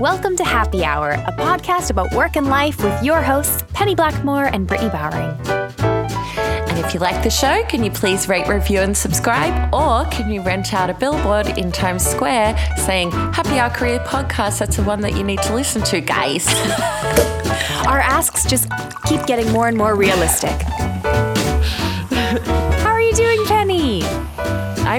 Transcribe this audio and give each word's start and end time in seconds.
Welcome 0.00 0.34
to 0.36 0.44
Happy 0.44 0.84
Hour, 0.84 1.10
a 1.10 1.32
podcast 1.32 1.90
about 1.90 2.12
work 2.12 2.34
and 2.34 2.48
life 2.48 2.82
with 2.82 3.04
your 3.04 3.22
hosts, 3.22 3.62
Penny 3.74 3.94
Blackmore 3.94 4.46
and 4.46 4.66
Brittany 4.66 4.90
Bowering. 4.90 5.30
And 5.78 6.84
if 6.84 6.92
you 6.92 6.98
like 6.98 7.22
the 7.22 7.30
show, 7.30 7.62
can 7.68 7.84
you 7.84 7.92
please 7.92 8.28
rate, 8.28 8.48
review, 8.48 8.80
and 8.80 8.96
subscribe? 8.96 9.72
Or 9.72 10.04
can 10.10 10.30
you 10.32 10.42
rent 10.42 10.74
out 10.74 10.90
a 10.90 10.94
billboard 10.94 11.56
in 11.56 11.70
Times 11.70 12.04
Square 12.04 12.56
saying, 12.78 13.12
Happy 13.12 13.58
Hour 13.60 13.70
Career 13.70 14.00
Podcast? 14.00 14.58
That's 14.58 14.76
the 14.76 14.82
one 14.82 15.00
that 15.02 15.12
you 15.12 15.22
need 15.22 15.40
to 15.42 15.54
listen 15.54 15.82
to, 15.84 16.00
guys. 16.00 16.48
Our 17.86 18.00
asks 18.00 18.44
just 18.46 18.68
keep 19.06 19.24
getting 19.26 19.52
more 19.52 19.68
and 19.68 19.76
more 19.78 19.94
realistic. 19.94 20.60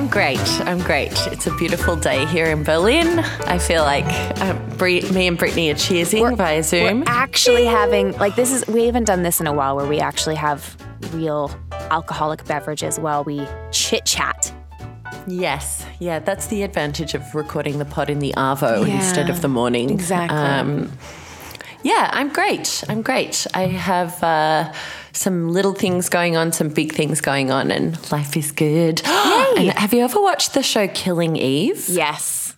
I'm 0.05 0.11
great. 0.11 0.39
I'm 0.67 0.77
great. 0.81 1.13
It's 1.31 1.47
a 1.47 1.55
beautiful 1.55 1.95
day 1.95 2.27
here 2.27 2.45
in 2.45 2.63
Berlin. 2.63 3.17
I 3.47 3.57
feel 3.57 3.81
like 3.81 4.05
um, 4.39 4.77
Bri- 4.77 5.01
me 5.09 5.25
and 5.25 5.35
Brittany 5.35 5.71
are 5.71 5.73
cheersing 5.73 6.37
via 6.37 6.61
Zoom. 6.61 6.99
We're 6.99 7.05
actually 7.07 7.65
having, 7.65 8.11
like, 8.19 8.35
this 8.35 8.51
is, 8.53 8.67
we 8.67 8.85
haven't 8.85 9.05
done 9.05 9.23
this 9.23 9.41
in 9.41 9.47
a 9.47 9.53
while 9.53 9.75
where 9.75 9.87
we 9.87 9.99
actually 9.99 10.35
have 10.35 10.77
real 11.11 11.49
alcoholic 11.89 12.45
beverages 12.45 12.99
while 12.99 13.23
we 13.23 13.47
chit 13.71 14.05
chat. 14.05 14.53
Yes, 15.25 15.83
yeah, 15.97 16.19
that's 16.19 16.45
the 16.47 16.61
advantage 16.61 17.15
of 17.15 17.33
recording 17.33 17.79
the 17.79 17.85
pod 17.85 18.11
in 18.11 18.19
the 18.19 18.31
Arvo 18.37 18.87
Yeah, 18.87 18.97
instead 18.97 19.31
of 19.31 19.41
the 19.41 19.47
morning. 19.47 19.89
exactly. 19.89 20.37
Um, 20.37 20.91
yeah, 21.81 22.11
I'm 22.13 22.29
great. 22.31 22.83
I'm 22.89 23.01
great. 23.01 23.47
I 23.55 23.63
have 23.63 24.23
uh, 24.23 24.71
some 25.15 25.49
little 25.49 25.73
things 25.73 26.09
going 26.09 26.35
on, 26.37 26.51
some 26.51 26.69
big 26.69 26.91
things 26.93 27.21
going 27.21 27.51
on, 27.51 27.71
and 27.71 27.97
life 28.11 28.35
is 28.37 28.51
good. 28.51 29.01
and 29.05 29.69
have 29.71 29.93
you 29.93 30.01
ever 30.03 30.21
watched 30.21 30.53
the 30.53 30.63
show 30.63 30.87
Killing 30.89 31.35
Eve? 31.35 31.85
Yes. 31.87 32.55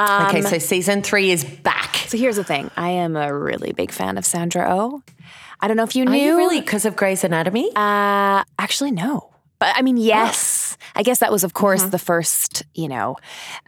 okay, 0.00 0.42
so 0.42 0.58
season 0.58 1.02
three 1.02 1.30
is 1.30 1.44
back. 1.44 1.96
So 2.08 2.16
here's 2.16 2.36
the 2.36 2.44
thing 2.44 2.70
I 2.76 2.90
am 2.90 3.16
a 3.16 3.32
really 3.36 3.72
big 3.72 3.92
fan 3.92 4.16
of 4.18 4.24
Sandra 4.24 4.66
Oh. 4.68 5.02
I 5.60 5.66
don't 5.66 5.76
know 5.76 5.82
if 5.82 5.96
you 5.96 6.04
knew. 6.04 6.16
You 6.16 6.36
really 6.36 6.60
because 6.60 6.84
of 6.84 6.94
Grey's 6.94 7.24
Anatomy? 7.24 7.68
Uh, 7.74 8.44
actually, 8.58 8.92
no. 8.92 9.30
But 9.58 9.74
I 9.76 9.82
mean, 9.82 9.96
yes. 9.96 10.76
I 10.94 11.02
guess 11.02 11.18
that 11.18 11.32
was, 11.32 11.42
of 11.42 11.52
course, 11.52 11.80
Mm-hmm. 11.82 11.90
the 11.90 11.98
first, 11.98 12.62
you 12.74 12.86
know, 12.88 13.16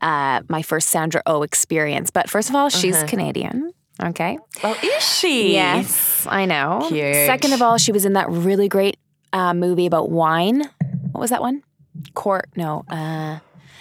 uh, 0.01 0.43
my 0.49 0.63
first 0.63 0.89
Sandra 0.91 1.21
Oh 1.27 1.43
experience. 1.43 2.11
But 2.11 2.31
first 2.31 2.49
of 2.49 2.55
all, 2.55 2.69
she's 2.69 2.95
Uh-huh. 2.97 3.07
Canadian. 3.09 3.73
Okay. 4.01 4.39
oh, 4.63 4.79
is 4.83 5.03
she? 5.19 5.53
Yes, 5.55 6.10
I 6.29 6.45
know. 6.47 6.85
Cute. 6.89 7.15
Second 7.27 7.53
of 7.53 7.63
all, 7.63 7.79
she 7.79 7.93
was 7.93 8.05
in 8.05 8.15
that 8.15 8.29
really 8.31 8.69
great 8.69 8.97
uh, 9.33 9.55
movie 9.55 9.87
about 9.87 10.11
wine. 10.11 10.69
What 11.13 11.21
was 11.21 11.31
that 11.31 11.41
one? 11.41 11.63
Court? 12.15 12.49
No, 12.57 12.85
uh, 12.89 13.39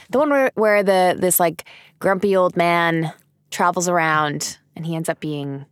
the 0.09 0.17
one 0.19 0.29
where 0.29 0.51
where 0.55 0.83
the 0.83 1.15
this 1.17 1.39
like 1.39 1.65
grumpy 1.99 2.35
old 2.35 2.57
man 2.57 3.13
travels 3.51 3.87
around 3.87 4.57
and 4.75 4.85
he 4.85 4.95
ends 4.95 5.09
up 5.09 5.19
being 5.19 5.65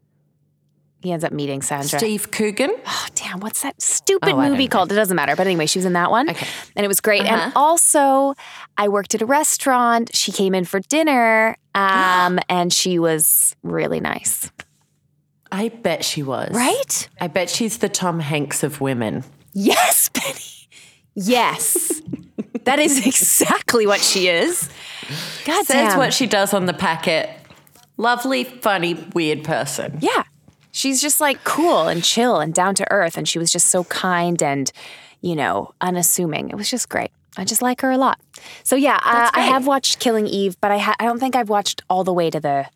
he 1.01 1.11
ends 1.11 1.23
up 1.23 1.31
meeting 1.31 1.61
Sandra. 1.61 1.99
Steve 1.99 2.31
Coogan. 2.31 2.71
Oh, 2.87 3.07
damn, 3.13 3.39
what's 3.39 3.61
that 3.61 3.79
stupid 3.81 4.29
Oh, 4.33 4.41
movie 4.49 4.63
know. 4.63 4.69
called? 4.69 4.91
It 4.91 4.95
doesn't 4.95 5.15
matter. 5.15 5.35
But 5.35 5.45
anyway, 5.45 5.67
she 5.67 5.77
was 5.77 5.85
in 5.85 5.93
that 5.93 6.09
one. 6.09 6.27
Okay. 6.29 6.47
And 6.75 6.83
it 6.83 6.87
was 6.87 7.01
great. 7.01 7.21
And 7.21 7.35
Uh-huh. 7.39 7.51
also, 7.55 8.33
I 8.77 8.87
worked 8.89 9.13
at 9.13 9.21
a 9.21 9.25
restaurant. 9.25 10.15
She 10.15 10.31
came 10.31 10.55
in 10.55 10.65
for 10.65 10.79
dinner 10.79 11.55
um, 11.75 12.39
and 12.49 12.73
she 12.73 12.97
was 12.97 13.55
really 13.61 13.99
nice. 13.99 14.51
I 15.57 15.69
bet 15.69 16.05
she 16.05 16.21
was. 16.21 16.53
Right? 16.53 17.09
I 17.19 17.27
bet 17.27 17.49
she's 17.49 17.79
the 17.79 17.89
Tom 17.89 18.19
Hanks 18.19 18.61
of 18.61 18.79
women. 18.79 19.23
Yes, 19.53 20.07
Penny. 20.13 20.69
Yes. 21.15 21.99
that 22.65 22.77
is 22.77 23.05
exactly 23.07 23.87
what 23.87 23.99
she 23.99 24.27
is. 24.27 24.69
God 25.45 25.65
Says 25.65 25.89
damn. 25.89 25.97
what 25.97 26.13
she 26.13 26.27
does 26.27 26.53
on 26.53 26.67
the 26.67 26.73
packet. 26.75 27.27
Lovely, 27.97 28.43
funny, 28.43 28.93
weird 29.15 29.43
person. 29.43 29.97
Yeah. 29.99 30.25
She's 30.71 31.01
just 31.01 31.19
like 31.19 31.43
cool 31.43 31.87
and 31.87 32.03
chill 32.03 32.39
and 32.39 32.53
down 32.53 32.75
to 32.75 32.91
earth. 32.91 33.17
And 33.17 33.27
she 33.27 33.39
was 33.39 33.51
just 33.51 33.71
so 33.71 33.83
kind 33.85 34.43
and, 34.43 34.71
you 35.21 35.35
know, 35.35 35.73
unassuming. 35.81 36.51
It 36.51 36.55
was 36.55 36.69
just 36.69 36.87
great. 36.87 37.09
I 37.35 37.45
just 37.45 37.63
like 37.63 37.81
her 37.81 37.89
a 37.89 37.97
lot. 37.97 38.19
So 38.63 38.75
yeah, 38.75 38.99
uh, 39.03 39.31
I 39.33 39.41
have 39.41 39.65
watched 39.65 39.97
Killing 39.99 40.27
Eve, 40.27 40.55
but 40.61 40.69
I 40.69 40.77
ha- 40.77 40.95
I 40.99 41.05
don't 41.05 41.19
think 41.19 41.35
I've 41.35 41.49
watched 41.49 41.81
all 41.89 42.03
the 42.03 42.13
way 42.13 42.29
to 42.29 42.39
the 42.39 42.67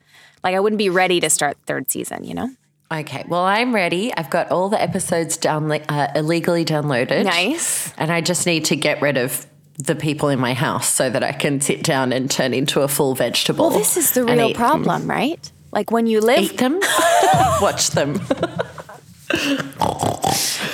like 0.43 0.55
I 0.55 0.59
wouldn't 0.59 0.79
be 0.79 0.89
ready 0.89 1.19
to 1.19 1.29
start 1.29 1.57
third 1.67 1.91
season. 1.91 2.23
You 2.23 2.33
know, 2.33 2.49
Okay, 2.91 3.23
well, 3.27 3.43
I'm 3.45 3.73
ready. 3.73 4.13
I've 4.13 4.29
got 4.29 4.51
all 4.51 4.67
the 4.67 4.81
episodes 4.81 5.37
uh, 5.45 6.07
illegally 6.13 6.65
downloaded. 6.65 7.23
Nice. 7.23 7.93
And 7.97 8.11
I 8.11 8.19
just 8.19 8.45
need 8.45 8.65
to 8.65 8.75
get 8.75 9.01
rid 9.01 9.15
of 9.17 9.45
the 9.77 9.95
people 9.95 10.27
in 10.27 10.39
my 10.39 10.53
house 10.53 10.89
so 10.89 11.09
that 11.09 11.23
I 11.23 11.31
can 11.31 11.61
sit 11.61 11.83
down 11.83 12.11
and 12.11 12.29
turn 12.29 12.53
into 12.53 12.81
a 12.81 12.89
full 12.89 13.15
vegetable. 13.15 13.69
well, 13.69 13.77
this 13.79 13.95
is 13.95 14.11
the 14.11 14.25
real 14.25 14.53
problem, 14.53 15.09
right? 15.09 15.51
Like 15.71 15.89
when 15.89 16.05
you 16.05 16.19
live, 16.19 16.39
Eat 16.39 16.57
them, 16.57 16.79
watch 17.61 17.91
them. 17.91 18.19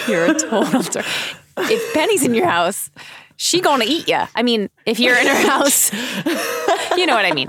you're 0.07 0.25
a 0.25 0.33
total. 0.33 1.03
If 1.59 1.93
Penny's 1.93 2.23
in 2.25 2.33
your 2.33 2.47
house, 2.47 2.89
she 3.35 3.61
gonna 3.61 3.85
eat 3.87 4.07
you. 4.07 4.19
I 4.33 4.41
mean, 4.41 4.71
if 4.87 4.99
you're 4.99 5.15
in 5.17 5.27
her 5.27 5.35
house, 5.47 5.93
you 6.97 7.05
know 7.05 7.13
what 7.15 7.25
I 7.25 7.31
mean. 7.33 7.47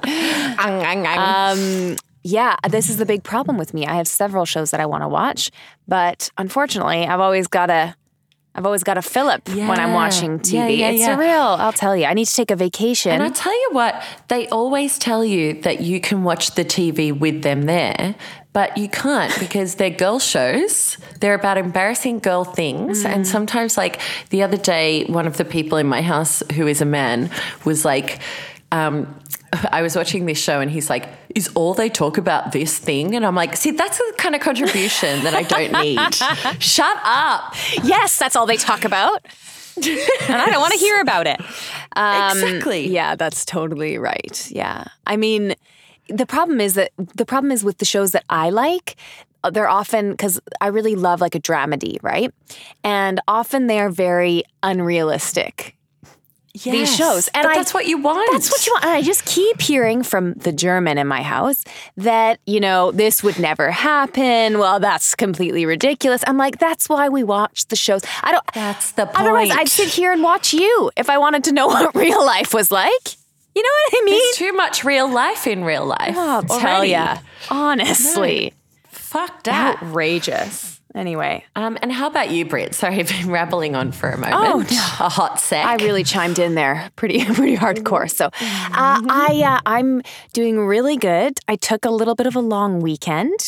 Um, 1.18 1.96
yeah, 2.22 2.56
this 2.68 2.90
is 2.90 2.96
the 2.96 3.06
big 3.06 3.22
problem 3.22 3.56
with 3.56 3.74
me. 3.74 3.86
I 3.86 3.94
have 3.94 4.08
several 4.08 4.44
shows 4.44 4.70
that 4.70 4.80
I 4.80 4.86
want 4.86 5.02
to 5.02 5.08
watch, 5.08 5.50
but 5.86 6.30
unfortunately, 6.36 7.06
I've 7.06 7.20
always 7.20 7.46
got 7.46 7.66
to. 7.66 7.94
I've 8.54 8.66
always 8.66 8.82
got 8.82 8.98
a 8.98 9.02
Philip 9.02 9.48
when 9.50 9.78
I'm 9.78 9.92
watching 9.92 10.40
TV. 10.40 10.52
Yeah, 10.52 10.66
yeah, 10.66 10.88
it's 10.88 11.00
yeah. 11.00 11.16
surreal. 11.16 11.58
I'll 11.58 11.72
tell 11.72 11.96
you. 11.96 12.06
I 12.06 12.14
need 12.14 12.24
to 12.24 12.34
take 12.34 12.50
a 12.50 12.56
vacation. 12.56 13.12
And 13.12 13.22
I 13.22 13.28
tell 13.28 13.52
you 13.52 13.68
what, 13.70 14.02
they 14.26 14.48
always 14.48 14.98
tell 14.98 15.24
you 15.24 15.60
that 15.62 15.80
you 15.80 16.00
can 16.00 16.24
watch 16.24 16.56
the 16.56 16.64
TV 16.64 17.16
with 17.16 17.42
them 17.42 17.62
there, 17.62 18.16
but 18.52 18.76
you 18.76 18.88
can't 18.88 19.32
because 19.38 19.76
they're 19.76 19.90
girl 19.90 20.18
shows. 20.18 20.96
They're 21.20 21.34
about 21.34 21.56
embarrassing 21.56 22.18
girl 22.18 22.42
things. 22.42 23.04
Mm. 23.04 23.08
And 23.08 23.28
sometimes, 23.28 23.76
like 23.76 24.00
the 24.30 24.42
other 24.42 24.56
day, 24.56 25.04
one 25.04 25.28
of 25.28 25.36
the 25.36 25.44
people 25.44 25.78
in 25.78 25.86
my 25.86 26.02
house 26.02 26.42
who 26.54 26.66
is 26.66 26.80
a 26.80 26.86
man 26.86 27.30
was 27.64 27.84
like, 27.84 28.18
um, 28.72 29.14
I 29.72 29.82
was 29.82 29.96
watching 29.96 30.26
this 30.26 30.38
show 30.38 30.60
and 30.60 30.70
he's 30.70 30.90
like, 30.90 31.08
Is 31.34 31.48
all 31.54 31.74
they 31.74 31.88
talk 31.88 32.18
about 32.18 32.52
this 32.52 32.78
thing? 32.78 33.14
And 33.14 33.24
I'm 33.24 33.34
like, 33.34 33.56
See, 33.56 33.70
that's 33.70 33.98
the 33.98 34.14
kind 34.18 34.34
of 34.34 34.40
contribution 34.40 35.24
that 35.24 35.34
I 35.34 35.42
don't 35.42 35.72
need. 35.72 36.14
Shut 36.62 36.96
up. 37.04 37.54
yes, 37.82 38.18
that's 38.18 38.36
all 38.36 38.46
they 38.46 38.56
talk 38.56 38.84
about. 38.84 39.24
and 39.76 40.36
I 40.36 40.50
don't 40.50 40.60
want 40.60 40.72
to 40.74 40.78
hear 40.78 41.00
about 41.00 41.26
it. 41.26 41.40
Um, 41.94 42.38
Exactly. 42.38 42.88
Yeah, 42.88 43.14
that's 43.14 43.44
totally 43.44 43.96
right. 43.98 44.50
Yeah. 44.50 44.84
I 45.06 45.16
mean, 45.16 45.54
the 46.08 46.26
problem 46.26 46.60
is 46.60 46.74
that 46.74 46.90
the 46.96 47.24
problem 47.26 47.52
is 47.52 47.62
with 47.64 47.78
the 47.78 47.84
shows 47.84 48.12
that 48.12 48.24
I 48.28 48.50
like, 48.50 48.96
uh, 49.44 49.50
they're 49.50 49.68
often 49.68 50.10
because 50.10 50.40
I 50.60 50.68
really 50.68 50.96
love 50.96 51.20
like 51.20 51.34
a 51.36 51.40
dramedy, 51.40 51.98
right? 52.02 52.34
And 52.82 53.20
often 53.28 53.68
they're 53.68 53.90
very 53.90 54.42
unrealistic. 54.64 55.76
These 56.64 56.94
shows. 56.96 57.28
And 57.28 57.44
but 57.44 57.52
I- 57.52 57.54
that's 57.56 57.72
what 57.74 57.86
you 57.86 57.98
want. 57.98 58.28
That's 58.32 58.50
what 58.50 58.66
you 58.66 58.72
want. 58.72 58.84
And 58.84 58.92
I 58.94 59.02
just 59.02 59.24
keep 59.24 59.60
hearing 59.60 60.02
from 60.02 60.34
the 60.34 60.52
German 60.52 60.98
in 60.98 61.06
my 61.06 61.22
house 61.22 61.64
that, 61.96 62.40
you 62.46 62.60
know, 62.60 62.90
this 62.92 63.22
would 63.22 63.38
never 63.38 63.70
happen. 63.70 64.58
Well, 64.58 64.80
that's 64.80 65.14
completely 65.14 65.66
ridiculous. 65.66 66.22
I'm 66.26 66.36
like, 66.36 66.58
that's 66.58 66.88
why 66.88 67.08
we 67.08 67.22
watch 67.24 67.66
the 67.68 67.76
shows. 67.76 68.02
I 68.22 68.32
don't 68.32 68.44
That's 68.54 68.92
the 68.92 69.06
point. 69.06 69.18
Otherwise. 69.20 69.50
I'd 69.50 69.68
sit 69.68 69.88
here 69.88 70.12
and 70.12 70.22
watch 70.22 70.52
you 70.52 70.90
if 70.96 71.08
I 71.10 71.18
wanted 71.18 71.44
to 71.44 71.52
know 71.52 71.66
what 71.68 71.94
real 71.94 72.24
life 72.24 72.52
was 72.54 72.70
like. 72.70 73.16
You 73.54 73.62
know 73.62 73.68
what 73.90 74.02
I 74.02 74.04
mean? 74.04 74.20
There's 74.20 74.36
too 74.36 74.52
much 74.52 74.84
real 74.84 75.10
life 75.12 75.46
in 75.46 75.64
real 75.64 75.84
life. 75.84 76.14
Oh, 76.16 76.44
I'll 76.48 76.60
tell 76.60 76.84
ya. 76.84 77.18
Honestly, 77.50 78.54
Fuck 78.90 79.44
that. 79.44 79.82
outrageous. 79.82 80.77
Anyway, 80.98 81.44
Um, 81.54 81.78
and 81.80 81.92
how 81.92 82.08
about 82.08 82.30
you, 82.30 82.44
Britt? 82.44 82.74
Sorry, 82.74 82.96
I've 82.98 83.08
been 83.08 83.30
rambling 83.30 83.76
on 83.76 83.92
for 83.92 84.10
a 84.10 84.18
moment. 84.18 84.34
Oh, 84.36 85.04
A 85.04 85.08
hot 85.08 85.38
sec. 85.38 85.64
I 85.64 85.76
really 85.76 86.02
chimed 86.02 86.38
in 86.40 86.56
there, 86.56 86.90
pretty 86.96 87.24
pretty 87.38 87.56
hardcore. 87.56 88.10
So, 88.10 88.26
uh, 88.26 88.30
I 89.08 89.42
uh, 89.46 89.60
I'm 89.64 90.02
doing 90.32 90.58
really 90.58 90.96
good. 90.96 91.38
I 91.46 91.54
took 91.54 91.84
a 91.84 91.90
little 91.90 92.16
bit 92.16 92.26
of 92.26 92.34
a 92.34 92.40
long 92.40 92.80
weekend. 92.80 93.38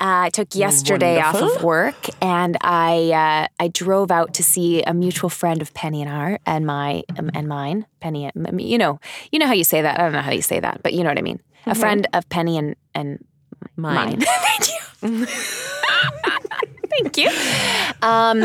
Uh, 0.00 0.26
I 0.26 0.30
took 0.30 0.54
yesterday 0.54 1.20
off 1.20 1.34
of 1.34 1.64
work, 1.64 2.06
and 2.22 2.56
I 2.60 3.10
uh, 3.10 3.48
I 3.58 3.68
drove 3.68 4.12
out 4.12 4.34
to 4.34 4.44
see 4.44 4.82
a 4.84 4.94
mutual 4.94 5.30
friend 5.30 5.60
of 5.60 5.74
Penny 5.74 6.00
and 6.00 6.10
our 6.10 6.38
and 6.46 6.64
my 6.64 7.02
um, 7.18 7.30
and 7.34 7.48
mine. 7.48 7.86
Penny, 7.98 8.30
and 8.32 8.60
you 8.60 8.78
know 8.78 9.00
you 9.32 9.40
know 9.40 9.46
how 9.46 9.54
you 9.54 9.64
say 9.64 9.82
that. 9.82 9.98
I 9.98 10.02
don't 10.04 10.12
know 10.12 10.22
how 10.22 10.30
you 10.30 10.42
say 10.42 10.60
that, 10.60 10.82
but 10.84 10.92
you 10.92 11.02
know 11.02 11.10
what 11.10 11.18
I 11.18 11.22
mean. 11.22 11.40
A 11.66 11.74
friend 11.74 12.06
of 12.12 12.28
Penny 12.28 12.56
and 12.56 12.76
and 12.94 13.18
Mine. 13.76 13.94
mine. 13.96 14.20
Thank 14.20 14.68
you. 15.02 15.26
Thank 16.90 17.16
you. 17.16 17.30
Um, 18.02 18.42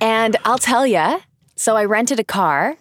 and 0.00 0.36
I'll 0.44 0.58
tell 0.58 0.86
you. 0.86 1.20
So 1.56 1.76
I 1.76 1.84
rented 1.84 2.18
a 2.20 2.24
car. 2.24 2.76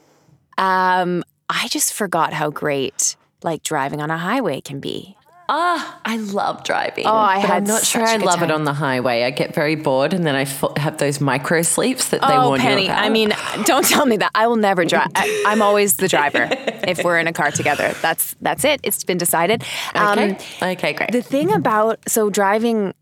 Um, 0.58 1.24
I 1.50 1.68
just 1.70 1.94
forgot 1.94 2.34
how 2.34 2.50
great 2.50 3.16
like 3.44 3.64
driving 3.64 4.02
on 4.02 4.10
a 4.10 4.18
highway 4.18 4.62
can 4.62 4.80
be. 4.80 5.16
Ah, 5.50 6.00
I 6.06 6.18
love 6.18 6.64
driving. 6.64 7.06
Oh, 7.06 7.14
I 7.14 7.42
but 7.42 7.50
had 7.50 7.58
I'm 7.58 7.64
not 7.66 7.84
sure 7.84 8.02
I 8.02 8.16
love 8.16 8.42
it 8.42 8.50
on 8.50 8.64
the 8.64 8.74
highway. 8.74 9.24
I 9.24 9.30
get 9.30 9.54
very 9.54 9.75
bored, 9.75 10.14
and 10.14 10.26
then 10.26 10.36
I 10.36 10.44
f- 10.44 10.78
have 10.78 10.98
those 10.98 11.19
micro 11.19 11.62
sleeps 11.64 12.10
that 12.10 12.22
they 12.22 12.34
oh, 12.34 12.48
warn 12.48 12.62
Penny. 12.62 12.84
you 12.84 12.88
about. 12.88 13.04
I 13.04 13.10
mean, 13.10 13.34
don't 13.66 13.86
tell 13.86 14.06
me 14.06 14.18
that. 14.18 14.31
I 14.34 14.48
will 14.48 14.56
never 14.56 14.86
drive. 14.86 15.10
I, 15.16 15.44
I'm 15.46 15.62
always 15.62 15.98
the 15.98 16.08
driver 16.08 16.48
if 16.88 17.04
we're 17.04 17.19
in 17.19 17.28
a 17.28 17.34
car 17.34 17.52
together. 17.52 17.94
That's 18.02 18.36
that's 18.42 18.64
it. 18.64 18.80
It's 18.84 19.04
been 19.04 19.18
decided. 19.18 19.64
Um, 19.96 20.18
okay, 20.18 20.38
okay, 20.72 20.94
great. 20.94 21.12
The 21.12 21.22
thing 21.22 21.54
about 21.54 22.00
so 22.08 22.30
driving 22.30 22.94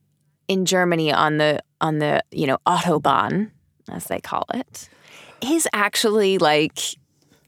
in 0.51 0.65
Germany 0.65 1.13
on 1.13 1.38
the 1.38 1.63
on 1.80 2.00
the 2.00 2.21
you 2.31 2.45
know 2.45 2.57
autobahn 2.68 3.51
as 3.89 4.06
they 4.06 4.19
call 4.19 4.45
it 4.53 4.89
is 5.42 5.65
actually 5.71 6.38
like 6.38 6.80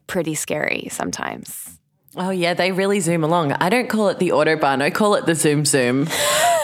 pretty 0.08 0.36
scary 0.36 0.88
sometimes. 0.90 1.80
Oh 2.16 2.30
yeah, 2.30 2.54
they 2.54 2.72
really 2.72 3.02
zoom 3.02 3.24
along. 3.24 3.52
I 3.54 3.70
don't 3.70 3.90
call 3.90 4.08
it 4.08 4.20
the 4.20 4.30
autobahn. 4.30 4.82
I 4.82 4.90
call 4.90 5.16
it 5.16 5.26
the 5.26 5.36
zoom 5.36 5.66
zoom. 5.66 6.08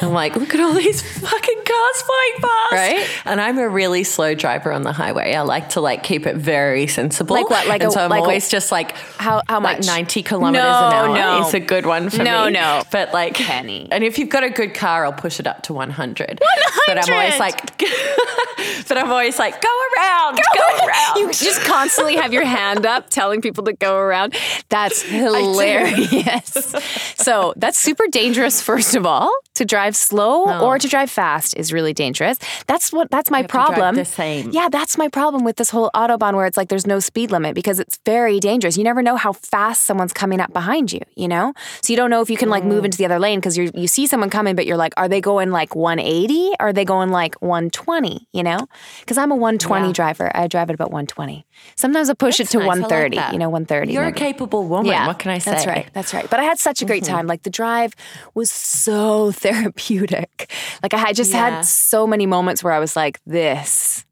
I'm 0.01 0.13
like, 0.13 0.35
look 0.37 0.53
at 0.53 0.61
all 0.61 0.73
these 0.73 1.01
fucking 1.19 1.58
cars 1.89 2.01
flying 2.01 2.41
past. 2.41 2.71
Right. 2.71 3.09
And 3.25 3.41
I'm 3.41 3.57
a 3.57 3.67
really 3.67 4.03
slow 4.03 4.35
driver 4.35 4.71
on 4.71 4.83
the 4.83 4.91
highway. 4.93 5.33
I 5.33 5.41
like 5.41 5.69
to 5.69 5.81
like 5.81 6.03
keep 6.03 6.25
it 6.25 6.35
very 6.35 6.87
sensible. 6.87 7.35
Like 7.35 7.49
what? 7.49 7.67
Like 7.67 7.81
and 7.81 7.89
a- 7.89 7.93
so 7.93 8.01
I'm 8.01 8.09
like 8.09 8.19
a- 8.19 8.23
always 8.23 8.49
just 8.49 8.71
like 8.71 8.91
How 9.17 9.41
how 9.47 9.61
like 9.61 9.79
much? 9.79 9.87
90 9.87 10.23
kilometers 10.23 10.63
No, 10.63 10.87
an 10.87 10.93
hour 10.93 11.39
no. 11.41 11.47
is 11.47 11.53
a 11.53 11.59
good 11.59 11.85
one 11.85 12.09
for 12.09 12.23
No, 12.23 12.45
me. 12.45 12.51
no. 12.51 12.77
No. 12.79 12.83
But 12.91 13.13
like 13.13 13.35
Penny. 13.35 13.87
And 13.91 14.03
if 14.03 14.19
you've 14.19 14.29
got 14.29 14.43
a 14.43 14.49
good 14.49 14.73
car, 14.73 15.05
I'll 15.05 15.13
push 15.13 15.39
it 15.39 15.47
up 15.47 15.63
to 15.63 15.73
100. 15.73 16.39
100. 16.39 16.39
But 16.87 17.09
I'm 17.09 17.13
always 17.13 17.39
like 17.39 17.81
But 18.87 18.97
I'm 18.97 19.09
always 19.11 19.37
like, 19.39 19.61
go 19.61 19.69
around, 19.97 20.39
go, 20.55 20.85
around. 20.85 21.17
You 21.17 21.27
just 21.31 21.61
constantly 21.61 22.15
have 22.15 22.33
your 22.33 22.43
hand 22.45 22.85
up 22.85 23.09
telling 23.09 23.41
people 23.41 23.63
to 23.65 23.73
go 23.73 23.97
around. 23.97 24.35
That's 24.69 25.01
hilarious. 25.01 26.75
so 27.15 27.53
that's 27.55 27.77
super 27.77 28.05
dangerous, 28.07 28.61
first 28.61 28.95
of 28.95 29.05
all. 29.05 29.31
To 29.55 29.65
drive 29.65 29.95
slow 29.95 30.45
oh. 30.47 30.65
or 30.65 30.79
to 30.79 30.87
drive 30.87 31.09
fast 31.11 31.55
is 31.57 31.73
really 31.73 31.78
dangerous. 31.93 32.37
That's 32.67 32.91
what 32.91 33.09
that's 33.11 33.29
my 33.31 33.39
have 33.39 33.47
to 33.47 33.51
drive 33.51 33.67
problem. 33.67 33.95
the 33.95 34.05
same. 34.05 34.51
Yeah, 34.51 34.67
that's 34.69 34.97
my 34.97 35.07
problem 35.09 35.43
with 35.43 35.55
this 35.55 35.69
whole 35.69 35.89
Autobahn 35.95 36.33
where 36.35 36.45
it's 36.45 36.57
like 36.57 36.69
there's 36.69 36.85
no 36.87 36.99
speed 36.99 37.31
limit 37.31 37.55
because 37.55 37.79
it's 37.79 37.97
very 38.05 38.39
dangerous. 38.39 38.77
You 38.77 38.83
never 38.83 39.01
know 39.01 39.15
how 39.15 39.33
fast 39.33 39.85
someone's 39.85 40.13
coming 40.13 40.39
up 40.39 40.51
behind 40.53 40.91
you, 40.91 41.01
you 41.15 41.27
know? 41.27 41.53
So 41.81 41.93
you 41.93 41.97
don't 41.97 42.09
know 42.09 42.21
if 42.21 42.29
you 42.29 42.37
can 42.37 42.49
like 42.49 42.63
Mm. 42.63 42.67
move 42.67 42.85
into 42.85 42.97
the 42.97 43.05
other 43.05 43.19
lane 43.19 43.39
because 43.39 43.57
you 43.57 43.71
you 43.73 43.87
see 43.87 44.05
someone 44.07 44.29
coming, 44.29 44.55
but 44.55 44.65
you're 44.65 44.77
like, 44.77 44.93
are 44.97 45.07
they 45.07 45.21
going 45.21 45.51
like 45.51 45.75
180? 45.75 46.51
Are 46.59 46.73
they 46.73 46.85
going 46.85 47.09
like 47.09 47.35
120? 47.41 48.27
You 48.33 48.43
know? 48.43 48.67
Because 48.99 49.17
I'm 49.17 49.31
a 49.31 49.35
120 49.35 49.87
Yeah. 49.87 49.93
driver. 49.93 50.31
I 50.35 50.47
drive 50.47 50.69
at 50.69 50.73
about 50.75 50.91
120. 50.91 51.45
Sometimes 51.75 52.09
I 52.09 52.13
push 52.13 52.39
it 52.39 52.47
to 52.49 52.57
Nice, 52.59 52.65
I 52.65 52.67
like 52.67 52.81
130. 52.91 53.33
you 53.33 53.39
know, 53.39 53.49
130. 53.49 53.93
You're 53.93 54.05
a 54.05 54.11
capable 54.11 54.63
woman. 54.65 55.05
What 55.07 55.19
can 55.19 55.31
I 55.31 55.39
say? 55.39 55.51
Mm-hmm. 55.51 55.55
That's 55.55 55.67
right. 55.67 55.89
That's 55.93 56.13
right. 56.13 56.29
But 56.29 56.39
I 56.39 56.43
had 56.43 56.59
such 56.59 56.81
a 56.81 56.85
great 56.85 57.03
time. 57.03 57.27
Like 57.27 57.43
the 57.43 57.49
drive 57.49 57.93
was 58.33 58.49
so 58.51 59.31
therapeutic. 59.43 60.51
Like 60.83 60.93
I 60.93 61.13
just 61.13 61.31
Yeah. 61.33 61.49
had 61.57 61.65
so 61.71 62.05
many 62.07 62.25
moments 62.25 62.63
where 62.63 62.73
I 62.73 62.79
was 62.79 62.95
like, 62.95 63.19
this 63.25 64.05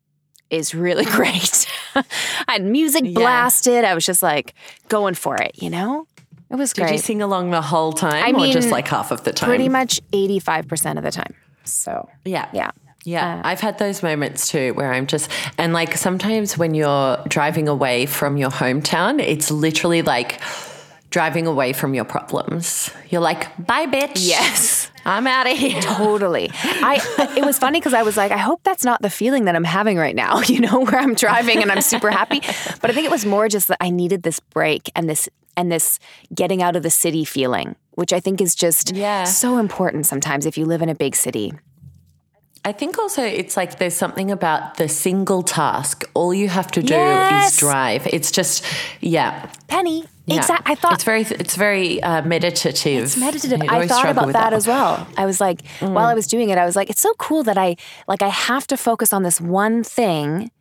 is 0.50 0.74
really 0.74 1.06
great. 1.19 1.68
I 1.95 2.04
had 2.48 2.63
music 2.63 3.04
Yeah. 3.06 3.13
blasted. 3.19 3.83
I 3.83 3.94
was 3.94 4.06
just 4.06 4.24
like 4.24 4.54
going 4.89 5.13
for 5.15 5.36
it, 5.42 5.62
you 5.62 5.69
know? 5.69 6.07
It 6.50 6.56
was 6.56 6.71
great. 6.74 6.83
Did 6.86 6.89
great. 6.89 6.95
you 6.98 7.01
sing 7.04 7.21
along 7.21 7.51
the 7.51 7.62
whole 7.62 7.92
time 7.92 8.36
I 8.36 8.48
or 8.48 8.51
just 8.54 8.69
like 8.69 8.88
half 8.88 9.12
of 9.12 9.24
the 9.25 9.33
time? 9.33 9.50
Pretty 9.50 9.68
much 9.68 10.00
85% 10.13 10.98
of 10.98 11.04
the 11.04 11.12
time. 11.12 11.33
So, 11.65 12.07
Yeah. 12.24 12.48
yeah. 12.54 12.71
Yeah, 13.04 13.38
uh, 13.38 13.42
I've 13.48 13.62
had 13.62 13.77
those 13.77 14.04
moments 14.04 14.50
too 14.50 14.74
where 14.74 14.92
I'm 14.92 15.07
just, 15.07 15.30
and 15.57 15.71
like 15.71 15.95
sometimes 15.95 16.57
when 16.57 16.74
you're 16.74 17.18
driving 17.30 17.69
away 17.69 18.06
from 18.06 18.36
your 18.36 18.50
hometown, 18.50 19.21
it's 19.21 19.50
literally 19.50 20.01
like 20.01 20.42
driving 21.09 21.48
away 21.48 21.74
from 21.74 21.94
your 21.94 22.04
problems. 22.06 22.89
You're 23.09 23.21
like, 23.21 23.48
bye, 23.65 23.86
bitch. 23.86 24.13
Yes. 24.15 24.92
I'm 25.06 25.25
out 25.25 25.50
of 25.50 25.57
here. 25.57 25.80
Totally. 25.81 26.50
I 26.54 27.00
it 27.38 27.45
was 27.45 27.57
funny 27.57 27.80
because 27.80 27.94
I 27.94 28.04
was 28.04 28.18
like, 28.18 28.31
I 28.33 28.38
hope 28.38 28.62
that's 28.63 28.83
not 28.83 29.01
the 29.01 29.09
feeling 29.09 29.45
that 29.45 29.56
I'm 29.56 29.63
having 29.63 29.98
right 29.98 30.15
now, 30.15 30.42
you 30.48 30.59
know, 30.59 30.81
where 30.81 30.98
I'm 31.00 31.13
driving 31.13 31.62
and 31.62 31.71
I'm 31.71 31.81
super 31.81 32.12
happy. 32.12 32.42
But 32.81 32.89
I 32.89 32.94
think 32.94 33.06
it 33.06 33.12
was 33.12 33.25
more 33.25 33.48
just 33.48 33.69
that 33.69 33.77
I 33.80 33.89
needed 33.89 34.24
this 34.24 34.39
break 34.42 34.89
and 34.95 35.09
this 35.09 35.30
and 35.56 35.71
this 35.71 35.98
getting 36.36 36.62
out 36.62 36.75
of 36.75 36.83
the 36.83 36.89
city 36.89 37.24
feeling, 37.24 37.75
which 37.92 38.12
I 38.12 38.19
think 38.19 38.42
is 38.42 38.54
just 38.54 38.94
Yeah. 38.94 39.24
so 39.24 39.57
important 39.59 40.06
sometimes 40.06 40.45
if 40.45 40.57
you 40.57 40.65
live 40.65 40.81
in 40.81 40.89
a 40.89 40.95
big 40.95 41.15
city. 41.15 41.54
I 42.65 42.74
think 42.74 42.98
also 43.00 43.24
it's 43.24 43.56
like 43.56 43.80
there's 43.80 43.94
something 43.95 44.30
about 44.30 44.75
the 44.75 44.89
single 44.89 45.42
task. 45.42 46.04
All 46.13 46.33
you 46.33 46.50
have 46.50 46.69
to 46.71 46.83
do 46.83 46.94
Yes. 46.94 47.54
is 47.54 47.59
drive. 47.59 48.06
It's 48.07 48.30
just, 48.30 48.62
yeah. 49.00 49.50
Penny, 49.69 50.04
yeah. 50.28 50.38
exactly. 50.38 50.72
I 50.72 50.76
thought 50.76 50.94
it's 50.94 51.04
very, 51.04 51.22
it's 51.24 51.56
very 51.56 52.02
uh, 52.04 52.22
meditative. 52.24 53.04
It's 53.04 53.18
meditative. 53.18 53.62
I 53.68 53.80
I 53.80 53.88
thought 53.88 54.10
about 54.10 54.26
with 54.28 54.34
that, 54.34 54.54
as 54.54 54.68
well. 54.68 55.08
I 55.18 55.26
was 55.26 55.40
like, 55.42 55.66
while 55.80 56.06
I 56.06 56.14
was 56.14 56.28
doing 56.28 56.50
it, 56.50 56.58
I 56.58 56.66
was 56.66 56.76
like, 56.76 56.90
it's 56.90 57.02
so 57.02 57.14
cool 57.18 57.44
that 57.44 57.58
I 57.58 57.76
like 58.08 58.22
I 58.22 58.30
have 58.30 58.68
to 58.68 58.78
focus 58.78 59.14
on 59.14 59.24
this 59.24 59.40
one 59.42 59.84
thing. 59.84 60.52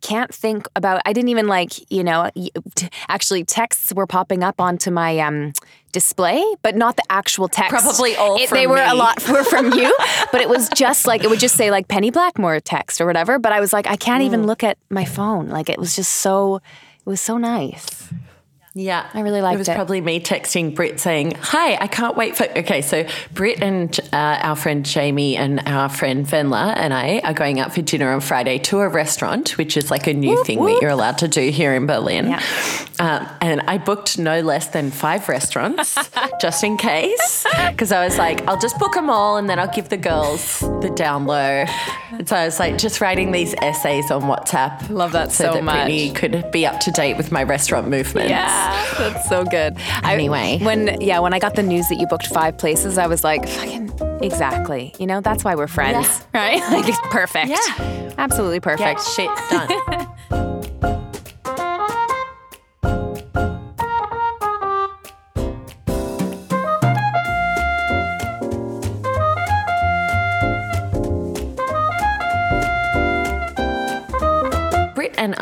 Can't 0.00 0.34
think 0.34 0.66
about. 0.74 1.00
I 1.06 1.12
didn't 1.12 1.28
even 1.28 1.46
like 1.46 1.88
you 1.88 2.02
know. 2.02 2.28
t- 2.74 2.88
Actually, 3.08 3.44
texts 3.44 3.92
were 3.94 4.08
popping 4.08 4.42
up 4.42 4.60
onto 4.60 4.90
my 4.90 5.16
um, 5.20 5.52
display, 5.92 6.42
but 6.62 6.74
not 6.74 6.96
the 6.96 7.04
actual 7.08 7.46
text. 7.46 7.70
Probably 7.70 8.16
all 8.16 8.36
It- 8.36 8.50
They 8.50 8.66
were 8.66 8.82
a 8.82 8.94
lot 8.94 9.22
were 9.28 9.44
from 9.44 9.72
you, 9.72 9.94
but 10.32 10.40
it 10.40 10.48
was 10.48 10.68
just 10.70 11.06
like 11.06 11.22
it 11.22 11.30
would 11.30 11.38
just 11.38 11.54
say 11.54 11.70
like 11.70 11.86
Penny 11.86 12.10
Blackmore 12.10 12.58
text 12.58 13.00
or 13.00 13.06
whatever. 13.06 13.38
But 13.38 13.52
I 13.52 13.60
was 13.60 13.72
like, 13.72 13.86
I 13.86 13.94
can't 13.94 14.22
Mm. 14.24 14.26
even 14.26 14.46
look 14.48 14.64
at 14.64 14.76
my 14.90 15.04
phone. 15.04 15.46
Like 15.50 15.68
it 15.70 15.78
was 15.78 15.94
just 15.94 16.10
so. 16.10 16.56
It 16.56 17.06
was 17.06 17.20
so 17.20 17.38
nice. 17.38 18.08
Yeah, 18.74 19.06
I 19.12 19.20
really 19.20 19.42
liked 19.42 19.56
It 19.56 19.58
was 19.58 19.68
it. 19.68 19.72
Was 19.72 19.76
probably 19.76 20.00
me 20.00 20.18
texting 20.18 20.74
Britt 20.74 20.98
saying, 20.98 21.34
"Hi, 21.38 21.74
I 21.74 21.86
can't 21.86 22.16
wait 22.16 22.36
for." 22.36 22.44
Okay, 22.56 22.80
so 22.80 23.04
Britt 23.34 23.62
and 23.62 23.98
uh, 24.14 24.16
our 24.42 24.56
friend 24.56 24.82
Jamie 24.82 25.36
and 25.36 25.60
our 25.66 25.90
friend 25.90 26.26
Venla 26.26 26.74
and 26.74 26.94
I 26.94 27.20
are 27.22 27.34
going 27.34 27.60
out 27.60 27.74
for 27.74 27.82
dinner 27.82 28.10
on 28.10 28.20
Friday 28.22 28.58
to 28.60 28.80
a 28.80 28.88
restaurant, 28.88 29.58
which 29.58 29.76
is 29.76 29.90
like 29.90 30.06
a 30.06 30.14
new 30.14 30.42
thing 30.44 30.64
that 30.64 30.78
you're 30.80 30.90
allowed 30.90 31.18
to 31.18 31.28
do 31.28 31.50
here 31.50 31.74
in 31.74 31.86
Berlin. 31.86 32.28
Yeah. 32.28 32.42
Um, 32.98 33.28
and 33.42 33.60
I 33.62 33.76
booked 33.76 34.18
no 34.18 34.40
less 34.40 34.68
than 34.68 34.90
five 34.90 35.28
restaurants 35.28 35.98
just 36.40 36.64
in 36.64 36.78
case, 36.78 37.44
because 37.68 37.92
I 37.92 38.04
was 38.04 38.16
like, 38.16 38.46
I'll 38.48 38.60
just 38.60 38.78
book 38.78 38.94
them 38.94 39.10
all 39.10 39.36
and 39.36 39.50
then 39.50 39.58
I'll 39.58 39.72
give 39.74 39.90
the 39.90 39.98
girls 39.98 40.60
the 40.60 40.90
down 40.94 41.26
low. 41.26 41.66
So 42.26 42.36
I 42.36 42.44
was 42.44 42.58
like, 42.58 42.78
just 42.78 43.00
writing 43.00 43.32
these 43.32 43.54
essays 43.62 44.10
on 44.10 44.22
WhatsApp. 44.22 44.88
Love 44.90 45.12
that 45.12 45.32
so, 45.32 45.44
so 45.46 45.52
that 45.54 45.64
much. 45.64 45.74
Brittany 45.74 46.12
could 46.12 46.50
be 46.52 46.66
up 46.66 46.80
to 46.80 46.90
date 46.92 47.16
with 47.16 47.32
my 47.32 47.42
restaurant 47.42 47.88
movements. 47.88 48.30
Yeah, 48.30 48.84
that's 48.98 49.28
so 49.28 49.44
good. 49.44 49.76
I- 50.02 50.12
Anyway. 50.12 50.58
when 50.62 51.00
yeah, 51.00 51.18
when 51.20 51.32
I 51.34 51.38
got 51.38 51.54
the 51.56 51.62
news 51.62 51.88
that 51.88 51.96
you 51.96 52.06
booked 52.06 52.26
five 52.26 52.58
places, 52.58 52.98
I 52.98 53.06
was 53.06 53.24
like, 53.24 53.48
fucking 53.48 53.90
exactly. 54.22 54.94
You 54.98 55.06
know, 55.06 55.20
that's 55.20 55.42
why 55.44 55.54
we're 55.54 55.66
friends, 55.68 56.22
right? 56.34 56.60
Like 56.70 56.88
it's 56.88 56.98
perfect. 57.10 57.48
Yeah. 57.48 58.12
absolutely 58.18 58.60
Get 58.60 58.78
perfect. 58.78 59.06
shit 59.16 59.30
done. 59.50 60.06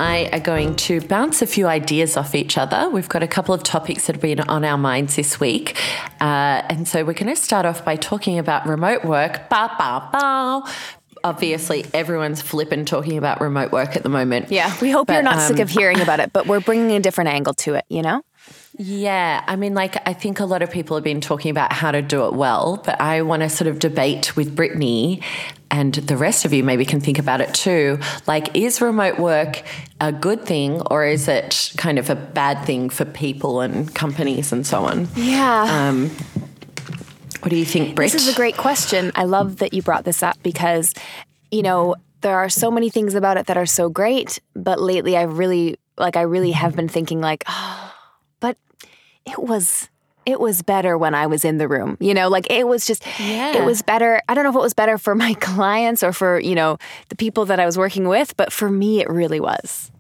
I 0.01 0.31
are 0.33 0.41
going 0.41 0.77
to 0.77 1.03
bounce 1.03 1.43
a 1.43 1.47
few 1.47 1.67
ideas 1.67 2.17
off 2.17 2.35
each 2.35 2.57
other. 2.57 2.89
We've 2.89 3.09
got 3.09 3.23
a 3.23 3.29
couple 3.29 3.55
of 3.55 3.63
topics 3.63 4.07
that 4.07 4.17
have 4.17 4.23
been 4.23 4.41
on 4.41 4.65
our 4.65 4.79
minds 4.79 5.17
this 5.17 5.39
week. 5.39 5.77
Uh, 6.21 6.63
and 6.71 6.89
so 6.89 7.05
we're 7.05 7.13
going 7.13 7.27
to 7.27 7.37
start 7.37 7.67
off 7.67 7.85
by 7.85 7.97
talking 7.97 8.39
about 8.39 8.67
remote 8.67 9.05
work. 9.05 9.51
Ba, 9.51 9.71
ba, 9.79 10.09
ba. 10.11 10.73
Obviously, 11.23 11.85
everyone's 11.93 12.41
flipping 12.41 12.87
talking 12.87 13.19
about 13.19 13.43
remote 13.43 13.73
work 13.73 13.95
at 13.95 14.03
the 14.03 14.09
moment. 14.09 14.51
Yeah, 14.51 14.75
we 14.81 14.91
hope 14.91 15.11
you're 15.11 15.19
But, 15.19 15.37
not 15.37 15.47
sick 15.47 15.57
um, 15.57 15.63
of 15.63 15.69
hearing 15.69 16.01
about 16.01 16.19
it, 16.19 16.33
but 16.33 16.47
we're 16.47 16.61
bringing 16.61 16.93
a 16.93 17.01
different 17.01 17.29
angle 17.29 17.53
to 17.55 17.75
it. 17.75 17.85
You 17.91 18.01
know? 18.01 18.23
Yeah, 18.79 19.43
I 19.47 19.57
mean, 19.57 19.75
like, 19.75 19.97
I 20.09 20.13
think 20.13 20.41
a 20.41 20.45
lot 20.45 20.63
of 20.63 20.71
people 20.71 20.97
have 20.97 21.05
been 21.05 21.21
talking 21.21 21.51
about 21.51 21.73
how 21.73 21.91
to 21.91 22.03
do 22.03 22.27
it 22.27 22.35
well, 22.35 22.81
but 22.85 23.01
I 23.01 23.23
want 23.23 23.43
to 23.43 23.49
sort 23.49 23.69
of 23.69 23.79
debate 23.79 24.37
with 24.37 24.55
Brittany 24.55 25.23
and 25.71 25.95
the 25.95 26.17
rest 26.17 26.45
of 26.45 26.53
you 26.53 26.63
maybe 26.65 26.85
can 26.85 27.01
think 27.01 27.19
about 27.19 27.41
it 27.41 27.53
too. 27.53 27.99
Like, 28.27 28.57
is 28.57 28.81
remote 28.81 29.19
work 29.19 29.63
a 30.01 30.13
good 30.13 30.45
thing 30.45 30.81
or 30.83 31.05
is 31.05 31.29
it 31.29 31.73
kind 31.77 31.99
of 31.99 32.11
a 32.11 32.15
bad 32.15 32.65
thing 32.65 32.91
for 32.91 33.05
people 33.05 33.61
and 33.61 33.93
companies 33.95 34.53
and 34.53 34.67
so 34.67 34.85
on? 34.85 35.09
Yeah. 35.15 35.67
Um, 35.69 36.11
what 37.41 37.51
do 37.51 37.57
you 37.57 37.65
think, 37.65 37.95
Britt? 37.97 38.13
This 38.13 38.27
is 38.27 38.33
a 38.33 38.37
great 38.37 38.57
question. 38.57 39.13
I 39.15 39.25
love 39.25 39.57
that 39.59 39.73
you 39.73 39.83
brought 39.83 40.05
this 40.05 40.23
up 40.23 40.43
because, 40.43 40.95
you 41.51 41.63
know, 41.63 41.97
there 42.21 42.37
are 42.37 42.49
so 42.49 42.71
many 42.71 42.91
things 42.91 43.15
about 43.15 43.37
it 43.37 43.47
that 43.47 43.57
are 43.57 43.67
so 43.67 43.89
great, 43.89 44.39
but 44.55 44.81
lately 44.81 45.17
I've 45.17 45.39
really 45.39 45.77
like 45.97 46.17
I 46.17 46.23
really 46.23 46.53
have 46.53 46.77
been 46.77 46.89
thinking 46.89 47.21
like, 47.21 47.45
oh, 47.49 47.90
but 48.41 48.57
it 49.27 49.39
was 49.39 49.89
it 50.27 50.39
was 50.39 50.63
better 50.63 50.99
when 50.99 51.15
I 51.15 51.27
was 51.27 51.45
in 51.45 51.59
the 51.59 51.67
room. 51.67 51.97
You 51.99 52.15
know, 52.15 52.29
like 52.29 52.47
it 52.51 52.67
was 52.67 52.87
just 52.87 53.05
Yeah. 53.19 53.57
it 53.57 53.65
was 53.65 53.83
better. 53.83 54.21
I 54.29 54.35
don't 54.35 54.45
know 54.45 54.51
if 54.51 54.57
it 54.57 54.61
was 54.61 54.75
better 54.75 54.99
for 54.99 55.15
my 55.15 55.35
clients 55.41 56.03
or 56.03 56.13
for, 56.13 56.39
you 56.39 56.55
know, 56.55 56.77
the 57.09 57.17
people 57.17 57.47
that 57.47 57.59
I 57.59 57.67
was 57.67 57.79
working 57.79 58.07
with, 58.07 58.37
but 58.37 58.53
for 58.53 58.71
me 58.71 59.01
it 59.01 59.09
really 59.09 59.41
was. 59.41 59.91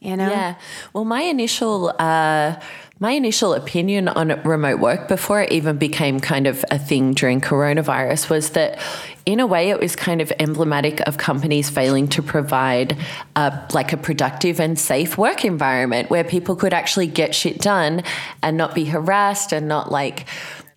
You 0.00 0.16
know? 0.16 0.28
Yeah. 0.30 0.54
Well, 0.92 1.04
my 1.04 1.22
initial 1.22 1.92
uh, 1.98 2.56
my 2.98 3.10
initial 3.12 3.52
opinion 3.52 4.08
on 4.08 4.28
remote 4.42 4.80
work 4.80 5.06
before 5.06 5.42
it 5.42 5.52
even 5.52 5.76
became 5.76 6.18
kind 6.18 6.46
of 6.46 6.64
a 6.70 6.78
thing 6.78 7.12
during 7.12 7.40
coronavirus 7.42 8.30
was 8.30 8.50
that 8.50 8.78
in 9.26 9.38
a 9.38 9.46
way 9.46 9.68
it 9.70 9.78
was 9.78 9.94
kind 9.94 10.22
of 10.22 10.32
emblematic 10.38 11.00
of 11.06 11.18
companies 11.18 11.68
failing 11.68 12.08
to 12.08 12.22
provide 12.22 12.96
a, 13.34 13.66
like 13.74 13.92
a 13.92 13.96
productive 13.98 14.60
and 14.60 14.78
safe 14.78 15.18
work 15.18 15.44
environment 15.44 16.08
where 16.08 16.24
people 16.24 16.56
could 16.56 16.72
actually 16.72 17.06
get 17.06 17.34
shit 17.34 17.58
done 17.60 18.02
and 18.42 18.56
not 18.56 18.74
be 18.74 18.86
harassed 18.86 19.52
and 19.52 19.68
not 19.68 19.90
like 19.90 20.26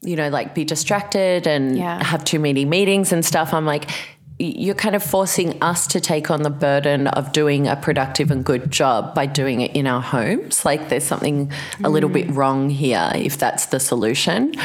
you 0.01 0.15
know 0.15 0.29
like 0.29 0.53
be 0.55 0.65
distracted 0.65 1.47
and 1.47 1.77
Yeah. 1.77 2.03
have 2.03 2.23
too 2.25 2.39
many 2.39 2.63
meetings 2.65 3.11
and 3.11 3.25
stuff 3.25 3.53
i'm 3.53 3.65
like 3.65 3.89
you're 4.39 4.75
kind 4.75 4.95
of 4.95 5.03
forcing 5.03 5.61
us 5.61 5.85
to 5.87 5.99
take 5.99 6.31
on 6.31 6.43
the 6.43 6.49
burden 6.49 7.07
of 7.07 7.33
doing 7.33 7.67
a 7.67 7.75
productive 7.75 8.31
and 8.31 8.45
good 8.45 8.71
job 8.71 9.13
by 9.13 9.25
doing 9.25 9.59
it 9.59 9.75
in 9.75 9.85
our 9.85 10.01
homes. 10.01 10.63
Like 10.63 10.87
there's 10.87 11.03
something 11.03 11.51
a 11.83 11.89
little 11.89 12.09
bit 12.09 12.29
wrong 12.31 12.69
here 12.69 13.11
if 13.15 13.37
that's 13.37 13.67
the 13.67 13.81
solution. 13.81 14.55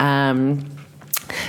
Um, 0.00 0.64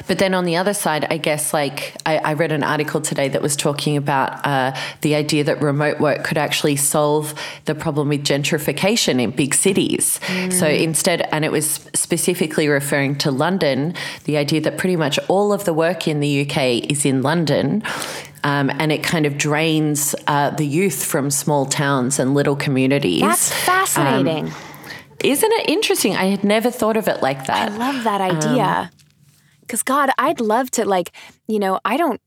but 0.08 0.20
then 0.20 0.34
on 0.34 0.46
the 0.46 0.56
other 0.58 0.74
side, 0.74 1.06
I 1.10 1.18
guess 1.18 1.54
like 1.54 1.96
I, 2.06 2.18
I 2.18 2.34
read 2.34 2.52
an 2.52 2.64
article 2.64 3.02
today 3.02 3.28
that 3.30 3.42
was 3.42 3.56
talking 3.56 3.98
about 3.98 4.46
uh, 4.46 4.76
the 5.02 5.16
idea 5.16 5.44
that 5.44 5.62
remote 5.62 6.00
work 6.00 6.24
could 6.24 6.38
actually 6.38 6.76
solve 6.76 7.34
the 7.66 7.76
problem 7.76 8.10
with 8.10 8.24
gentrification 8.24 9.22
in 9.22 9.32
big 9.32 9.54
cities. 9.54 10.20
So 10.52 10.68
instead, 10.68 11.22
and 11.32 11.46
it 11.46 11.52
was 11.52 11.90
specifically 11.94 12.68
referring 12.68 13.18
to 13.20 13.32
London, 13.32 13.94
the 14.26 14.38
idea 14.38 14.62
that 14.62 14.78
pretty 14.78 14.96
much 14.96 15.20
all 15.28 15.54
of 15.54 15.66
the 15.66 15.74
work 15.74 16.08
in 16.08 16.20
the 16.20 16.42
UK 16.42 16.90
is 16.92 17.06
in 17.06 17.22
London. 17.22 17.84
Um, 18.44 18.72
and 18.72 18.92
it 18.92 19.04
kind 19.04 19.26
of 19.26 19.38
drains 19.38 20.16
uh, 20.28 20.50
the 20.50 20.66
youth 20.66 21.06
from 21.06 21.30
small 21.30 21.66
towns 21.66 22.18
and 22.18 22.34
little 22.34 22.56
communities. 22.56 23.22
That's 23.22 23.52
fascinating. 23.54 24.52
Isn't 25.24 25.52
it 25.52 25.70
interesting? 25.70 26.16
I 26.16 26.26
had 26.26 26.44
never 26.44 26.72
thought 26.72 26.98
of 26.98 27.08
it 27.08 27.22
like 27.22 27.46
that. 27.46 27.72
I 27.72 27.78
love 27.78 28.04
that 28.04 28.22
idea. 28.22 28.92
Cuz 29.72 29.84
God, 29.84 30.10
I'd 30.18 30.42
love 30.42 30.70
to 30.72 30.86
like, 30.86 31.12
you 31.48 31.58
know, 31.58 31.80
I 31.86 31.98
don't 31.98 32.20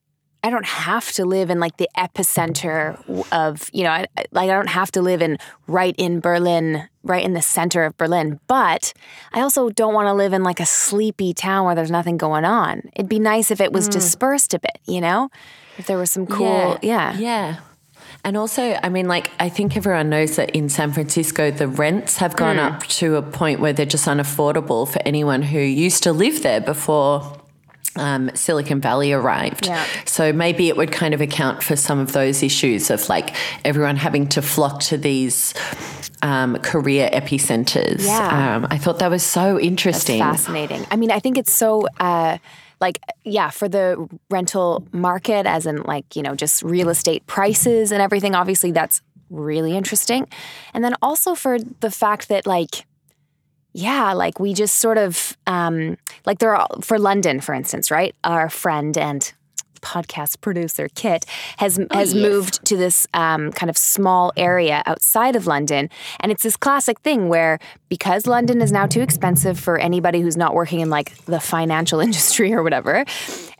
I 0.44 0.50
don't 0.50 0.66
have 0.66 1.10
to 1.12 1.24
live 1.24 1.48
in 1.48 1.58
like 1.58 1.78
the 1.78 1.88
epicenter 1.96 2.98
of, 3.32 3.70
you 3.72 3.82
know, 3.82 3.90
I, 3.90 4.06
like 4.30 4.50
I 4.50 4.54
don't 4.54 4.68
have 4.68 4.92
to 4.92 5.00
live 5.00 5.22
in 5.22 5.38
right 5.66 5.94
in 5.96 6.20
Berlin, 6.20 6.86
right 7.02 7.24
in 7.24 7.32
the 7.32 7.40
center 7.40 7.84
of 7.84 7.96
Berlin, 7.96 8.40
but 8.46 8.92
I 9.32 9.40
also 9.40 9.70
don't 9.70 9.94
want 9.94 10.06
to 10.06 10.12
live 10.12 10.34
in 10.34 10.42
like 10.42 10.60
a 10.60 10.66
sleepy 10.66 11.32
town 11.32 11.64
where 11.64 11.74
there's 11.74 11.90
nothing 11.90 12.18
going 12.18 12.44
on. 12.44 12.82
It'd 12.94 13.08
be 13.08 13.18
nice 13.18 13.50
if 13.50 13.58
it 13.58 13.72
was 13.72 13.88
mm. 13.88 13.92
dispersed 13.92 14.52
a 14.52 14.58
bit, 14.58 14.78
you 14.86 15.00
know? 15.00 15.30
If 15.78 15.86
there 15.86 15.96
was 15.96 16.10
some 16.10 16.26
cool, 16.26 16.78
yeah. 16.82 17.16
Yeah. 17.16 17.60
And 18.24 18.36
also, 18.38 18.78
I 18.82 18.88
mean, 18.88 19.06
like, 19.06 19.30
I 19.38 19.48
think 19.50 19.76
everyone 19.76 20.08
knows 20.08 20.36
that 20.36 20.50
in 20.50 20.68
San 20.70 20.92
Francisco, 20.92 21.50
the 21.50 21.68
rents 21.68 22.16
have 22.16 22.34
gone 22.36 22.56
Hmm. 22.56 22.62
up 22.74 22.86
to 22.86 23.16
a 23.16 23.22
point 23.22 23.60
where 23.60 23.72
they're 23.74 23.84
just 23.84 24.06
unaffordable 24.06 24.88
for 24.88 25.00
anyone 25.04 25.42
who 25.42 25.58
used 25.60 26.02
to 26.04 26.12
live 26.12 26.42
there 26.42 26.60
before 26.60 27.38
um, 27.96 28.28
Silicon 28.34 28.80
Valley 28.80 29.12
arrived. 29.12 29.66
Yeah. 29.66 29.84
So 30.04 30.32
maybe 30.32 30.68
it 30.68 30.76
would 30.76 30.90
kind 30.90 31.14
of 31.14 31.20
account 31.20 31.62
for 31.62 31.76
some 31.76 32.00
of 32.00 32.12
those 32.12 32.42
issues 32.42 32.90
of 32.90 33.08
like 33.08 33.36
everyone 33.64 33.94
having 33.96 34.26
to 34.30 34.42
flock 34.42 34.80
to 34.84 34.96
these 34.96 35.54
um, 36.20 36.56
career 36.56 37.08
epicenters. 37.12 38.04
Yeah. 38.04 38.56
Um, 38.56 38.66
I 38.68 38.78
thought 38.78 38.98
that 38.98 39.10
was 39.10 39.22
so 39.22 39.60
interesting. 39.60 40.18
fascinating. 40.18 40.84
I 40.90 40.96
mean, 40.96 41.12
I 41.12 41.20
think 41.20 41.38
it's 41.38 41.52
so 41.52 41.86
uh, 42.00 42.38
like 42.84 42.98
yeah 43.24 43.50
for 43.50 43.68
the 43.68 44.08
rental 44.30 44.86
market, 44.92 45.46
as 45.46 45.66
in 45.66 45.82
like 45.82 46.16
you 46.16 46.22
know 46.22 46.34
just 46.34 46.62
real 46.62 46.90
estate 46.90 47.26
prices 47.26 47.92
and 47.92 48.02
everything. 48.02 48.34
Obviously, 48.34 48.72
that's 48.72 49.00
really 49.30 49.74
interesting, 49.76 50.28
and 50.74 50.84
then 50.84 50.94
also 51.00 51.34
for 51.34 51.58
the 51.80 51.90
fact 51.90 52.28
that 52.28 52.46
like. 52.46 52.86
Yeah, 53.76 54.12
like 54.12 54.38
we 54.38 54.54
just 54.54 54.78
sort 54.78 54.98
of 54.98 55.36
um, 55.48 55.98
like 56.26 56.38
there 56.38 56.54
are 56.54 56.68
for 56.80 56.96
London, 56.96 57.40
for 57.40 57.52
instance, 57.52 57.90
right? 57.90 58.14
Our 58.22 58.48
friend 58.48 58.96
and 58.96 59.32
podcast 59.84 60.40
producer 60.40 60.88
Kit 60.94 61.26
has 61.58 61.78
has 61.92 62.14
yes. 62.14 62.14
moved 62.14 62.64
to 62.64 62.76
this 62.76 63.06
um, 63.14 63.52
kind 63.52 63.70
of 63.70 63.76
small 63.76 64.32
area 64.36 64.82
outside 64.86 65.36
of 65.36 65.46
London, 65.46 65.90
and 66.20 66.32
it's 66.32 66.42
this 66.42 66.56
classic 66.56 66.98
thing 67.00 67.28
where 67.28 67.58
because 67.88 68.26
London 68.26 68.60
is 68.60 68.72
now 68.72 68.86
too 68.86 69.02
expensive 69.02 69.58
for 69.58 69.78
anybody 69.78 70.20
who's 70.20 70.36
not 70.36 70.54
working 70.54 70.80
in 70.80 70.90
like 70.90 71.14
the 71.26 71.38
financial 71.38 72.00
industry 72.06 72.52
or 72.52 72.62
whatever, 72.62 73.04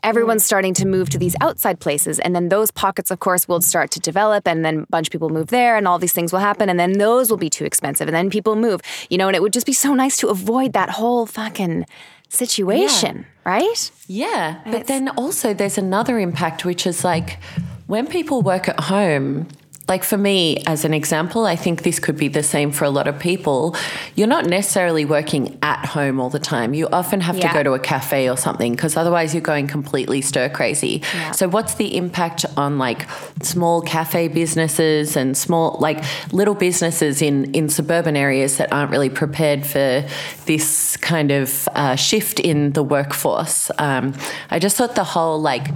everyone's 0.03 0.43
starting 0.43 0.73
to 0.73 0.85
move 0.85 1.09
to 1.09 1.17
these 1.17 1.35
outside 1.39 1.79
places, 1.79 2.19
and 2.19 2.35
then 2.35 2.49
those 2.49 2.71
pockets, 2.71 3.11
of 3.11 3.19
course, 3.19 3.47
will 3.47 3.61
start 3.61 3.91
to 3.91 3.99
develop, 3.99 4.47
and 4.47 4.65
then 4.65 4.79
a 4.79 4.85
bunch 4.87 5.07
of 5.07 5.11
people 5.11 5.29
move 5.29 5.47
there, 5.47 5.77
and 5.77 5.87
all 5.87 5.99
these 5.99 6.13
things 6.13 6.33
will 6.33 6.39
happen, 6.39 6.69
and 6.69 6.79
then 6.79 6.93
those 6.93 7.29
will 7.29 7.37
be 7.37 7.49
too 7.49 7.65
expensive, 7.65 8.07
and 8.07 8.15
then 8.15 8.29
people 8.29 8.55
move, 8.55 8.81
you 9.09 9.17
know, 9.17 9.27
and 9.27 9.35
it 9.35 9.41
would 9.41 9.53
just 9.53 9.65
be 9.65 9.73
so 9.73 9.93
nice 9.93 10.17
to 10.17 10.27
avoid 10.29 10.73
that 10.73 10.89
whole 10.89 11.25
fucking 11.25 11.85
situation, 12.29 13.25
right? 13.45 13.91
Yeah, 14.07 14.61
but 14.65 14.87
then 14.87 15.09
also 15.09 15.53
there's 15.53 15.77
another 15.77 16.19
impact, 16.19 16.65
which 16.65 16.85
is 16.85 17.03
like 17.03 17.39
when 17.87 18.07
people 18.07 18.41
work 18.41 18.67
at 18.69 18.79
home. 18.79 19.47
Like 19.87 20.03
for 20.03 20.17
me, 20.17 20.57
as 20.65 20.83
an 20.83 20.95
example, 20.95 21.45
I 21.45 21.55
think 21.55 21.83
this 21.83 21.99
could 21.99 22.17
be 22.17 22.27
the 22.27 22.41
same 22.41 22.71
for 22.71 22.85
a 22.85 22.89
lot 22.89 23.07
of 23.07 23.19
people. 23.19 23.75
You're 24.15 24.27
not 24.27 24.45
necessarily 24.45 25.05
working 25.05 25.59
at 25.61 25.85
home 25.85 26.19
all 26.19 26.31
the 26.31 26.39
time. 26.39 26.73
You 26.73 26.87
often 26.91 27.21
have 27.21 27.37
Yeah. 27.37 27.49
to 27.49 27.53
go 27.53 27.63
to 27.63 27.73
a 27.73 27.79
cafe 27.79 28.27
or 28.27 28.35
something 28.35 28.71
because 28.73 28.97
otherwise 28.97 29.35
you're 29.35 29.41
going 29.41 29.67
completely 29.67 30.21
stir 30.21 30.49
crazy. 30.49 31.03
Yeah. 31.13 31.31
So, 31.31 31.47
what's 31.47 31.75
the 31.75 31.95
impact 31.95 32.45
on 32.57 32.79
like 32.79 33.05
small 33.43 33.81
cafe 33.83 34.27
businesses 34.27 35.15
and 35.15 35.37
small, 35.37 35.77
like 35.79 36.03
little 36.33 36.55
businesses 36.55 37.21
in, 37.21 37.53
in 37.53 37.69
suburban 37.69 38.17
areas 38.17 38.57
that 38.57 38.73
aren't 38.73 38.89
really 38.89 39.09
prepared 39.09 39.67
for 39.67 40.03
this 40.47 40.97
kind 40.97 41.29
of 41.31 41.69
uh, 41.75 41.95
shift 41.95 42.39
in 42.39 42.71
the 42.71 42.81
workforce? 42.83 43.69
Um, 43.77 44.15
I 44.49 44.57
just 44.57 44.77
thought 44.77 44.95
the 44.95 45.03
whole 45.03 45.39
like, 45.39 45.67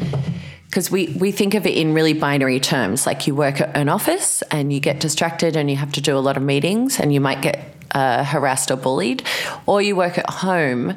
because 0.69 0.91
we, 0.91 1.07
we 1.19 1.31
think 1.31 1.55
of 1.55 1.65
it 1.65 1.75
in 1.75 1.93
really 1.95 2.13
binary 2.13 2.59
terms. 2.59 3.07
Like 3.07 3.25
you 3.25 3.33
work 3.33 3.59
at 3.59 3.75
an 3.75 3.89
office 3.89 4.43
and 4.51 4.71
you 4.71 4.79
get 4.79 4.99
distracted 4.99 5.55
and 5.55 5.69
you 5.69 5.75
have 5.77 5.91
to 5.93 6.01
do 6.01 6.15
a 6.15 6.19
lot 6.19 6.37
of 6.37 6.43
meetings 6.43 6.99
and 6.99 7.11
you 7.11 7.19
might 7.19 7.41
get 7.41 7.73
uh, 7.91 8.23
harassed 8.23 8.69
or 8.69 8.75
bullied 8.75 9.23
or 9.65 9.81
you 9.81 9.95
work 9.95 10.19
at 10.19 10.29
home 10.29 10.95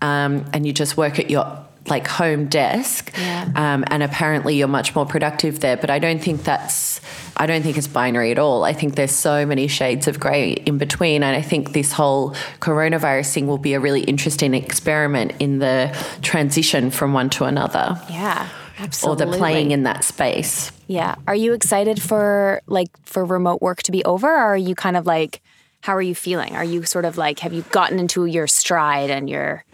um, 0.00 0.44
and 0.52 0.66
you 0.66 0.72
just 0.72 0.96
work 0.96 1.20
at 1.20 1.30
your 1.30 1.64
like 1.86 2.06
home 2.06 2.46
desk 2.46 3.12
Yeah. 3.16 3.48
um, 3.56 3.84
and 3.88 4.02
apparently 4.04 4.56
you're 4.56 4.68
much 4.68 4.94
more 4.94 5.06
productive 5.06 5.60
there. 5.60 5.76
But 5.76 5.90
i 5.90 5.98
don't 5.98 6.20
think 6.22 6.44
that's 6.44 7.00
i 7.36 7.46
don't 7.46 7.62
think 7.62 7.76
it's 7.76 7.88
binary 7.88 8.30
at 8.30 8.38
all. 8.38 8.62
I 8.64 8.72
think 8.72 8.94
there's 8.94 9.10
so 9.12 9.44
many 9.46 9.66
shades 9.68 10.06
of 10.08 10.18
grey 10.20 10.52
in 10.52 10.78
between. 10.78 11.22
And 11.24 11.36
i 11.36 11.42
think 11.42 11.72
this 11.72 11.92
whole 11.92 12.32
coronavirus 12.60 13.32
thing 13.34 13.46
will 13.48 13.58
be 13.58 13.74
a 13.74 13.80
really 13.80 14.02
interesting 14.02 14.54
experiment 14.54 15.32
in 15.40 15.58
the 15.58 15.96
transition 16.22 16.90
from 16.90 17.12
one 17.14 17.30
to 17.30 17.44
another. 17.44 18.00
Yeah, 18.08 18.48
or 18.78 18.84
absolutely. 18.84 19.26
the 19.26 19.36
playing 19.38 19.70
in 19.70 19.82
that 19.84 20.04
space. 20.04 20.72
Yeah. 20.86 21.16
Are 21.26 21.34
you 21.34 21.52
excited 21.52 22.00
for 22.00 22.62
like 22.66 22.90
for 23.04 23.24
remote 23.24 23.62
work 23.62 23.82
to 23.84 23.92
be 23.92 24.04
over 24.04 24.28
or 24.28 24.36
are 24.36 24.56
you 24.56 24.74
kind 24.74 24.96
of 24.96 25.06
like 25.06 25.40
how 25.80 25.96
are 25.96 26.02
you 26.02 26.14
feeling? 26.14 26.54
Are 26.54 26.64
you 26.64 26.84
sort 26.84 27.04
of 27.04 27.16
like 27.16 27.40
have 27.40 27.52
you 27.52 27.62
gotten 27.70 27.98
into 27.98 28.26
your 28.26 28.46
stride 28.46 29.10
and 29.10 29.28
your 29.28 29.64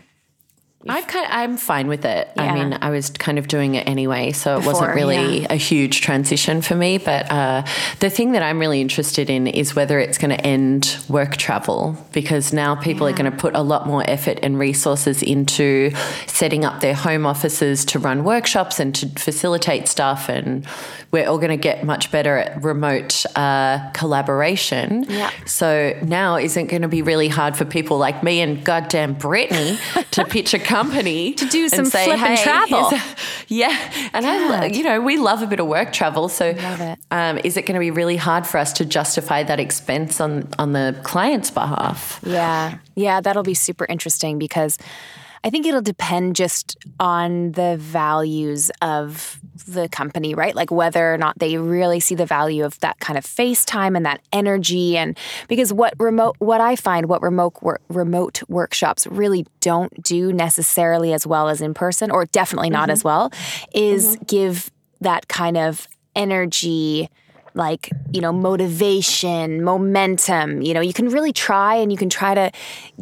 I've 0.88 1.06
kind 1.06 1.26
of, 1.26 1.30
I'm 1.32 1.56
fine 1.56 1.88
with 1.88 2.04
it. 2.04 2.30
Yeah. 2.36 2.42
I 2.42 2.54
mean, 2.54 2.78
I 2.80 2.90
was 2.90 3.10
kind 3.10 3.38
of 3.38 3.48
doing 3.48 3.74
it 3.74 3.86
anyway, 3.86 4.32
so 4.32 4.54
it 4.54 4.58
Before, 4.58 4.72
wasn't 4.72 4.94
really 4.94 5.40
yeah. 5.40 5.52
a 5.52 5.56
huge 5.56 6.00
transition 6.00 6.62
for 6.62 6.74
me. 6.74 6.98
But 6.98 7.30
uh, 7.30 7.64
the 8.00 8.10
thing 8.10 8.32
that 8.32 8.42
I'm 8.42 8.58
really 8.58 8.80
interested 8.80 9.30
in 9.30 9.46
is 9.46 9.74
whether 9.74 9.98
it's 9.98 10.18
going 10.18 10.30
to 10.30 10.40
end 10.46 10.96
work 11.08 11.36
travel 11.36 11.96
because 12.12 12.52
now 12.52 12.74
people 12.74 13.06
are 13.06 13.12
going 13.12 13.30
to 13.30 13.36
put 13.36 13.54
a 13.54 13.62
lot 13.62 13.86
more 13.86 14.08
effort 14.08 14.38
and 14.42 14.58
resources 14.58 15.22
into 15.22 15.92
setting 16.26 16.64
up 16.64 16.80
their 16.80 16.94
home 16.94 17.26
offices 17.26 17.84
to 17.86 17.98
run 17.98 18.24
workshops 18.24 18.80
and 18.80 18.94
to 18.94 19.08
facilitate 19.08 19.88
stuff. 19.88 20.28
And 20.28 20.66
we're 21.10 21.26
all 21.26 21.38
going 21.38 21.50
to 21.50 21.56
get 21.56 21.84
much 21.84 22.10
better 22.10 22.36
at 22.36 22.62
remote 22.62 23.24
uh, 23.34 23.90
collaboration. 23.92 25.04
Yeah. 25.08 25.30
So 25.46 25.98
now 26.02 26.36
isn't 26.36 26.66
going 26.66 26.82
to 26.82 26.88
be 26.88 27.02
really 27.02 27.28
hard 27.28 27.56
for 27.56 27.64
people 27.64 27.98
like 27.98 28.22
me 28.22 28.40
and 28.40 28.62
goddamn 28.62 29.14
Brittany 29.14 29.78
to 30.10 30.24
pitch 30.24 30.52
a 30.52 30.58
company 30.58 31.32
to 31.34 31.46
do 31.46 31.68
some 31.68 31.86
flippin' 31.86 32.36
travel." 32.36 32.92
yeah, 33.48 34.10
and 34.12 34.26
I, 34.26 34.66
you 34.66 34.82
know, 34.82 35.00
we 35.00 35.16
love 35.16 35.42
a 35.42 35.46
bit 35.46 35.60
of 35.60 35.66
work 35.66 35.92
travel. 35.92 36.28
So, 36.28 36.50
Love 36.50 36.80
it. 36.80 36.98
Um, 37.10 37.38
is 37.38 37.56
it 37.56 37.62
going 37.62 37.74
to 37.74 37.80
be 37.80 37.90
really 37.90 38.16
hard 38.16 38.46
for 38.46 38.58
us 38.58 38.72
to 38.74 38.84
justify 38.84 39.42
that 39.44 39.58
expense 39.58 40.20
on 40.20 40.48
on 40.58 40.72
the 40.72 40.98
client's 41.04 41.50
behalf? 41.50 42.20
Yeah. 42.22 42.78
Yeah, 42.94 43.20
that'll 43.20 43.42
be 43.42 43.54
super 43.54 43.86
interesting 43.86 44.38
because 44.38 44.76
I 45.44 45.50
think 45.50 45.66
it'll 45.66 45.82
depend 45.82 46.36
just 46.36 46.76
on 46.98 47.52
the 47.52 47.76
values 47.78 48.70
of 48.82 49.40
the 49.66 49.88
company, 49.88 50.34
right? 50.34 50.54
Like 50.54 50.70
whether 50.70 51.12
or 51.12 51.18
not 51.18 51.38
they 51.38 51.56
really 51.56 52.00
see 52.00 52.14
the 52.14 52.26
value 52.26 52.64
of 52.64 52.78
that 52.80 52.98
kind 53.00 53.18
of 53.18 53.24
FaceTime 53.24 53.96
and 53.96 54.04
that 54.06 54.20
energy 54.32 54.96
and 54.96 55.16
because 55.48 55.72
what 55.72 55.94
remote 55.98 56.36
what 56.38 56.60
I 56.60 56.76
find 56.76 57.06
what 57.06 57.22
remote 57.22 57.62
work, 57.62 57.82
remote 57.88 58.42
workshops 58.48 59.06
really 59.06 59.46
don't 59.60 60.02
do 60.02 60.32
necessarily 60.32 61.12
as 61.12 61.26
well 61.26 61.48
as 61.48 61.60
in 61.60 61.74
person 61.74 62.10
or 62.10 62.26
definitely 62.26 62.70
not 62.70 62.90
as 62.90 63.00
mm-hmm. 63.00 63.08
well 63.08 63.32
is 63.74 64.16
mm-hmm. 64.16 64.24
give 64.24 64.70
that 65.00 65.28
kind 65.28 65.56
of 65.56 65.86
energy 66.16 67.08
like, 67.54 67.90
you 68.12 68.20
know, 68.20 68.32
motivation, 68.32 69.62
momentum. 69.62 70.62
You 70.62 70.74
know, 70.74 70.80
you 70.80 70.92
can 70.92 71.08
really 71.08 71.32
try 71.32 71.74
and 71.74 71.90
you 71.90 71.98
can 71.98 72.08
try 72.08 72.34
to 72.34 72.52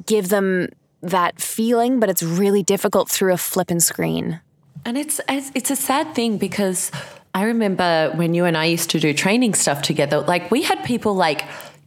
give 0.07 0.31
them 0.31 0.69
that 1.03 1.41
feeling, 1.41 2.01
but 2.01 2.09
it's 2.09 2.23
really 2.23 2.63
difficult 2.63 3.11
through 3.11 3.33
a 3.33 3.37
flippin' 3.37 3.81
screen. 3.81 4.41
And 4.87 4.97
it's 4.97 5.21
it's 5.28 5.73
a 5.73 5.76
sad 5.76 6.14
thing 6.14 6.38
because 6.38 6.93
I 7.35 7.43
remember 7.43 8.12
when 8.14 8.35
you 8.35 8.45
and 8.45 8.57
I 8.57 8.66
used 8.66 8.88
to 8.90 9.00
do 9.00 9.12
training 9.12 9.55
stuff 9.55 9.83
together, 9.83 10.21
like 10.21 10.49
we 10.52 10.62
had 10.62 10.85
people 10.85 11.12
like 11.12 11.43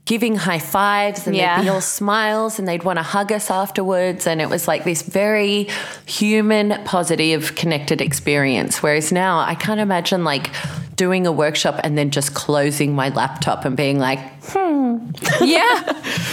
giving 0.10 0.36
high 0.36 0.58
fives 0.60 1.28
and 1.28 1.36
Yeah. 1.36 1.58
they'd 1.58 1.64
be 1.66 1.70
all 1.70 1.82
smiles 1.82 2.58
and 2.58 2.68
they'd 2.68 2.84
want 2.84 2.98
to 2.98 3.04
hug 3.04 3.32
us 3.32 3.52
afterwards. 3.52 4.26
And 4.26 4.42
it 4.42 4.50
was 4.50 4.68
like 4.68 4.84
this 4.84 5.04
very 5.04 5.68
human, 6.08 6.82
positive, 6.84 7.54
connected 7.54 8.02
experience. 8.02 8.82
Whereas 8.82 9.12
now 9.12 9.38
I 9.40 9.54
can't 9.54 9.80
imagine 9.80 10.24
like 10.24 10.50
doing 10.96 11.28
a 11.28 11.32
workshop 11.32 11.80
and 11.84 11.96
then 11.96 12.10
just 12.10 12.34
closing 12.34 12.96
my 12.96 13.10
laptop 13.10 13.66
and 13.66 13.78
being 13.78 14.00
like, 14.00 14.20
hmm. 14.46 14.98
Yeah. 15.42 15.78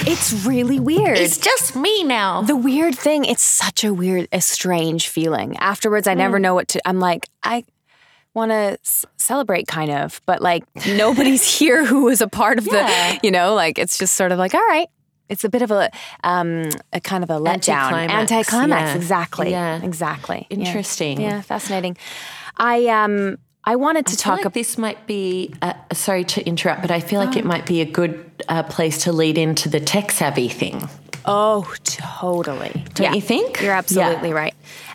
it's 0.07 0.33
really 0.47 0.81
weird. 0.81 1.19
it's 1.19 1.37
just 1.37 1.77
me 1.77 2.03
now. 2.03 2.41
the 2.43 2.57
weird 2.57 2.95
thing, 2.97 3.27
it's 3.27 3.43
such 3.45 3.85
a 3.85 3.93
weird, 3.93 4.27
a 4.33 4.41
strange 4.41 5.09
feeling. 5.09 5.57
Afterwards, 5.59 6.07
I 6.09 6.15
Mm. 6.15 6.19
never 6.25 6.39
know 6.39 6.55
what 6.55 6.69
to, 6.69 6.81
I'm 6.89 6.99
like, 6.99 7.29
I 7.43 7.65
want 8.37 8.51
to 8.53 8.79
s- 8.85 9.05
celebrate 9.17 9.67
kind 9.67 9.91
of, 9.91 10.21
but 10.27 10.41
like 10.43 10.63
nobody's 10.97 11.45
here 11.59 11.85
who 11.85 12.05
was 12.05 12.21
a 12.21 12.29
part 12.29 12.59
of 12.59 12.69
Yeah. 12.71 12.87
the, 13.15 13.21
you 13.25 13.31
know, 13.33 13.55
like 13.55 13.79
it's 13.79 13.99
just 13.99 14.15
sort 14.15 14.31
of 14.31 14.39
like, 14.39 14.55
all 14.55 14.61
right. 14.69 14.89
It's 15.29 15.43
a 15.43 15.49
bit 15.49 15.63
of 15.63 15.73
a, 15.73 15.91
um, 16.23 16.69
a 16.93 17.01
kind 17.01 17.25
of 17.25 17.31
a 17.31 17.41
letdown. 17.41 17.91
Anticlimax, 17.93 18.13
Anticlimax, 18.33 18.91
yeah. 18.91 18.95
exactly. 18.95 19.51
Yeah. 19.51 19.83
Exactly. 19.83 20.47
Interesting. 20.51 21.21
Yeah, 21.21 21.41
fascinating. 21.41 21.97
I 22.57 22.87
um 22.87 23.39
I 23.65 23.75
wanted 23.75 24.07
to 24.07 24.13
I 24.13 24.17
talk 24.17 24.33
like 24.37 24.41
about 24.43 24.55
this 24.55 24.79
might 24.79 25.05
be, 25.09 25.53
uh, 25.63 25.73
sorry 25.93 26.23
to 26.25 26.47
interrupt, 26.47 26.83
but 26.83 26.93
I 26.93 27.01
feel 27.01 27.19
like 27.19 27.35
it 27.37 27.45
might 27.45 27.67
be 27.67 27.81
a 27.81 27.85
good 27.85 28.25
uh, 28.49 28.63
place 28.63 29.03
to 29.03 29.13
lead 29.13 29.37
into 29.37 29.69
the 29.69 29.81
tech 29.81 30.13
savvy 30.13 30.49
thing. 30.49 30.89
Oh, 31.27 31.75
totally. 31.85 32.85
Don't 32.95 33.15
you 33.15 33.21
think? 33.21 33.61
You're 33.61 33.73
absolutely 33.73 34.33
right. 34.33 34.55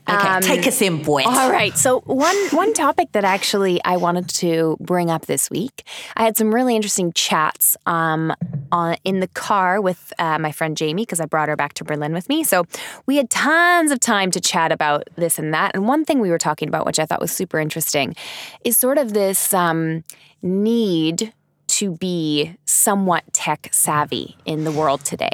Okay, 0.10 0.28
Um, 0.28 0.42
take 0.42 0.66
us 0.66 0.82
in, 0.82 1.04
boy. 1.04 1.24
All 1.24 1.52
right. 1.52 1.78
So 1.78 2.00
one 2.02 2.36
one 2.52 2.74
topic 2.74 3.12
that 3.12 3.24
actually 3.24 3.84
I 3.86 3.98
wanted 3.98 4.28
to 4.30 4.76
bring 4.80 5.12
up 5.12 5.28
this 5.28 5.50
week, 5.52 5.84
I 6.18 6.24
had 6.24 6.38
some 6.38 6.54
really 6.54 6.76
interesting 6.76 7.14
chats 7.14 7.78
um, 7.86 8.34
on 8.72 8.96
in 9.04 9.20
the 9.20 9.28
car 9.28 9.80
with 9.80 10.12
uh, 10.18 10.40
my 10.40 10.52
friend 10.52 10.76
Jamie 10.76 11.04
because 11.04 11.20
I 11.20 11.26
brought 11.26 11.50
her 11.50 11.56
back 11.56 11.74
to 11.74 11.84
Berlin 11.84 12.14
with 12.14 12.30
me. 12.30 12.44
So 12.44 12.66
we 13.06 13.18
had 13.18 13.30
tons 13.30 13.92
of 13.92 14.00
time 14.00 14.32
to 14.32 14.40
chat 14.42 14.72
about 14.72 15.08
this 15.18 15.38
and 15.38 15.54
that. 15.54 15.76
And 15.76 15.88
one 15.88 16.04
thing 16.04 16.20
we 16.20 16.32
were 16.32 16.40
talking 16.40 16.68
about, 16.68 16.86
which 16.88 16.98
I 16.98 17.06
thought 17.06 17.22
was 17.22 17.32
super 17.32 17.60
interesting, 17.60 18.16
is 18.64 18.78
sort 18.78 18.98
of 18.98 19.14
this 19.14 19.54
um, 19.54 20.04
need 20.42 21.32
to 21.82 21.92
be 21.98 22.56
somewhat 22.66 23.24
tech 23.34 23.68
savvy 23.72 24.38
in 24.46 24.66
the 24.66 24.72
world 24.72 25.04
today, 25.04 25.32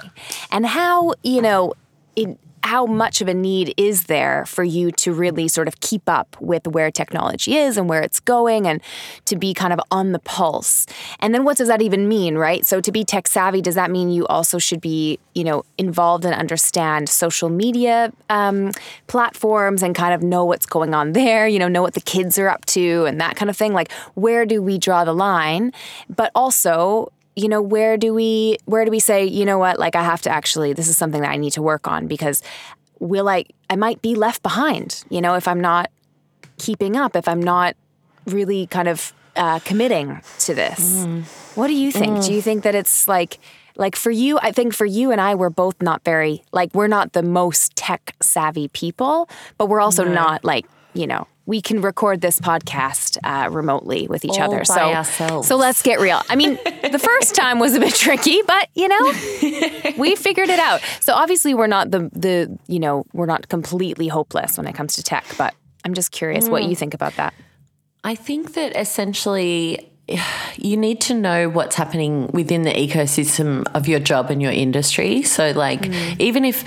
and 0.50 0.66
how 0.66 1.14
you 1.22 1.42
know 1.42 1.74
it 2.16 2.40
how 2.64 2.86
much 2.86 3.22
of 3.22 3.28
a 3.28 3.34
need 3.34 3.74
is 3.78 4.06
there 4.06 4.46
for 4.46 4.64
you 4.64 4.92
to 4.92 5.14
really 5.14 5.48
sort 5.48 5.68
of 5.68 5.80
keep 5.80 6.08
up 6.08 6.36
with 6.40 6.68
where 6.68 6.92
technology 6.92 7.56
is 7.56 7.78
and 7.78 7.88
where 7.88 8.02
it's 8.02 8.20
going 8.20 8.68
and 8.68 8.82
to 9.26 9.36
be 9.36 9.54
kind 9.54 9.74
of 9.74 9.80
on 9.92 10.12
the 10.12 10.20
pulse? 10.20 10.86
And 11.20 11.34
then 11.34 11.44
what 11.44 11.58
does 11.58 11.68
that 11.68 11.82
even 11.82 12.08
mean, 12.08 12.36
right? 12.36 12.66
So 12.66 12.82
to 12.82 12.92
be 12.92 13.04
tech 13.04 13.28
savvy, 13.28 13.62
does 13.62 13.76
that 13.76 13.92
mean 13.92 14.10
you 14.10 14.26
also 14.28 14.58
should 14.58 14.82
be, 14.82 15.20
you 15.34 15.44
know, 15.44 15.64
involved 15.78 16.26
and 16.26 16.34
understand 16.34 17.10
social 17.10 17.50
media 17.50 18.12
um, 18.30 18.72
platforms 19.08 19.84
and 19.84 19.96
kind 19.96 20.14
of 20.14 20.22
know 20.22 20.46
what's 20.46 20.66
going 20.66 20.94
on 20.94 21.14
there, 21.14 21.48
you 21.48 21.60
know, 21.60 21.68
know 21.68 21.82
what 21.82 21.94
the 21.94 22.02
kids 22.02 22.38
are 22.38 22.50
up 22.50 22.66
to 22.66 23.06
and 23.06 23.22
that 23.22 23.36
kind 23.36 23.50
of 23.50 23.58
thing? 23.58 23.74
Like, 23.74 23.92
where 24.16 24.46
do 24.46 24.62
we 24.62 24.78
draw 24.78 25.06
the 25.06 25.14
line? 25.14 25.72
But 26.10 26.32
also, 26.36 27.12
you 27.38 27.48
know 27.48 27.62
where 27.62 27.96
do 27.98 28.14
we 28.14 28.58
where 28.66 28.84
do 28.84 28.92
we 28.92 29.00
say 29.00 29.24
you 29.26 29.46
know 29.46 29.60
what? 29.60 29.78
Like 29.80 29.96
i 29.96 30.04
have 30.04 30.22
to 30.24 30.30
actually 30.30 30.74
this 30.74 30.88
is 30.90 30.98
something 30.98 31.22
that 31.22 31.30
i 31.30 31.38
need 31.38 31.52
to 31.52 31.62
work 31.62 31.88
on 31.88 32.08
because 32.08 32.42
will 33.00 33.30
i 33.30 33.46
i 33.70 33.76
might 33.76 34.02
be 34.02 34.16
left 34.16 34.42
behind 34.42 35.04
you 35.10 35.22
know 35.22 35.36
if 35.36 35.48
i'm 35.48 35.62
not 35.62 35.92
keeping 36.58 36.98
up 36.98 37.16
if 37.16 37.28
i'm 37.28 37.40
not 37.42 37.76
really 38.26 38.66
kind 38.68 38.88
of 38.88 39.14
uh, 39.36 39.60
committing 39.60 40.20
to 40.40 40.56
this. 40.56 41.06
What 41.54 41.68
do 41.68 41.74
you 41.74 41.92
think? 41.92 42.24
Do 42.26 42.34
you 42.34 42.42
think 42.42 42.64
that 42.64 42.74
it's 42.74 43.08
like 43.08 43.40
like 43.76 43.96
for 43.96 44.10
you 44.10 44.40
i 44.40 44.52
think 44.52 44.74
for 44.74 44.86
you 44.86 45.12
and 45.12 45.22
i 45.22 45.36
we're 45.36 45.52
both 45.52 45.80
not 45.84 46.04
very 46.04 46.44
like 46.52 46.74
we're 46.74 46.88
not 46.88 47.14
the 47.14 47.22
most 47.22 47.76
tech 47.76 48.16
savvy 48.20 48.68
people 48.70 49.30
but 49.60 49.68
we're 49.68 49.80
also 49.80 50.04
not 50.04 50.44
like 50.44 50.66
you 50.96 51.06
know 51.06 51.28
we 51.48 51.62
can 51.62 51.82
record 51.82 52.22
this 52.22 52.40
podcast 52.40 53.18
uh, 53.24 53.50
remotely 53.50 54.08
with 54.08 54.24
each 54.24 54.38
All 54.38 54.54
other. 54.54 54.64
so 54.66 54.94
ourselves. 54.94 55.48
so 55.48 55.56
let's 55.56 55.82
get 55.82 56.00
real. 56.00 56.22
I 56.30 56.36
mean 56.36 56.60
the 56.92 57.00
first 57.00 57.34
time 57.34 57.58
was 57.58 57.74
a 57.74 57.80
bit 57.80 57.96
tricky 57.96 58.42
but 58.46 58.70
you 58.76 58.88
know 58.88 59.94
we 59.98 60.16
figured 60.16 60.50
it 60.50 60.60
out. 60.60 60.82
So 61.00 61.14
obviously 61.14 61.56
we're 61.56 61.68
not 61.68 61.90
the 61.90 62.10
the 62.14 62.56
you 62.68 62.80
know 62.80 63.06
we're 63.14 63.26
not 63.26 63.48
completely 63.50 64.08
hopeless 64.08 64.58
when 64.58 64.68
it 64.68 64.76
comes 64.76 64.94
to 64.96 65.04
tech 65.04 65.26
but 65.38 65.56
i'm 65.86 65.94
just 65.94 66.12
curious 66.12 66.48
what 66.50 66.64
you 66.64 66.76
think 66.76 66.94
about 66.94 67.16
that. 67.16 67.34
I 68.04 68.16
think 68.16 68.54
that 68.54 68.76
essentially 68.76 69.90
you 70.56 70.78
need 70.78 71.02
to 71.02 71.14
know 71.14 71.50
what's 71.50 71.76
happening 71.76 72.28
within 72.28 72.62
the 72.62 72.72
ecosystem 72.72 73.66
of 73.74 73.88
your 73.88 74.00
job 74.00 74.32
and 74.32 74.42
your 74.42 74.52
industry. 74.52 75.24
So, 75.24 75.52
like, 75.52 75.86
even 76.20 76.46
if, 76.46 76.64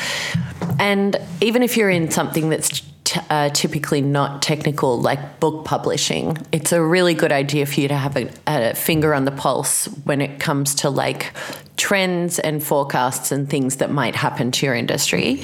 and 0.79 1.17
even 1.41 1.63
if 1.63 1.77
you're 1.77 1.89
in 1.91 2.11
something 2.11 2.51
that's 2.51 2.83
t- 3.11 3.21
uh, 3.29 3.49
typically 3.49 4.01
not 4.01 4.41
technical, 4.41 5.01
like 5.01 5.41
book 5.41 5.65
publishing, 5.65 6.39
it's 6.53 6.71
a 6.71 6.81
really 6.81 7.13
good 7.13 7.33
idea 7.33 7.67
for 7.67 7.81
you 7.81 7.89
to 7.89 7.97
have 7.97 8.17
a, 8.17 8.31
a 8.47 8.75
finger 8.75 9.13
on 9.13 9.25
the 9.25 9.33
pulse 9.33 9.87
when 10.05 10.21
it 10.21 10.39
comes 10.39 10.77
to 10.77 10.91
like 10.91 11.33
trends 11.77 12.39
and 12.39 12.63
forecasts 12.63 13.33
and 13.33 13.51
things 13.51 13.77
that 13.77 13.91
might 13.91 14.15
happen 14.15 14.53
to 14.53 14.67
your 14.67 14.77
industry. 14.77 15.43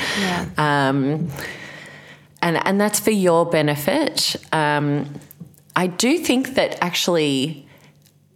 Um, 0.57 1.29
and 2.41 2.65
and 2.65 2.81
that's 2.81 3.01
for 3.01 3.11
your 3.11 3.45
benefit. 3.45 4.37
Um, 4.53 5.13
I 5.75 5.89
do 5.89 6.19
think 6.19 6.55
that 6.55 6.79
actually, 6.81 7.66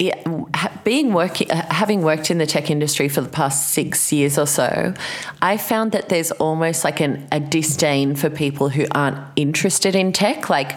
it, 0.01 0.83
being 0.83 1.13
working, 1.13 1.51
uh, 1.51 1.73
having 1.73 2.03
worked 2.03 2.31
in 2.31 2.39
the 2.39 2.47
tech 2.47 2.71
industry 2.71 3.09
for 3.09 3.21
the 3.21 3.29
past 3.29 3.69
six 3.69 4.13
years 4.13 4.39
or 4.39 4.47
so, 4.47 4.95
I 5.43 5.59
found 5.59 5.93
that 5.93 6.09
there's 6.09 6.33
almost 6.33 6.85
like 6.85 7.01
an, 7.01 7.29
a 7.31 7.39
disdain 7.39 8.17
for 8.17 8.31
people 8.31 8.71
who 8.71 8.87
aren't 8.93 9.19
interested 9.37 9.95
in 9.95 10.13
tech. 10.13 10.49
Like, 10.49 10.73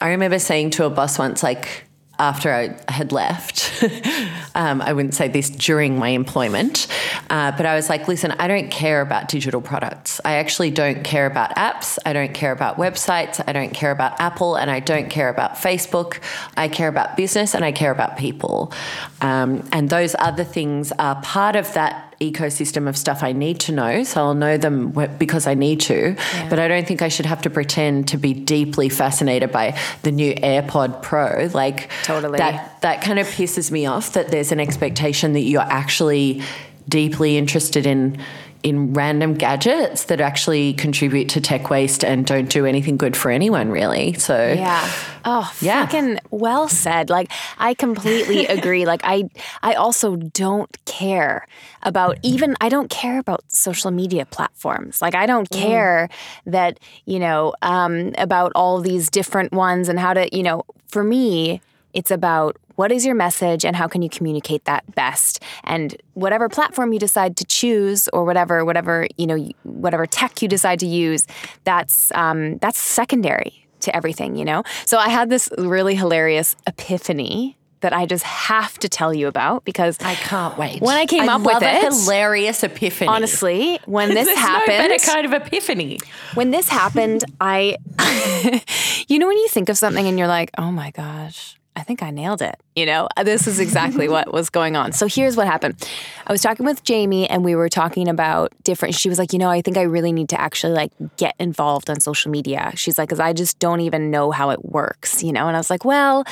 I 0.00 0.08
remember 0.08 0.38
saying 0.38 0.70
to 0.70 0.84
a 0.84 0.90
boss 0.90 1.18
once, 1.18 1.42
like. 1.42 1.85
After 2.18 2.50
I 2.52 2.76
had 2.90 3.12
left, 3.12 3.82
um, 4.54 4.80
I 4.80 4.92
wouldn't 4.92 5.14
say 5.14 5.28
this 5.28 5.50
during 5.50 5.98
my 5.98 6.08
employment, 6.08 6.86
uh, 7.28 7.52
but 7.52 7.66
I 7.66 7.74
was 7.74 7.88
like, 7.88 8.08
listen, 8.08 8.30
I 8.32 8.48
don't 8.48 8.70
care 8.70 9.00
about 9.00 9.28
digital 9.28 9.60
products. 9.60 10.20
I 10.24 10.36
actually 10.36 10.70
don't 10.70 11.04
care 11.04 11.26
about 11.26 11.54
apps. 11.56 11.98
I 12.06 12.12
don't 12.12 12.32
care 12.32 12.52
about 12.52 12.76
websites. 12.76 13.42
I 13.46 13.52
don't 13.52 13.74
care 13.74 13.90
about 13.90 14.18
Apple 14.20 14.56
and 14.56 14.70
I 14.70 14.80
don't 14.80 15.10
care 15.10 15.28
about 15.28 15.56
Facebook. 15.56 16.20
I 16.56 16.68
care 16.68 16.88
about 16.88 17.16
business 17.16 17.54
and 17.54 17.64
I 17.64 17.72
care 17.72 17.90
about 17.90 18.16
people. 18.16 18.72
Um, 19.20 19.68
and 19.72 19.90
those 19.90 20.16
other 20.18 20.44
things 20.44 20.92
are 20.98 21.20
part 21.22 21.56
of 21.56 21.72
that 21.74 22.05
ecosystem 22.20 22.88
of 22.88 22.96
stuff 22.96 23.22
I 23.22 23.32
need 23.32 23.60
to 23.60 23.72
know. 23.72 24.02
So 24.04 24.22
I'll 24.22 24.34
know 24.34 24.56
them 24.56 24.90
because 25.18 25.46
I 25.46 25.54
need 25.54 25.80
to. 25.82 26.16
But 26.48 26.58
I 26.58 26.68
don't 26.68 26.86
think 26.86 27.02
I 27.02 27.08
should 27.08 27.26
have 27.26 27.42
to 27.42 27.50
pretend 27.50 28.08
to 28.08 28.16
be 28.16 28.32
deeply 28.32 28.88
fascinated 28.88 29.52
by 29.52 29.78
the 30.02 30.12
new 30.12 30.34
AirPod 30.34 31.02
Pro. 31.02 31.48
Like, 31.52 31.90
Totally. 32.04 32.38
that 32.38 32.80
that 32.80 33.02
kind 33.02 33.18
of 33.18 33.26
pisses 33.26 33.70
me 33.70 33.86
off 33.86 34.12
that 34.12 34.28
there's 34.28 34.52
an 34.52 34.60
expectation 34.60 35.32
that 35.34 35.40
you're 35.40 35.60
actually 35.60 36.42
deeply 36.88 37.36
interested 37.36 37.86
in 37.86 38.22
in 38.66 38.92
random 38.92 39.34
gadgets 39.34 40.04
that 40.04 40.20
actually 40.20 40.72
contribute 40.74 41.28
to 41.28 41.40
tech 41.40 41.70
waste 41.70 42.04
and 42.04 42.26
don't 42.26 42.48
do 42.50 42.66
anything 42.66 42.96
good 42.96 43.16
for 43.16 43.30
anyone 43.30 43.70
really 43.70 44.12
so 44.14 44.52
Yeah. 44.52 44.90
Oh, 45.24 45.52
Yeah. 45.60 45.86
fucking 45.86 46.18
well 46.30 46.68
said. 46.68 47.08
Like 47.10 47.30
I 47.58 47.74
completely 47.74 48.46
agree. 48.56 48.84
Like 48.86 49.02
I 49.04 49.24
I 49.62 49.74
also 49.74 50.16
don't 50.16 50.76
care 50.84 51.46
about 51.82 52.18
even 52.22 52.56
I 52.60 52.68
don't 52.68 52.90
care 52.90 53.18
about 53.18 53.44
social 53.48 53.90
media 53.90 54.24
platforms. 54.26 55.00
Like 55.00 55.14
I 55.14 55.26
don't 55.26 55.48
care 55.50 56.08
that, 56.46 56.80
you 57.04 57.18
know, 57.20 57.54
um 57.62 58.12
about 58.18 58.50
all 58.54 58.80
these 58.80 59.10
different 59.10 59.52
ones 59.52 59.88
and 59.88 59.98
how 59.98 60.12
to, 60.14 60.28
you 60.36 60.42
know, 60.42 60.62
for 60.88 61.02
me, 61.04 61.60
it's 61.94 62.10
about 62.10 62.56
what 62.76 62.92
is 62.92 63.06
your 63.06 63.14
message 63.14 63.64
and 63.64 63.74
how 63.74 63.88
can 63.88 64.02
you 64.02 64.08
communicate 64.10 64.64
that 64.66 64.82
best 64.94 65.42
and 65.64 65.96
whatever 66.14 66.48
platform 66.48 66.92
you 66.92 66.98
decide 66.98 67.36
to 67.38 67.44
choose 67.46 68.08
or 68.12 68.24
whatever 68.24 68.64
whatever 68.64 69.06
you 69.16 69.26
know 69.26 69.48
whatever 69.62 70.04
tech 70.06 70.42
you 70.42 70.48
decide 70.48 70.78
to 70.80 70.86
use 70.86 71.26
that's 71.64 72.12
um, 72.14 72.58
that's 72.58 72.78
secondary 72.78 73.66
to 73.80 73.94
everything 73.96 74.36
you 74.36 74.44
know 74.44 74.62
so 74.84 74.98
i 74.98 75.08
had 75.08 75.30
this 75.30 75.48
really 75.58 75.94
hilarious 75.94 76.54
epiphany 76.66 77.56
that 77.80 77.92
i 77.92 78.06
just 78.06 78.24
have 78.24 78.78
to 78.78 78.88
tell 78.88 79.12
you 79.14 79.26
about 79.28 79.64
because 79.64 79.98
I 80.00 80.14
can't 80.14 80.56
wait. 80.56 80.80
When 80.80 80.96
I 80.96 81.04
came 81.06 81.28
I 81.28 81.34
up 81.34 81.42
with 81.42 81.62
a 81.62 81.76
it- 81.76 81.82
hilarious 81.84 82.62
epiphany. 82.64 83.08
honestly 83.08 83.78
when 83.84 84.08
this 84.14 84.24
There's 84.26 84.38
happened 84.38 84.78
no 84.78 84.88
better 84.88 85.04
kind 85.04 85.26
of 85.26 85.32
epiphany. 85.34 85.98
when 86.34 86.50
this 86.50 86.68
happened, 86.70 87.24
I, 87.40 87.76
you 89.08 89.18
know, 89.18 89.26
when 89.26 89.36
you 89.36 89.48
think 89.48 89.68
of 89.68 89.76
something 89.78 90.06
and 90.06 90.18
you're 90.18 90.26
like, 90.26 90.50
oh 90.58 90.72
my 90.72 90.90
gosh, 90.90 91.58
I 91.76 91.82
think 91.82 92.02
I 92.02 92.10
nailed 92.10 92.40
it. 92.40 92.56
You 92.74 92.86
know, 92.86 93.06
uh, 93.16 93.22
this 93.22 93.46
is 93.46 93.60
exactly 93.60 94.08
what 94.16 94.32
was 94.32 94.48
going 94.48 94.76
on. 94.76 94.92
So 94.92 95.06
here's 95.06 95.36
what 95.36 95.46
happened. 95.46 95.88
I 96.26 96.32
was 96.32 96.40
talking 96.40 96.64
with 96.64 96.82
Jamie 96.82 97.28
and 97.28 97.44
we 97.44 97.54
were 97.54 97.68
talking 97.68 98.08
about 98.08 98.52
different 98.64 98.94
she 98.94 99.08
was 99.10 99.18
like, 99.18 99.32
"You 99.32 99.38
know, 99.38 99.50
I 99.50 99.60
think 99.60 99.76
I 99.76 99.82
really 99.82 100.12
need 100.12 100.30
to 100.30 100.40
actually 100.40 100.72
like 100.72 100.90
get 101.18 101.34
involved 101.38 101.90
on 101.90 102.00
social 102.00 102.30
media." 102.30 102.72
She's 102.74 102.98
like, 102.98 103.10
"Cuz 103.10 103.20
I 103.20 103.34
just 103.34 103.58
don't 103.58 103.80
even 103.82 104.10
know 104.10 104.30
how 104.30 104.50
it 104.50 104.64
works," 104.64 105.22
you 105.22 105.32
know? 105.32 105.46
And 105.48 105.56
I 105.56 105.60
was 105.60 105.70
like, 105.70 105.84
"Well, 105.84 106.24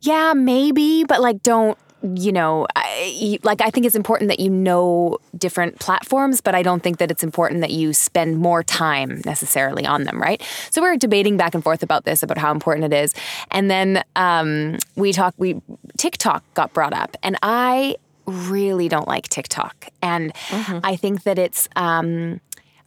yeah, 0.00 0.32
maybe, 0.34 1.04
but 1.04 1.20
like 1.20 1.42
don't 1.42 1.76
you 2.14 2.32
know, 2.32 2.66
I, 2.76 3.38
like 3.42 3.60
I 3.60 3.70
think 3.70 3.86
it's 3.86 3.94
important 3.94 4.28
that 4.28 4.40
you 4.40 4.50
know 4.50 5.18
different 5.36 5.78
platforms, 5.78 6.40
but 6.40 6.54
I 6.54 6.62
don't 6.62 6.82
think 6.82 6.98
that 6.98 7.10
it's 7.10 7.22
important 7.22 7.60
that 7.60 7.70
you 7.70 7.92
spend 7.92 8.38
more 8.38 8.62
time 8.62 9.22
necessarily 9.24 9.86
on 9.86 10.04
them, 10.04 10.20
right? 10.20 10.42
So 10.70 10.82
we 10.82 10.88
are 10.88 10.96
debating 10.96 11.36
back 11.36 11.54
and 11.54 11.62
forth 11.62 11.82
about 11.82 12.04
this, 12.04 12.22
about 12.22 12.38
how 12.38 12.52
important 12.52 12.92
it 12.92 12.96
is, 12.96 13.14
and 13.50 13.70
then 13.70 14.04
um, 14.14 14.78
we 14.94 15.12
talk. 15.12 15.34
We 15.38 15.60
TikTok 15.96 16.42
got 16.54 16.72
brought 16.72 16.92
up, 16.92 17.16
and 17.22 17.36
I 17.42 17.96
really 18.26 18.88
don't 18.88 19.08
like 19.08 19.28
TikTok, 19.28 19.88
and 20.02 20.32
mm-hmm. 20.34 20.78
I 20.84 20.96
think 20.96 21.24
that 21.24 21.38
it's. 21.38 21.68
Um, 21.76 22.40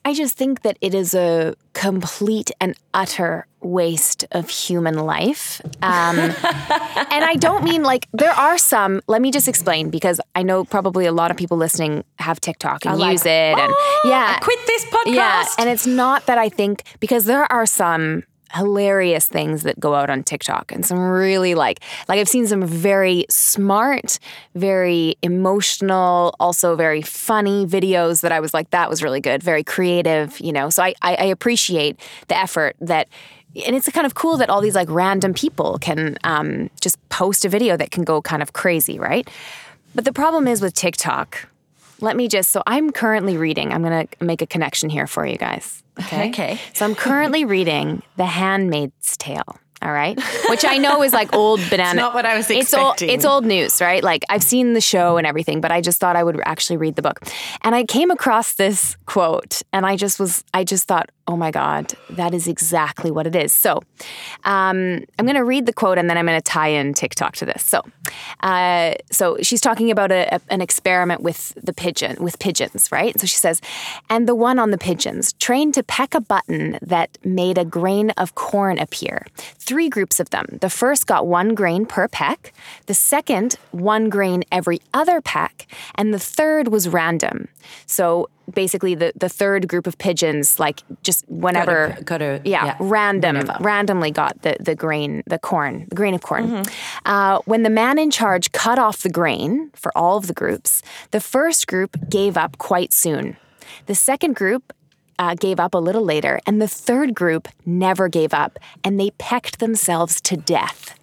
I 0.10 0.13
just 0.15 0.36
think 0.36 0.63
that 0.63 0.76
it 0.82 0.95
is 0.95 1.13
a 1.13 1.54
complete 1.74 2.50
and 2.60 2.76
utter 2.95 3.45
waste 3.62 4.26
of 4.32 4.50
human 4.50 4.95
life. 4.95 5.62
Um, 5.84 6.17
and 6.17 6.36
I 7.24 7.36
don't 7.38 7.63
mean 7.63 7.84
like 7.84 8.08
there 8.12 8.32
are 8.32 8.58
some, 8.58 9.02
let 9.06 9.22
me 9.22 9.30
just 9.30 9.48
explain 9.48 9.91
because 9.91 10.19
I 10.34 10.41
know 10.41 10.65
probably 10.65 11.06
a 11.06 11.12
lot 11.12 11.30
of 11.30 11.38
people 11.38 11.58
listening 11.58 12.06
have 12.17 12.41
TikTok 12.41 12.88
and 12.88 13.00
use 13.00 13.24
it. 13.24 13.30
And 13.30 13.72
yeah. 14.04 14.38
I 14.38 14.39
quit 14.41 14.58
this 14.65 14.86
podcast. 14.86 15.13
Yeah. 15.13 15.45
And 15.60 15.69
it's 15.69 15.86
not 15.86 16.26
that 16.26 16.39
I 16.39 16.50
think, 16.50 16.82
because 17.00 17.26
there 17.26 17.43
are 17.52 17.67
some 17.67 18.24
hilarious 18.54 19.28
things 19.28 19.64
that 19.64 19.80
go 19.80 19.94
out 19.96 20.10
on 20.10 20.24
TikTok 20.24 20.72
and 20.72 20.86
some 20.86 21.00
really 21.00 21.56
like 21.56 21.82
like 22.08 22.20
I've 22.20 22.30
seen 22.30 22.48
some 22.48 22.66
very 22.66 23.26
smart, 23.30 24.20
very 24.56 25.16
emotional, 25.22 26.36
also 26.40 26.76
very 26.76 27.02
funny 27.02 27.66
videos 27.66 28.22
that 28.22 28.32
I 28.32 28.40
was 28.40 28.54
like 28.54 28.70
that 28.72 28.90
was 28.90 29.04
really 29.04 29.22
good, 29.22 29.44
very 29.44 29.64
creative, 29.64 30.40
you 30.40 30.52
know. 30.52 30.70
So 30.70 30.84
I 30.84 30.94
I, 31.02 31.16
I 31.16 31.26
appreciate 31.26 32.00
the 32.28 32.38
effort 32.38 32.76
that 32.82 33.08
and 33.66 33.76
it's 33.76 33.90
kind 33.90 34.06
of 34.06 34.14
cool 34.14 34.38
that 34.38 34.50
all 34.50 34.62
these 34.62 34.76
like 34.76 34.90
random 34.90 35.34
people 35.34 35.78
can 35.80 36.18
um, 36.24 36.70
just 36.82 36.98
post 37.10 37.46
a 37.46 37.50
video 37.50 37.76
that 37.78 37.92
can 37.92 38.04
go 38.04 38.22
kind 38.22 38.42
of 38.42 38.54
crazy, 38.54 39.00
right? 39.00 39.28
But 39.96 40.06
the 40.06 40.14
problem 40.14 40.48
is 40.48 40.62
with 40.62 40.74
TikTok. 40.74 41.48
Let 42.00 42.16
me 42.16 42.28
just 42.28 42.52
so 42.52 42.64
I'm 42.66 42.92
currently 42.92 43.38
reading. 43.38 43.74
I'm 43.74 43.84
going 43.84 44.08
to 44.08 44.24
make 44.24 44.42
a 44.42 44.48
connection 44.48 44.90
here 44.90 45.08
for 45.08 45.26
you 45.26 45.38
guys. 45.38 45.84
Okay. 46.02 46.30
Okay. 46.30 46.60
So 46.74 46.86
I'm 46.86 46.96
currently 46.96 47.46
reading 47.46 48.02
The 48.18 48.26
Handmaid's 48.26 49.18
Tale. 49.18 49.60
All 49.82 49.94
right. 49.94 50.20
Which 50.50 50.66
I 50.66 50.78
know 50.78 51.04
is 51.04 51.14
like 51.14 51.34
old 51.34 51.62
banana. 51.70 51.92
it's 51.92 51.96
not 51.96 52.14
what 52.14 52.26
I 52.26 52.36
was 52.36 52.50
expecting. 52.50 52.60
It's 52.60 52.74
old, 52.74 53.02
it's 53.02 53.26
old 53.26 53.46
news, 53.46 53.80
right? 53.80 54.04
Like 54.04 54.24
I've 54.28 54.44
seen 54.44 54.74
the 54.74 54.82
show 54.82 55.16
and 55.16 55.26
everything, 55.26 55.62
but 55.62 55.72
I 55.72 55.80
just 55.80 56.02
thought 56.02 56.18
I 56.18 56.24
would 56.24 56.40
actually 56.46 56.76
read 56.78 56.98
the 56.98 57.02
book. 57.02 57.22
And 57.62 57.74
I 57.74 57.86
came 57.86 58.12
across 58.12 58.56
this 58.56 58.98
quote 59.06 59.62
and 59.72 59.86
I 59.86 59.96
just 59.96 60.20
was, 60.20 60.44
I 60.54 60.66
just 60.66 60.86
thought, 60.86 61.10
oh 61.30 61.38
my 61.38 61.52
God, 61.52 61.94
that 62.10 62.34
is 62.34 62.48
exactly 62.48 63.12
what 63.12 63.28
it 63.28 63.36
is. 63.36 63.54
So 63.54 63.84
um, 64.46 65.06
I'm 65.20 65.26
going 65.26 65.36
to 65.36 65.44
read 65.44 65.68
the 65.68 65.74
quote 65.74 66.00
and 66.00 66.10
then 66.10 66.18
I'm 66.18 66.26
going 66.26 66.42
to 66.42 66.44
tie 66.44 66.70
in 66.70 66.96
TikTok 66.96 67.36
to 67.36 67.46
this. 67.46 67.63
So, 67.63 67.84
uh, 68.39 68.96
so 69.12 69.38
she's 69.44 69.62
talking 69.62 69.92
about 69.92 70.12
a, 70.12 70.34
a, 70.34 70.42
an 70.50 70.60
experiment 70.60 71.22
with 71.22 71.54
the 71.63 71.72
pigeon, 71.72 72.18
with 72.20 72.39
pigeons, 72.39 72.92
right? 72.92 73.18
So 73.20 73.28
she 73.28 73.36
says, 73.36 73.62
and 74.10 74.28
the 74.28 74.34
one 74.34 74.58
on 74.58 74.72
the 74.72 74.80
pigeons 74.80 75.34
trained 75.34 75.76
to 75.76 75.84
peck 75.84 76.15
a 76.15 76.20
button 76.20 76.80
that 76.82 77.20
made 77.24 77.60
a 77.60 77.65
grain 77.65 78.10
of 78.18 78.34
corn 78.34 78.80
appear. 78.80 79.28
Three 79.38 79.88
groups 79.88 80.20
of 80.20 80.32
them. 80.32 80.58
The 80.62 80.70
first 80.72 81.06
got 81.06 81.28
one 81.28 81.54
grain 81.54 81.86
per 81.86 82.08
peck, 82.08 82.54
the 82.88 82.96
second, 82.96 83.54
one 83.70 84.10
grain 84.10 84.44
every 84.52 84.82
other 84.96 85.22
peck, 85.22 85.68
and 85.94 86.12
the 86.12 86.20
third 86.20 86.70
was 86.70 86.89
random. 86.89 87.50
So 87.86 88.30
basically 88.54 88.96
the, 88.96 89.12
the 89.16 89.30
third 89.30 89.68
group 89.68 89.88
of 89.88 89.98
pigeons 89.98 90.60
like 90.60 90.84
just 91.04 91.28
whenever 91.30 91.98
go 92.04 92.18
to, 92.18 92.42
yeah, 92.44 92.66
yeah, 92.66 92.78
random 92.80 93.38
whenever. 93.38 93.64
randomly 93.64 94.12
got 94.12 94.42
the, 94.42 94.56
the 94.60 94.76
grain 94.76 95.24
the 95.28 95.40
corn 95.40 95.86
the 95.90 95.96
grain 95.96 96.14
of 96.14 96.22
corn 96.22 96.48
mm-hmm. 96.48 96.72
uh, 97.06 97.40
when 97.46 97.64
the 97.64 97.70
man 97.70 97.98
in 97.98 98.12
charge 98.12 98.52
cut 98.52 98.80
off 98.80 99.02
the 99.02 99.10
grain 99.10 99.70
for 99.74 99.96
all 99.98 100.18
of 100.18 100.28
the 100.28 100.34
groups 100.34 100.82
the 101.12 101.20
first 101.20 101.68
group 101.68 101.98
gave 102.10 102.38
up 102.38 102.58
quite 102.58 102.94
soon 102.94 103.38
the 103.86 103.96
second 103.96 104.36
group 104.36 104.74
uh, 105.18 105.36
gave 105.36 105.60
up 105.60 105.74
a 105.74 105.78
little 105.78 106.04
later 106.04 106.40
and 106.46 106.62
the 106.62 106.68
third 106.68 107.14
group 107.14 107.48
never 107.66 108.08
gave 108.08 108.34
up 108.34 108.58
and 108.84 109.00
they 109.00 109.12
pecked 109.12 109.60
themselves 109.60 110.22
to 110.22 110.38
death 110.38 110.96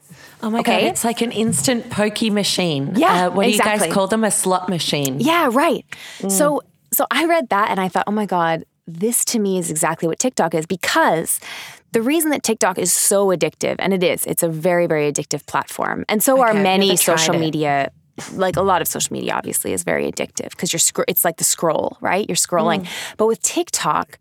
Oh 0.42 0.50
my 0.50 0.60
okay? 0.60 0.82
god, 0.82 0.90
it's 0.90 1.04
like 1.04 1.22
an 1.22 1.32
instant 1.32 1.90
pokey 1.90 2.30
machine. 2.30 2.92
Yeah, 2.94 3.26
uh, 3.26 3.30
what 3.30 3.46
exactly. 3.46 3.78
do 3.78 3.84
you 3.84 3.88
guys 3.88 3.94
call 3.94 4.06
them? 4.06 4.22
A 4.24 4.30
slot 4.30 4.68
machine. 4.68 5.18
Yeah, 5.18 5.48
right. 5.50 5.84
Mm. 6.18 6.30
So 6.30 6.62
so 6.92 7.06
I 7.10 7.24
read 7.26 7.48
that 7.50 7.70
and 7.70 7.80
I 7.80 7.88
thought, 7.88 8.04
oh 8.06 8.12
my 8.12 8.26
God, 8.26 8.64
this 8.86 9.24
to 9.26 9.38
me 9.38 9.58
is 9.58 9.70
exactly 9.70 10.08
what 10.08 10.18
TikTok 10.18 10.54
is 10.54 10.66
because 10.66 11.40
the 11.92 12.02
reason 12.02 12.30
that 12.30 12.42
TikTok 12.42 12.78
is 12.78 12.92
so 12.92 13.28
addictive, 13.28 13.76
and 13.78 13.92
it 13.92 14.02
is, 14.02 14.24
it's 14.26 14.42
a 14.42 14.48
very, 14.48 14.86
very 14.86 15.10
addictive 15.10 15.46
platform. 15.46 16.04
And 16.08 16.22
so 16.22 16.40
okay, 16.42 16.50
are 16.50 16.54
many 16.54 16.96
social 16.96 17.38
media 17.38 17.90
like 18.32 18.56
a 18.56 18.62
lot 18.62 18.80
of 18.80 18.88
social 18.88 19.12
media 19.12 19.34
obviously 19.34 19.74
is 19.74 19.84
very 19.84 20.10
addictive 20.10 20.48
because 20.50 20.72
you're 20.72 20.80
sc- 20.80 21.04
it's 21.06 21.22
like 21.22 21.36
the 21.36 21.44
scroll 21.44 21.98
right 22.00 22.26
you're 22.30 22.34
scrolling 22.34 22.80
mm. 22.80 22.88
but 23.18 23.26
with 23.26 23.42
tiktok 23.42 24.18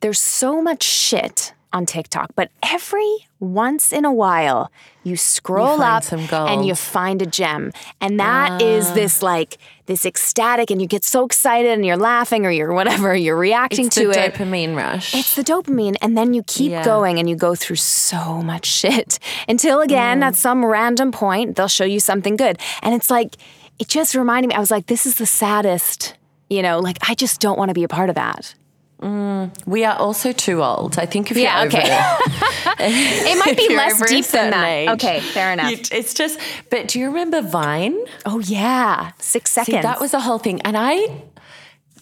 there's 0.00 0.20
so 0.20 0.60
much 0.60 0.82
shit 0.82 1.54
on 1.72 1.86
TikTok, 1.86 2.30
but 2.34 2.50
every 2.62 3.28
once 3.40 3.92
in 3.92 4.04
a 4.04 4.12
while 4.12 4.72
you 5.04 5.16
scroll 5.16 5.78
you 5.78 5.82
up 5.82 6.12
and 6.12 6.66
you 6.66 6.74
find 6.74 7.20
a 7.22 7.26
gem. 7.26 7.72
And 8.00 8.18
that 8.20 8.62
uh. 8.62 8.64
is 8.64 8.92
this 8.92 9.22
like 9.22 9.58
this 9.88 10.06
ecstatic 10.06 10.70
and 10.70 10.80
you 10.80 10.86
get 10.86 11.02
so 11.02 11.24
excited 11.24 11.72
and 11.72 11.84
you're 11.84 11.96
laughing 11.96 12.46
or 12.46 12.50
you're 12.50 12.72
whatever, 12.72 13.16
you're 13.16 13.36
reacting 13.36 13.88
to 13.88 14.02
it. 14.02 14.06
it's 14.06 14.16
to 14.16 14.20
the 14.20 14.26
it. 14.26 14.34
dopamine 14.34 14.76
rush. 14.76 15.14
It's 15.14 15.34
the 15.34 15.42
dopamine 15.42 15.96
and 16.00 16.16
then 16.16 16.34
you 16.34 16.44
keep 16.44 16.70
yeah. 16.70 16.84
going 16.84 17.18
and 17.18 17.28
you 17.28 17.34
go 17.34 17.56
through 17.56 17.76
so 17.76 18.40
much 18.42 18.66
shit 18.66 19.18
until 19.48 19.80
again 19.80 20.20
mm. 20.20 20.24
at 20.24 20.36
some 20.36 20.64
random 20.64 21.10
point 21.10 21.56
they'll 21.56 21.66
show 21.66 21.84
you 21.84 21.98
something 21.98 22.36
good. 22.36 22.60
And 22.82 22.94
it's 22.94 23.10
like 23.10 23.36
it 23.78 23.88
just 23.88 24.14
reminded 24.14 24.48
me 24.48 24.54
I 24.54 24.60
was 24.60 24.70
like 24.70 24.86
this 24.86 25.06
is 25.06 25.16
the 25.16 25.26
saddest, 25.26 26.14
you 26.48 26.62
know, 26.62 26.78
like 26.78 26.98
I 27.08 27.14
just 27.14 27.40
don't 27.40 27.58
want 27.58 27.70
to 27.70 27.74
be 27.74 27.82
a 27.82 27.88
part 27.88 28.10
of 28.10 28.14
that. 28.14 28.54
Mm, 29.00 29.52
we 29.64 29.84
are 29.84 29.96
also 29.96 30.32
too 30.32 30.62
old. 30.62 30.98
I 30.98 31.06
think 31.06 31.30
if 31.30 31.36
you're 31.36 31.44
yeah, 31.44 31.64
okay. 31.64 31.84
it 32.80 33.38
might 33.38 33.56
be 33.56 33.68
less 33.76 34.02
deep 34.08 34.26
than 34.26 34.50
that. 34.50 34.66
Age, 34.66 34.88
okay, 34.90 35.20
fair 35.20 35.52
enough. 35.52 35.70
You, 35.70 35.78
it's 35.92 36.14
just, 36.14 36.40
but 36.68 36.88
do 36.88 36.98
you 36.98 37.06
remember 37.06 37.40
Vine? 37.40 37.96
Oh 38.26 38.40
yeah, 38.40 39.12
six 39.18 39.52
seconds. 39.52 39.76
See, 39.76 39.82
that 39.82 40.00
was 40.00 40.14
a 40.14 40.20
whole 40.20 40.38
thing, 40.38 40.60
and 40.62 40.76
I 40.76 41.22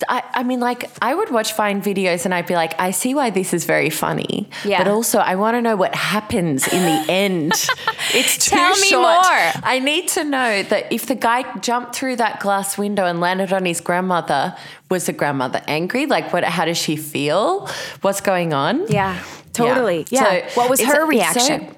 I, 0.09 0.23
I, 0.35 0.43
mean, 0.43 0.61
like, 0.61 0.91
I 1.01 1.15
would 1.15 1.31
watch 1.31 1.55
Vine 1.55 1.81
videos 1.81 2.25
and 2.25 2.35
I'd 2.35 2.47
be 2.47 2.55
like, 2.55 2.79
I 2.81 2.91
see 2.91 3.15
why 3.15 3.31
this 3.31 3.55
is 3.55 3.65
very 3.65 3.91
funny. 3.91 4.49
Yeah. 4.65 4.79
But 4.79 4.91
also, 4.91 5.19
I 5.19 5.37
want 5.37 5.57
to 5.57 5.63
know 5.63 5.77
what 5.77 5.95
happens 5.95 6.67
in 6.69 6.83
the 6.83 7.13
end. 7.13 7.53
it's 8.13 8.45
too 8.45 8.57
Tell 8.57 8.77
me 8.77 8.93
more. 8.93 9.05
I 9.05 9.81
need 9.83 10.09
to 10.09 10.25
know 10.25 10.63
that 10.65 10.93
if 10.93 11.07
the 11.07 11.15
guy 11.15 11.45
jumped 11.61 11.95
through 11.95 12.17
that 12.17 12.41
glass 12.41 12.77
window 12.77 13.07
and 13.07 13.21
landed 13.21 13.53
on 13.53 13.65
his 13.65 13.81
grandmother, 13.81 14.57
was 14.91 15.07
the 15.07 15.13
grandmother 15.13 15.63
angry? 15.67 16.07
Like, 16.07 16.33
what? 16.33 16.45
How 16.45 16.65
does 16.65 16.79
she 16.79 16.97
feel? 16.97 17.69
What's 18.03 18.21
going 18.21 18.53
on? 18.53 18.87
Yeah, 18.89 19.23
totally. 19.53 20.07
Yeah. 20.11 20.35
yeah. 20.35 20.49
So 20.49 20.61
what 20.61 20.71
was 20.71 20.81
her 20.83 21.07
reaction? 21.07 21.69
So, 21.69 21.77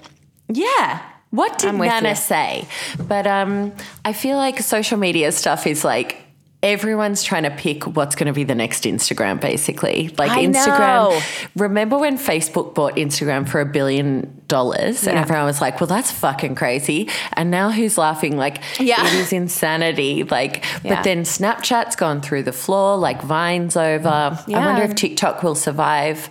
yeah. 0.49 1.03
What 1.31 1.59
did 1.59 1.75
Nana 1.75 2.11
you. 2.11 2.15
say? 2.15 2.67
But 2.99 3.27
um, 3.27 3.73
I 4.05 4.13
feel 4.13 4.37
like 4.37 4.61
social 4.61 4.99
media 4.99 5.31
stuff 5.33 5.67
is 5.67 5.85
like 5.85 6.23
everyone's 6.63 7.23
trying 7.23 7.45
to 7.45 7.51
pick 7.51 7.87
what's 7.87 8.17
going 8.17 8.27
to 8.27 8.33
be 8.33 8.43
the 8.43 8.55
next 8.55 8.83
Instagram, 8.85 9.41
basically. 9.41 10.09
Like 10.19 10.31
I 10.31 10.45
Instagram. 10.45 11.11
Know. 11.11 11.21
Remember 11.57 11.99
when 11.99 12.19
Facebook 12.19 12.75
bought 12.75 12.97
Instagram 12.97 13.49
for 13.49 13.61
a 13.61 13.67
billion 13.67 14.43
dollars 14.49 15.07
and 15.07 15.17
everyone 15.17 15.45
was 15.45 15.61
like, 15.61 15.81
well, 15.81 15.87
that's 15.87 16.11
fucking 16.11 16.57
crazy. 16.57 17.09
And 17.35 17.51
now 17.51 17.71
who's 17.71 17.97
laughing? 17.97 18.37
Like, 18.37 18.63
yeah. 18.81 19.07
it 19.07 19.15
is 19.15 19.33
insanity. 19.33 20.25
Like, 20.25 20.65
yeah. 20.83 20.97
but 20.97 21.05
then 21.05 21.23
Snapchat's 21.23 21.95
gone 21.95 22.21
through 22.21 22.43
the 22.43 22.53
floor, 22.53 22.97
like 22.97 23.23
Vine's 23.23 23.77
over. 23.77 24.43
Yeah. 24.49 24.59
I 24.59 24.67
wonder 24.67 24.83
if 24.83 24.97
TikTok 24.97 25.45
will 25.45 25.55
survive. 25.55 26.29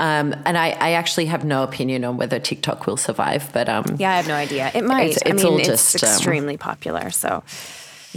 Um, 0.00 0.34
and 0.44 0.56
I, 0.56 0.70
I, 0.70 0.90
actually 0.92 1.26
have 1.26 1.44
no 1.44 1.64
opinion 1.64 2.04
on 2.04 2.18
whether 2.18 2.38
TikTok 2.38 2.86
will 2.86 2.96
survive, 2.96 3.50
but 3.52 3.68
um, 3.68 3.96
yeah, 3.98 4.12
I 4.12 4.16
have 4.16 4.28
no 4.28 4.34
idea. 4.34 4.70
It 4.72 4.84
might. 4.84 5.08
It's, 5.08 5.16
it's 5.22 5.30
I 5.30 5.32
mean, 5.34 5.46
all 5.46 5.58
it's 5.58 6.04
um, 6.04 6.08
extremely 6.08 6.54
um, 6.54 6.58
popular, 6.58 7.10
so 7.10 7.42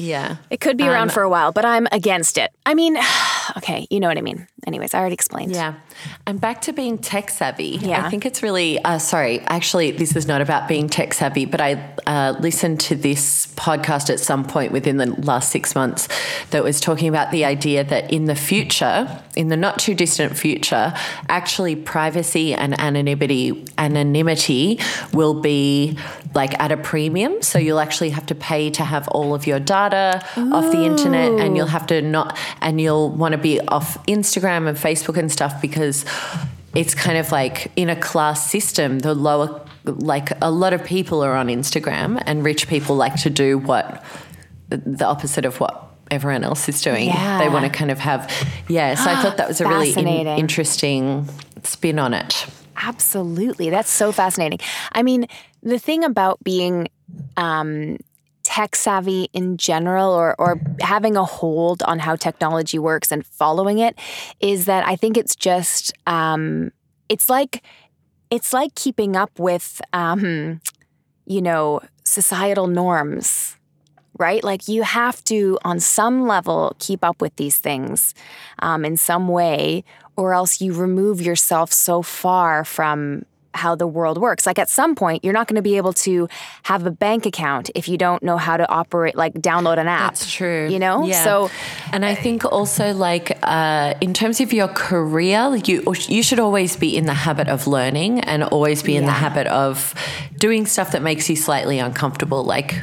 yeah. 0.02 0.38
It 0.50 0.60
could 0.60 0.78
be 0.78 0.88
around 0.88 1.10
um, 1.10 1.14
for 1.14 1.24
a 1.24 1.30
while, 1.30 1.52
but 1.52 1.66
I'm 1.66 1.88
against 1.92 2.38
it. 2.38 2.52
I 2.66 2.74
mean, 2.74 2.98
okay, 3.58 3.88
you 3.90 4.00
know 4.00 4.08
what 4.08 4.18
I 4.18 4.22
mean. 4.22 4.48
Anyways, 4.66 4.94
I 4.94 5.00
already 5.00 5.14
explained. 5.14 5.54
Yeah. 5.54 5.76
I'm 6.28 6.38
back 6.38 6.62
to 6.62 6.74
being 6.74 6.98
tech 6.98 7.30
savvy. 7.30 7.80
Yeah. 7.82 8.06
I 8.06 8.10
think 8.10 8.26
it's 8.26 8.44
really, 8.44 8.80
uh, 8.84 9.00
sorry, 9.00 9.40
actually, 9.42 9.92
this 9.92 10.16
is 10.16 10.28
not 10.28 10.42
about 10.42 10.68
being 10.68 10.88
tech 10.88 11.14
savvy, 11.14 11.46
but 11.46 11.62
I 11.62 11.94
uh, 12.06 12.36
listened 12.40 12.80
to 12.82 12.96
this 12.96 13.48
podcast 13.56 14.10
at 14.10 14.20
some 14.20 14.44
point 14.46 14.72
within 14.72 14.98
the 14.98 15.08
last 15.22 15.52
six 15.52 15.76
months 15.76 16.08
that 16.52 16.64
was 16.64 16.80
talking 16.80 17.08
about 17.08 17.32
the 17.32 17.46
idea 17.46 17.84
that 17.84 18.12
in 18.12 18.26
the 18.26 18.36
future, 18.36 19.22
in 19.36 19.48
the 19.48 19.58
not 19.58 19.80
too 19.80 19.96
distant 19.96 20.38
future, 20.38 20.94
actually 21.30 21.76
privacy 21.76 22.54
and 22.54 22.80
anonymity, 22.80 23.66
anonymity 23.78 24.80
will 25.14 25.42
be 25.42 25.98
like 26.34 26.60
at 26.60 26.72
a 26.72 26.78
premium. 26.78 27.42
So 27.42 27.60
you'll 27.60 27.80
actually 27.80 28.12
have 28.12 28.26
to 28.28 28.36
pay 28.36 28.70
to 28.72 28.84
have 28.84 29.08
all 29.10 29.34
of 29.34 29.48
your 29.48 29.60
data 29.60 30.24
off 30.38 30.72
the 30.72 30.84
internet 30.84 31.32
and 31.40 31.58
you'll 31.58 31.68
have 31.68 31.88
to 31.88 32.02
not, 32.02 32.38
and 32.62 32.80
you'll 32.80 33.10
want 33.10 33.34
to 33.34 33.38
be 33.38 33.60
off 33.68 34.04
Instagram 34.06 34.68
and 34.68 34.78
Facebook 34.78 35.18
and 35.18 35.32
stuff 35.32 35.62
because 35.62 36.06
it's 36.74 36.96
kind 36.96 37.18
of 37.18 37.32
like 37.32 37.72
in 37.76 37.90
a 37.90 37.96
class 37.96 38.50
system, 38.50 39.00
the 39.00 39.14
lower, 39.14 39.66
like 39.84 40.32
a 40.42 40.50
lot 40.50 40.74
of 40.74 40.84
people 40.86 41.22
are 41.22 41.36
on 41.36 41.48
Instagram 41.48 42.22
and 42.26 42.46
rich 42.46 42.68
people 42.68 42.96
like 42.96 43.16
to 43.22 43.30
do 43.30 43.58
what 43.58 44.04
the 44.70 45.06
opposite 45.06 45.44
of 45.44 45.60
what 45.60 45.90
everyone 46.10 46.44
else 46.44 46.70
is 46.70 46.82
doing. 46.82 47.08
Yeah. 47.08 47.40
They 47.40 47.50
want 47.50 47.66
to 47.66 47.72
kind 47.72 47.92
of 47.92 48.00
have, 48.00 48.32
yeah. 48.70 48.96
So 48.96 49.10
I 49.10 49.22
thought 49.22 49.38
that 49.38 49.48
was 49.48 49.60
a 49.60 49.68
really 49.68 49.92
in- 49.92 50.28
interesting 50.28 51.28
spin 51.64 52.00
on 52.00 52.14
it. 52.14 52.46
Absolutely. 52.84 53.70
That's 53.70 53.90
so 53.90 54.12
fascinating. 54.12 54.60
I 54.92 55.04
mean, 55.04 55.28
the 55.64 55.80
thing 55.80 56.04
about 56.04 56.44
being 56.44 56.88
um, 57.38 57.98
tech 58.44 58.76
savvy 58.76 59.30
in 59.34 59.58
general 59.58 60.12
or, 60.12 60.36
or 60.40 60.60
having 60.82 61.16
a 61.16 61.24
hold 61.24 61.84
on 61.84 62.00
how 62.00 62.16
technology 62.16 62.80
works 62.80 63.12
and 63.12 63.26
following 63.26 63.80
it 63.80 63.98
is 64.40 64.66
that 64.66 64.88
I 64.88 64.96
think 64.96 65.18
it's 65.18 65.36
just, 65.36 65.94
um, 66.08 66.72
it's 67.10 67.30
like, 67.30 67.64
it's 68.30 68.54
like 68.54 68.74
keeping 68.76 69.16
up 69.16 69.38
with, 69.38 69.82
um, 69.94 70.62
you 71.26 71.42
know, 71.42 71.82
societal 72.04 72.68
norms 72.68 73.58
right? 74.18 74.44
Like 74.44 74.68
you 74.68 74.84
have 74.84 75.24
to, 75.26 75.58
on 75.64 75.80
some 75.80 76.28
level, 76.28 76.76
keep 76.80 77.04
up 77.04 77.22
with 77.22 77.36
these 77.38 77.58
things 77.58 78.14
um, 78.60 78.86
in 78.86 78.96
some 78.96 79.28
way, 79.28 79.84
or 80.16 80.34
else 80.34 80.62
you 80.62 80.74
remove 80.74 81.22
yourself 81.22 81.74
so 81.74 82.04
far 82.04 82.64
from 82.64 83.24
how 83.54 83.76
the 83.76 83.88
world 83.88 84.18
works. 84.18 84.46
Like 84.46 84.60
at 84.60 84.70
some 84.70 84.96
point, 84.96 85.24
you're 85.24 85.34
not 85.34 85.48
going 85.48 85.56
to 85.56 85.62
be 85.62 85.78
able 85.78 85.94
to 85.94 86.28
have 86.64 86.86
a 86.86 86.92
bank 86.92 87.26
account 87.26 87.70
if 87.76 87.88
you 87.88 87.98
don't 87.98 88.24
know 88.24 88.38
how 88.38 88.58
to 88.58 88.70
operate, 88.70 89.16
like 89.16 89.34
download 89.34 89.78
an 89.78 89.88
app. 89.88 90.14
That's 90.14 90.32
true. 90.32 90.70
You 90.70 90.80
know? 90.80 91.06
Yeah. 91.06 91.24
So, 91.24 91.50
and 91.92 92.06
I 92.06 92.16
think 92.16 92.46
also 92.46 92.94
like 92.94 93.38
uh, 93.44 93.94
in 94.02 94.14
terms 94.14 94.42
of 94.42 94.54
your 94.54 94.68
career, 94.68 95.50
like, 95.50 95.68
you 95.68 95.84
you 96.08 96.24
should 96.24 96.40
always 96.40 96.76
be 96.76 96.96
in 96.96 97.06
the 97.06 97.14
habit 97.14 97.48
of 97.48 97.68
learning 97.68 98.22
and 98.22 98.44
always 98.44 98.84
be 98.84 98.96
in 98.96 99.06
the 99.06 99.12
habit 99.12 99.48
of 99.48 99.94
doing 100.38 100.66
stuff 100.66 100.92
that 100.92 101.02
makes 101.02 101.30
you 101.30 101.36
slightly 101.36 101.80
uncomfortable. 101.80 102.44
Like 102.44 102.82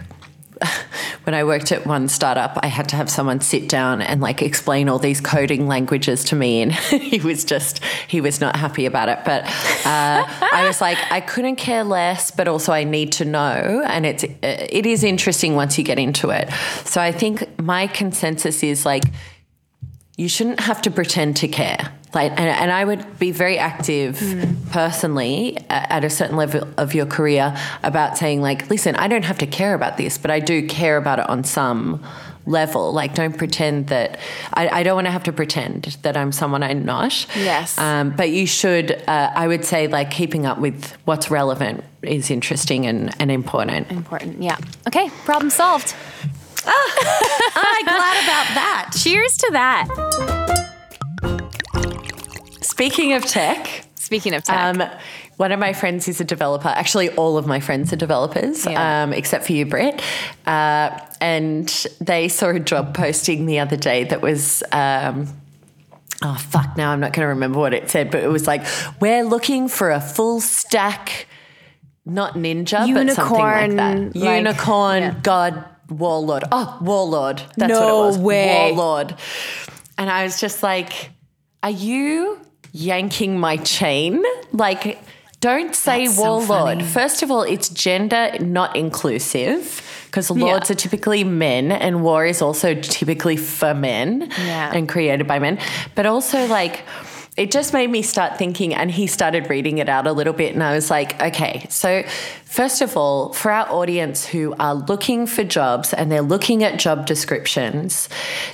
when 1.25 1.35
I 1.35 1.45
worked 1.45 1.73
at 1.73 1.87
one 1.87 2.09
startup, 2.09 2.59
I 2.63 2.67
had 2.67 2.89
to 2.91 2.97
have 2.97 3.11
someone 3.11 3.41
sit 3.41 3.69
down 3.69 4.03
and 4.03 4.21
like 4.21 4.43
explain 4.43 4.89
all 4.89 4.99
these 4.99 5.21
coding 5.21 5.67
languages 5.69 6.25
to 6.25 6.37
me, 6.37 6.63
and 6.63 6.73
he 6.75 7.21
was 7.21 7.45
just 7.45 7.83
he 8.07 8.21
was 8.21 8.41
not 8.41 8.57
happy 8.57 8.87
about 8.87 9.09
it. 9.09 9.21
But 9.25 9.45
uh, 9.87 10.25
I 10.27 10.65
was 10.67 10.81
like, 10.81 10.99
I 11.11 11.21
couldn't 11.21 11.57
care 11.57 11.85
less, 11.85 12.31
but 12.31 12.49
also 12.49 12.73
I 12.73 12.85
need 12.85 13.13
to 13.13 13.25
know, 13.25 13.83
and 13.87 14.07
it's 14.07 14.25
it 14.43 14.87
is 14.87 15.05
interesting 15.05 15.55
once 15.55 15.79
you 15.79 15.85
get 15.85 15.99
into 15.99 16.31
it. 16.31 16.51
So 16.85 17.01
I 17.01 17.13
think 17.13 17.59
my 17.61 17.87
consensus 17.87 18.63
is 18.63 18.85
like 18.87 19.05
you 20.19 20.29
shouldn't 20.29 20.61
have 20.61 20.83
to 20.83 20.91
pretend 20.91 21.37
to 21.37 21.49
care. 21.49 21.93
Like, 22.13 22.33
and, 22.33 22.41
and 22.41 22.73
I 22.73 22.85
would 22.85 23.19
be 23.19 23.31
very 23.31 23.57
active 23.57 24.19
personally 24.73 25.57
a- 25.71 25.93
at 25.93 26.05
a 26.05 26.11
certain 26.11 26.37
level 26.37 26.67
of 26.77 26.93
your 26.93 27.07
career 27.07 27.57
about 27.85 28.19
saying, 28.19 28.41
like, 28.43 28.69
listen, 28.69 28.97
I 28.97 29.07
don't 29.09 29.25
have 29.25 29.39
to 29.39 29.47
care 29.47 29.75
about 29.75 29.97
this, 29.97 30.19
but 30.19 30.31
I 30.31 30.41
do 30.41 30.67
care 30.67 30.97
about 30.97 31.21
it 31.21 31.29
on 31.29 31.45
some 31.45 32.03
level. 32.47 32.93
Like, 32.93 33.15
don't 33.15 33.37
pretend 33.37 33.89
that 33.89 34.19
I, 34.55 34.69
I 34.69 34.83
don't 34.83 34.97
want 34.97 35.07
to 35.07 35.11
have 35.13 35.25
to 35.25 35.33
pretend 35.33 35.97
that 36.03 36.17
I'm 36.17 36.33
someone 36.33 36.65
I'm 36.65 36.85
not. 36.85 37.27
Yes. 37.37 37.79
Um, 37.79 38.11
but 38.11 38.31
you 38.31 38.47
should, 38.47 38.91
uh, 39.07 39.31
I 39.35 39.47
would 39.47 39.65
say, 39.65 39.87
like, 39.87 40.11
keeping 40.11 40.47
up 40.47 40.59
with 40.59 40.97
what's 41.05 41.31
relevant 41.31 41.85
is 42.03 42.31
interesting 42.31 42.87
and, 42.87 43.15
and 43.21 43.31
important. 43.31 43.89
important. 43.93 44.43
Yeah. 44.43 44.57
Okay. 44.89 45.11
Problem 45.25 45.51
solved. 45.51 45.95
I'm 47.55 47.85
glad 47.85 48.25
about 48.25 48.55
that. 48.55 48.91
Cheers 48.97 49.37
to 49.39 49.49
that. 49.53 49.89
Speaking 52.63 53.13
of 53.15 53.25
tech, 53.25 53.85
Speaking 53.95 54.35
of 54.35 54.43
tech. 54.45 54.57
Um, 54.81 54.83
one 55.37 55.53
of 55.53 55.59
my 55.61 55.73
friends 55.73 56.09
is 56.09 56.21
a 56.21 56.25
developer. 56.25 56.69
Actually, 56.69 57.11
all 57.11 57.37
of 57.39 57.47
my 57.47 57.61
friends 57.61 57.93
are 57.93 57.97
developers, 57.97 58.65
Yeah. 58.67 59.03
um, 59.05 59.13
except 59.13 59.45
for 59.47 59.53
you, 59.53 59.67
Britt. 59.67 60.01
Uh, 60.47 60.99
and 61.21 61.69
they 62.01 62.29
saw 62.29 62.49
a 62.49 62.59
job 62.61 62.95
posting 62.95 63.47
the 63.47 63.59
other 63.61 63.77
day 63.77 64.05
that 64.05 64.21
was. 64.23 64.63
Um, 64.73 65.29
Oh 66.21 66.35
fuck! 66.35 66.77
Now 66.77 66.91
I'm 66.91 66.99
not 66.99 67.13
going 67.13 67.23
to 67.23 67.29
remember 67.29 67.61
what 67.61 67.73
it 67.73 67.89
said, 67.91 68.11
but 68.11 68.25
it 68.25 68.27
was 68.27 68.49
like 68.49 68.67
we're 69.01 69.23
looking 69.23 69.69
for 69.69 69.93
a 69.93 70.01
full 70.01 70.41
stack, 70.41 71.29
not 72.05 72.35
ninja, 72.35 72.93
but 72.93 73.15
something 73.15 73.39
like 73.39 73.77
that. 73.77 74.17
Unicorn, 74.17 75.01
like- 75.05 75.15
yeah. 75.15 75.21
god, 75.23 75.65
warlord. 75.91 76.45
Oh, 76.53 76.79
warlord. 76.81 77.43
That's 77.57 77.71
No 77.73 77.81
what 77.81 77.89
it 77.89 78.07
was. 78.07 78.19
way. 78.19 78.73
Warlord. 78.75 79.15
And 79.97 80.11
I 80.11 80.25
was 80.25 80.41
just 80.41 80.63
like, 80.63 81.11
"Are 81.63 81.71
you 81.71 82.39
yanking 82.73 83.39
my 83.39 83.57
chain? 83.59 84.23
Like, 84.53 84.99
don't 85.41 85.75
say 85.75 86.07
That's 86.07 86.19
warlord. 86.19 86.47
funny. 86.49 86.85
First 86.85 87.23
of 87.23 87.31
all, 87.31 87.43
it's 87.43 87.69
gender 87.69 88.33
not 88.41 88.77
inclusive." 88.77 89.83
Because 90.07 90.31
lords 90.31 90.71
are 90.71 90.75
typically 90.75 91.23
men, 91.23 91.71
and 91.71 92.03
war 92.03 92.25
is 92.25 92.41
also 92.41 92.75
typically 92.75 93.37
for 93.37 93.75
men 93.75 94.31
Yeah. 94.47 94.71
and 94.73 94.89
created 94.89 95.27
by 95.27 95.39
men. 95.39 95.59
But 95.95 96.07
also, 96.07 96.47
like, 96.47 96.83
it 97.39 97.53
just 97.53 97.73
made 97.73 97.89
me 97.89 98.03
start 98.03 98.37
thinking, 98.37 98.75
and 98.75 98.91
he 98.91 99.07
started 99.07 99.49
reading 99.49 99.79
it 99.79 99.89
out 99.89 100.09
a 100.09 100.13
little 100.13 100.33
bit, 100.33 100.55
and 100.55 100.63
I 100.63 100.75
was 100.75 100.91
like, 100.91 101.23
okay, 101.23 101.65
so 101.71 102.03
first 102.45 102.83
of 102.83 102.97
all, 102.97 103.33
for 103.33 103.53
our 103.53 103.71
audience 103.71 104.27
who 104.27 104.55
are 104.59 104.75
looking 104.75 105.27
for 105.27 105.45
jobs 105.45 105.95
and 105.95 106.11
they're 106.11 106.21
looking 106.21 106.65
at 106.65 106.81
job 106.81 107.07
descriptions, 107.07 108.09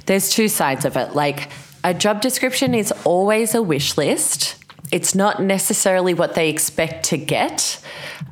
there's 0.04 0.28
two 0.28 0.48
sides 0.48 0.84
of 0.84 0.98
it. 0.98 1.14
Like, 1.14 1.48
a 1.82 1.94
job 1.94 2.20
description 2.20 2.74
is 2.74 2.92
always 3.04 3.54
a 3.54 3.62
wish 3.62 3.96
list. 3.96 4.56
It's 4.92 5.14
not 5.14 5.42
necessarily 5.42 6.14
what 6.14 6.34
they 6.34 6.50
expect 6.50 7.06
to 7.06 7.16
get. 7.16 7.80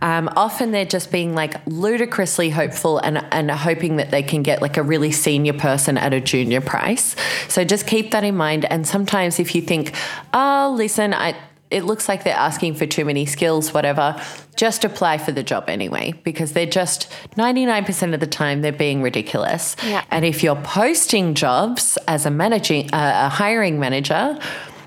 Um, 0.01 0.29
often 0.37 0.73
they're 0.73 0.85
just 0.85 1.11
being 1.11 1.35
like 1.35 1.55
ludicrously 1.67 2.51
hopeful 2.51 2.99
and, 2.99 3.25
and 3.33 3.51
hoping 3.51 3.97
that 3.97 4.11
they 4.11 4.23
can 4.23 4.43
get 4.43 4.61
like 4.61 4.77
a 4.77 4.83
really 4.83 5.13
senior 5.13 5.53
person 5.55 5.97
at 5.97 6.13
a 6.13 6.21
junior 6.21 6.61
price. 6.61 7.17
So 7.49 7.65
just 7.65 7.87
keep 7.87 8.11
that 8.11 8.25
in 8.25 8.37
mind. 8.37 8.65
And 8.67 8.87
sometimes 8.87 9.41
if 9.41 9.55
you 9.55 9.63
think, 9.63 9.95
oh, 10.35 10.75
listen, 10.77 11.15
I, 11.15 11.37
it 11.73 11.85
looks 11.85 12.09
like 12.09 12.25
they're 12.25 12.37
asking 12.37 12.75
for 12.75 12.87
too 12.87 13.05
many 13.05 13.25
skills, 13.25 13.73
whatever, 13.73 14.21
just 14.57 14.85
apply 14.85 15.19
for 15.19 15.33
the 15.33 15.43
job 15.43 15.71
anyway, 15.71 16.13
because 16.23 16.53
they're 16.53 16.67
just 16.67 17.11
99% 17.37 18.13
of 18.13 18.21
the 18.21 18.27
time 18.27 18.61
they're 18.61 18.73
being 18.73 19.03
ridiculous. 19.03 19.75
Yeah. 19.83 20.05
And 20.11 20.25
if 20.25 20.43
you're 20.43 20.57
posting 20.57 21.35
jobs 21.35 21.97
as 22.07 22.27
a 22.27 22.31
managing, 22.31 22.93
uh, 22.93 23.27
a 23.27 23.29
hiring 23.31 23.81
manager, 23.81 24.39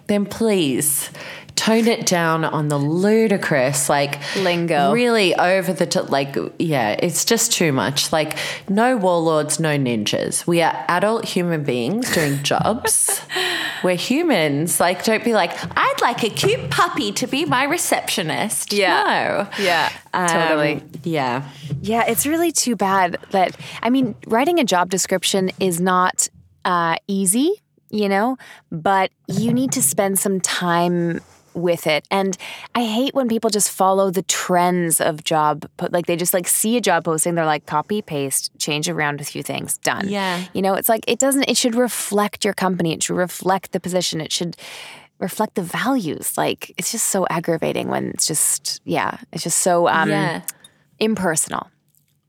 then 0.07 0.27
please 0.27 1.09
tone 1.55 1.87
it 1.87 2.05
down 2.05 2.43
on 2.43 2.67
the 2.67 2.77
ludicrous, 2.77 3.89
like 3.89 4.19
Lingo. 4.35 4.91
really 4.91 5.33
over 5.35 5.73
the 5.73 5.85
top. 5.85 6.09
Like, 6.09 6.35
yeah, 6.59 6.91
it's 6.91 7.25
just 7.25 7.51
too 7.51 7.71
much. 7.71 8.11
Like, 8.11 8.37
no 8.69 8.97
warlords, 8.97 9.59
no 9.59 9.77
ninjas. 9.77 10.45
We 10.45 10.61
are 10.61 10.85
adult 10.87 11.25
human 11.25 11.63
beings 11.63 12.13
doing 12.13 12.43
jobs. 12.43 13.21
We're 13.83 13.95
humans. 13.95 14.79
Like, 14.79 15.03
don't 15.03 15.23
be 15.23 15.33
like, 15.33 15.51
I'd 15.77 16.01
like 16.01 16.23
a 16.23 16.29
cute 16.29 16.69
puppy 16.69 17.11
to 17.13 17.27
be 17.27 17.45
my 17.45 17.63
receptionist. 17.63 18.73
Yeah. 18.73 19.47
No. 19.57 19.63
Yeah, 19.63 19.91
totally. 20.27 20.75
Um, 20.75 20.89
yeah. 21.03 21.49
Yeah, 21.81 22.05
it's 22.07 22.25
really 22.25 22.51
too 22.51 22.75
bad 22.75 23.17
that, 23.31 23.55
I 23.81 23.89
mean, 23.89 24.15
writing 24.27 24.59
a 24.59 24.63
job 24.63 24.89
description 24.89 25.51
is 25.59 25.79
not 25.79 26.27
uh, 26.65 26.97
easy, 27.07 27.51
you 27.89 28.09
know, 28.09 28.37
but 28.71 29.11
you 29.27 29.53
need 29.53 29.71
to 29.73 29.81
spend 29.81 30.19
some 30.19 30.41
time 30.41 31.21
with 31.55 31.87
it. 31.87 32.07
And 32.11 32.37
I 32.75 32.83
hate 32.83 33.13
when 33.15 33.27
people 33.27 33.49
just 33.49 33.71
follow 33.71 34.11
the 34.11 34.21
trends 34.23 34.99
of 35.01 35.23
job, 35.23 35.67
po- 35.77 35.87
like 35.91 36.05
they 36.05 36.15
just 36.15 36.33
like 36.33 36.47
see 36.47 36.77
a 36.77 36.81
job 36.81 37.05
posting, 37.05 37.35
they're 37.35 37.45
like 37.45 37.65
copy, 37.65 38.01
paste, 38.01 38.51
change 38.59 38.89
around 38.89 39.21
a 39.21 39.23
few 39.23 39.41
things, 39.41 39.77
done. 39.79 40.07
Yeah. 40.09 40.43
You 40.53 40.61
know, 40.61 40.73
it's 40.75 40.89
like 40.89 41.03
it 41.07 41.19
doesn't, 41.19 41.49
it 41.49 41.57
should 41.57 41.75
reflect 41.75 42.43
your 42.45 42.53
company, 42.53 42.93
it 42.93 43.03
should 43.03 43.15
reflect 43.17 43.71
the 43.71 43.79
position, 43.79 44.21
it 44.21 44.31
should 44.31 44.55
reflect 45.19 45.55
the 45.55 45.61
values. 45.63 46.37
Like 46.37 46.73
it's 46.77 46.91
just 46.91 47.07
so 47.07 47.25
aggravating 47.29 47.87
when 47.87 48.09
it's 48.09 48.27
just, 48.27 48.81
yeah, 48.83 49.17
it's 49.31 49.43
just 49.43 49.59
so 49.59 49.87
um, 49.87 50.09
Yeah. 50.09 50.41
impersonal. 50.99 51.67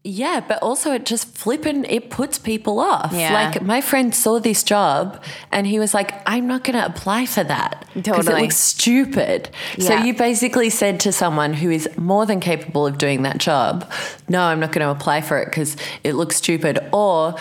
Yeah, 0.07 0.41
but 0.47 0.63
also 0.63 0.93
it 0.93 1.05
just 1.05 1.37
flipping 1.37 1.85
it 1.85 2.11
puts 2.11 2.39
people 2.39 2.79
off. 2.79 3.13
Yeah. 3.13 3.33
Like 3.33 3.63
my 3.63 3.81
friend 3.81 4.15
saw 4.15 4.39
this 4.39 4.63
job 4.63 5.23
and 5.51 5.67
he 5.67 5.81
was 5.81 5.95
like, 5.95 6.15
"I'm 6.27 6.47
not 6.47 6.63
going 6.63 6.79
to 6.79 6.87
apply 6.87 7.27
for 7.27 7.43
that 7.43 7.85
because 7.93 8.29
it 8.29 8.35
looks 8.41 8.57
stupid." 8.57 9.51
So 9.79 9.97
you 9.97 10.15
basically 10.15 10.71
said 10.71 11.01
to 11.01 11.13
someone 11.13 11.55
who 11.55 11.71
is 11.71 11.89
more 11.97 12.25
than 12.25 12.39
capable 12.39 12.87
of 12.87 12.99
doing 12.99 13.23
that 13.23 13.39
job, 13.39 13.91
"No, 14.29 14.43
I'm 14.43 14.61
not 14.61 14.71
going 14.73 14.85
to 14.87 14.91
apply 14.91 15.23
for 15.23 15.39
it 15.39 15.47
because 15.47 15.77
it 16.05 16.15
looks 16.15 16.37
stupid." 16.37 16.79
Or 16.93 17.35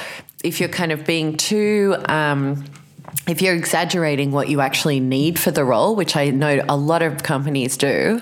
if 0.43 0.59
you're 0.59 0.69
kind 0.69 0.91
of 0.91 1.05
being 1.05 1.37
too 1.37 1.95
um, 2.05 2.65
if 3.27 3.41
you're 3.41 3.55
exaggerating 3.55 4.31
what 4.31 4.49
you 4.49 4.61
actually 4.61 4.99
need 4.99 5.39
for 5.39 5.49
the 5.49 5.65
role, 5.65 5.95
which 5.95 6.15
I 6.15 6.29
know 6.29 6.63
a 6.69 6.77
lot 6.77 7.01
of 7.01 7.23
companies 7.23 7.75
do, 7.75 8.21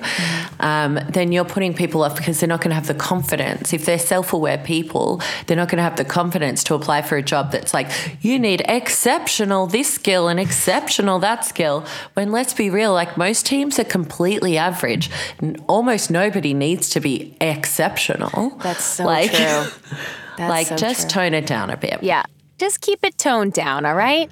um, 0.62 0.98
then 1.10 1.34
you're 1.34 1.44
putting 1.44 1.74
people 1.74 2.04
off 2.04 2.16
because 2.16 2.40
they're 2.40 2.48
not 2.48 2.62
going 2.62 2.70
to 2.70 2.76
have 2.76 2.88
the 2.88 2.94
confidence. 2.94 3.74
If 3.74 3.86
they're 3.86 4.00
self 4.00 4.32
aware 4.32 4.58
people, 4.58 5.22
they're 5.46 5.58
not 5.58 5.68
going 5.68 5.78
to 5.78 5.84
have 5.84 5.98
the 5.98 6.06
confidence 6.06 6.64
to 6.66 6.76
apply 6.76 7.02
for 7.02 7.18
a 7.18 7.22
job 7.22 7.52
that's 7.52 7.74
like, 7.74 7.90
you 8.22 8.40
need 8.40 8.64
exceptional 8.68 9.68
this 9.68 9.94
skill 9.94 10.30
and 10.30 10.40
exceptional 10.40 11.20
that 11.20 11.44
skill. 11.44 11.86
When 12.14 12.32
let's 12.32 12.54
be 12.54 12.70
real, 12.70 12.94
like 12.94 13.18
most 13.18 13.46
teams 13.46 13.78
are 13.80 13.84
completely 13.84 14.58
average. 14.58 15.10
Almost 15.68 16.12
nobody 16.12 16.54
needs 16.54 16.90
to 16.92 17.02
be 17.02 17.36
exceptional. 17.42 18.52
That's 18.62 18.86
so 18.86 19.06
like, 19.06 19.32
true. 19.32 19.66
That's 20.38 20.50
like, 20.50 20.68
so 20.68 20.76
just 20.78 21.02
true. 21.02 21.22
tone 21.22 21.34
it 21.34 21.46
down 21.46 21.70
a 21.70 21.78
bit. 21.78 22.02
Yeah. 22.02 22.24
Just 22.60 22.82
keep 22.82 23.04
it 23.04 23.18
toned 23.18 23.54
down, 23.54 23.86
all 23.86 23.96
right? 23.96 24.30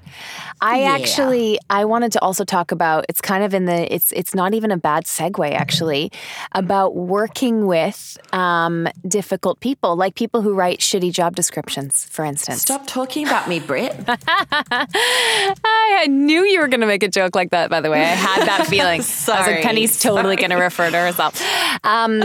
I 0.61 0.81
Yeah. 0.81 0.91
actually 0.93 1.59
I 1.69 1.85
wanted 1.85 2.11
to 2.13 2.21
also 2.21 2.45
talk 2.45 2.71
about 2.71 3.05
it's 3.09 3.21
kind 3.21 3.43
of 3.43 3.53
in 3.53 3.65
the 3.65 3.93
it's 3.93 4.11
it's 4.11 4.35
not 4.35 4.53
even 4.53 4.71
a 4.71 4.77
bad 4.77 5.05
segue 5.05 5.51
actually 5.53 6.11
about 6.53 6.95
working 6.95 7.65
with 7.65 8.17
um, 8.31 8.87
difficult 9.07 9.59
people, 9.59 9.95
like 9.95 10.15
people 10.15 10.41
who 10.41 10.53
write 10.53 10.79
shitty 10.79 11.11
job 11.11 11.35
descriptions, 11.35 12.05
for 12.05 12.23
instance. 12.23 12.61
Stop 12.61 12.85
talking 12.87 13.25
about 13.25 13.49
me, 13.49 13.59
Britt. 13.59 13.95
I 14.07 16.07
knew 16.09 16.43
you 16.45 16.59
were 16.61 16.67
going 16.67 16.81
to 16.81 16.87
make 16.87 17.03
a 17.03 17.09
joke 17.09 17.35
like 17.35 17.49
that. 17.51 17.69
By 17.69 17.81
the 17.81 17.89
way, 17.89 18.01
I 18.01 18.15
had 18.15 18.47
that 18.47 18.67
feeling. 18.73 18.95
I 18.95 18.97
was 18.97 19.07
Sorry, 19.07 19.55
like, 19.55 19.63
Penny's 19.63 19.99
totally 19.99 20.35
going 20.35 20.51
to 20.51 20.57
refer 20.57 20.89
to 20.89 20.97
herself. 20.97 21.41
Um, 21.83 22.21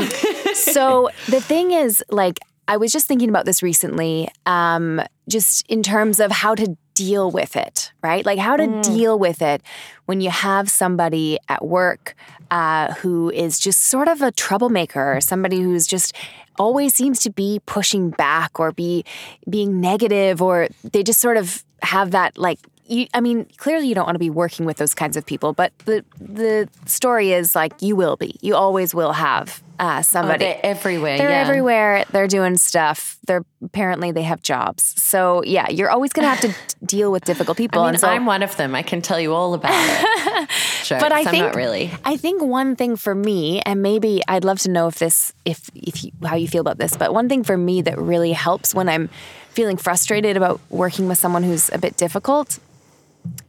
so 0.55 1.11
the 1.29 1.41
thing 1.41 1.73
is, 1.73 2.03
like, 2.11 2.39
I 2.69 2.77
was 2.77 2.93
just 2.93 3.07
thinking 3.07 3.29
about 3.29 3.45
this 3.45 3.63
recently, 3.63 4.29
um, 4.45 5.01
just 5.29 5.67
in 5.69 5.83
terms 5.83 6.19
of 6.21 6.31
how 6.33 6.55
to 6.55 6.77
deal 6.95 7.31
with 7.31 7.57
it, 7.57 7.93
right? 8.03 8.25
Like 8.25 8.39
how 8.39 8.57
to 8.57 8.81
deal 8.83 9.19
with 9.19 9.43
it 9.43 9.63
when 10.07 10.21
you 10.21 10.31
have 10.31 10.71
somebody 10.71 11.39
at 11.49 11.65
work 11.65 12.17
uh, 12.51 12.95
who 12.95 13.31
is 13.31 13.59
just 13.59 13.85
sort 13.85 14.09
of 14.09 14.23
a 14.23 14.33
troublemaker, 14.33 15.17
or 15.17 15.21
somebody 15.21 15.61
who's 15.61 15.87
just 15.87 16.15
always 16.59 16.95
seems 16.95 17.21
to 17.21 17.31
be 17.31 17.61
pushing 17.67 18.11
back 18.11 18.59
or 18.59 18.73
be 18.73 19.05
being 19.49 19.81
negative, 19.81 20.41
or 20.41 20.69
they 20.83 21.03
just 21.03 21.21
sort 21.21 21.37
of 21.37 21.65
have 21.83 22.11
that 22.13 22.39
like 22.39 22.59
you, 22.88 23.07
I 23.14 23.20
mean, 23.20 23.46
clearly 23.57 23.88
you 23.88 23.94
don't 23.94 24.07
want 24.07 24.14
to 24.14 24.20
be 24.20 24.31
working 24.31 24.66
with 24.66 24.77
those 24.77 24.94
kinds 24.94 25.16
of 25.16 25.27
people, 25.27 25.53
but 25.53 25.77
the 25.81 26.05
the 26.20 26.68
story 26.87 27.33
is 27.33 27.55
like 27.55 27.81
you 27.81 27.96
will 27.96 28.16
be. 28.16 28.37
You 28.40 28.55
always 28.55 28.94
will 28.94 29.12
have 29.12 29.62
uh, 29.79 30.03
somebody. 30.03 30.44
they're 30.44 30.61
everywhere, 30.62 31.18
They're 31.18 31.31
yeah. 31.31 31.40
everywhere. 31.40 32.05
They're 32.11 32.29
doing 32.29 32.57
stuff. 32.57 33.18
They're 33.27 33.44
apparently 33.62 34.12
they 34.12 34.22
have 34.22 34.42
jobs. 34.42 34.94
So 35.01 35.42
yeah, 35.44 35.68
you're 35.68 35.90
always 35.90 36.12
going 36.12 36.25
to 36.25 36.29
have 36.31 36.40
to 36.40 36.77
deal 36.87 37.12
with 37.12 37.25
difficult 37.25 37.57
people. 37.57 37.83
I 37.83 37.87
mean, 37.87 37.94
and 37.94 38.01
so, 38.01 38.09
I'm 38.09 38.27
one 38.27 38.42
of 38.42 38.57
them. 38.57 38.75
I 38.75 38.83
can 38.83 39.03
tell 39.03 39.20
you 39.20 39.35
all 39.35 39.55
about 39.55 39.72
it. 39.75 40.49
Jokes. 40.85 41.03
but 41.03 41.12
I 41.12 41.20
I'm 41.20 41.27
think 41.27 41.44
not 41.46 41.55
really. 41.57 41.90
I 42.05 42.16
think 42.16 42.42
one 42.42 42.77
thing 42.77 42.96
for 42.96 43.14
me, 43.14 43.61
and 43.62 43.83
maybe 43.83 44.22
I'd 44.29 44.44
love 44.44 44.61
to 44.61 44.70
know 44.70 44.87
if 44.87 44.99
this, 44.99 45.33
if 45.44 45.70
if 45.75 46.05
you, 46.05 46.12
how 46.25 46.37
you 46.37 46.49
feel 46.49 46.61
about 46.61 46.79
this. 46.79 46.96
But 46.96 47.12
one 47.12 47.29
thing 47.29 47.42
for 47.42 47.57
me 47.57 47.83
that 47.83 47.99
really 47.99 48.33
helps 48.33 48.75
when 48.75 48.88
I'm 48.88 49.09
feeling 49.51 49.77
frustrated 49.79 50.37
about 50.37 50.61
working 50.68 51.09
with 51.09 51.18
someone 51.18 51.42
who's 51.42 51.70
a 51.72 51.79
bit 51.79 51.96
difficult 51.96 52.59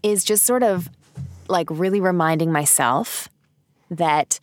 is 0.03 0.23
just 0.23 0.45
sort 0.45 0.63
of 0.63 0.89
like 1.47 1.67
really 1.69 2.01
reminding 2.01 2.51
myself 2.51 3.29
that 3.89 4.39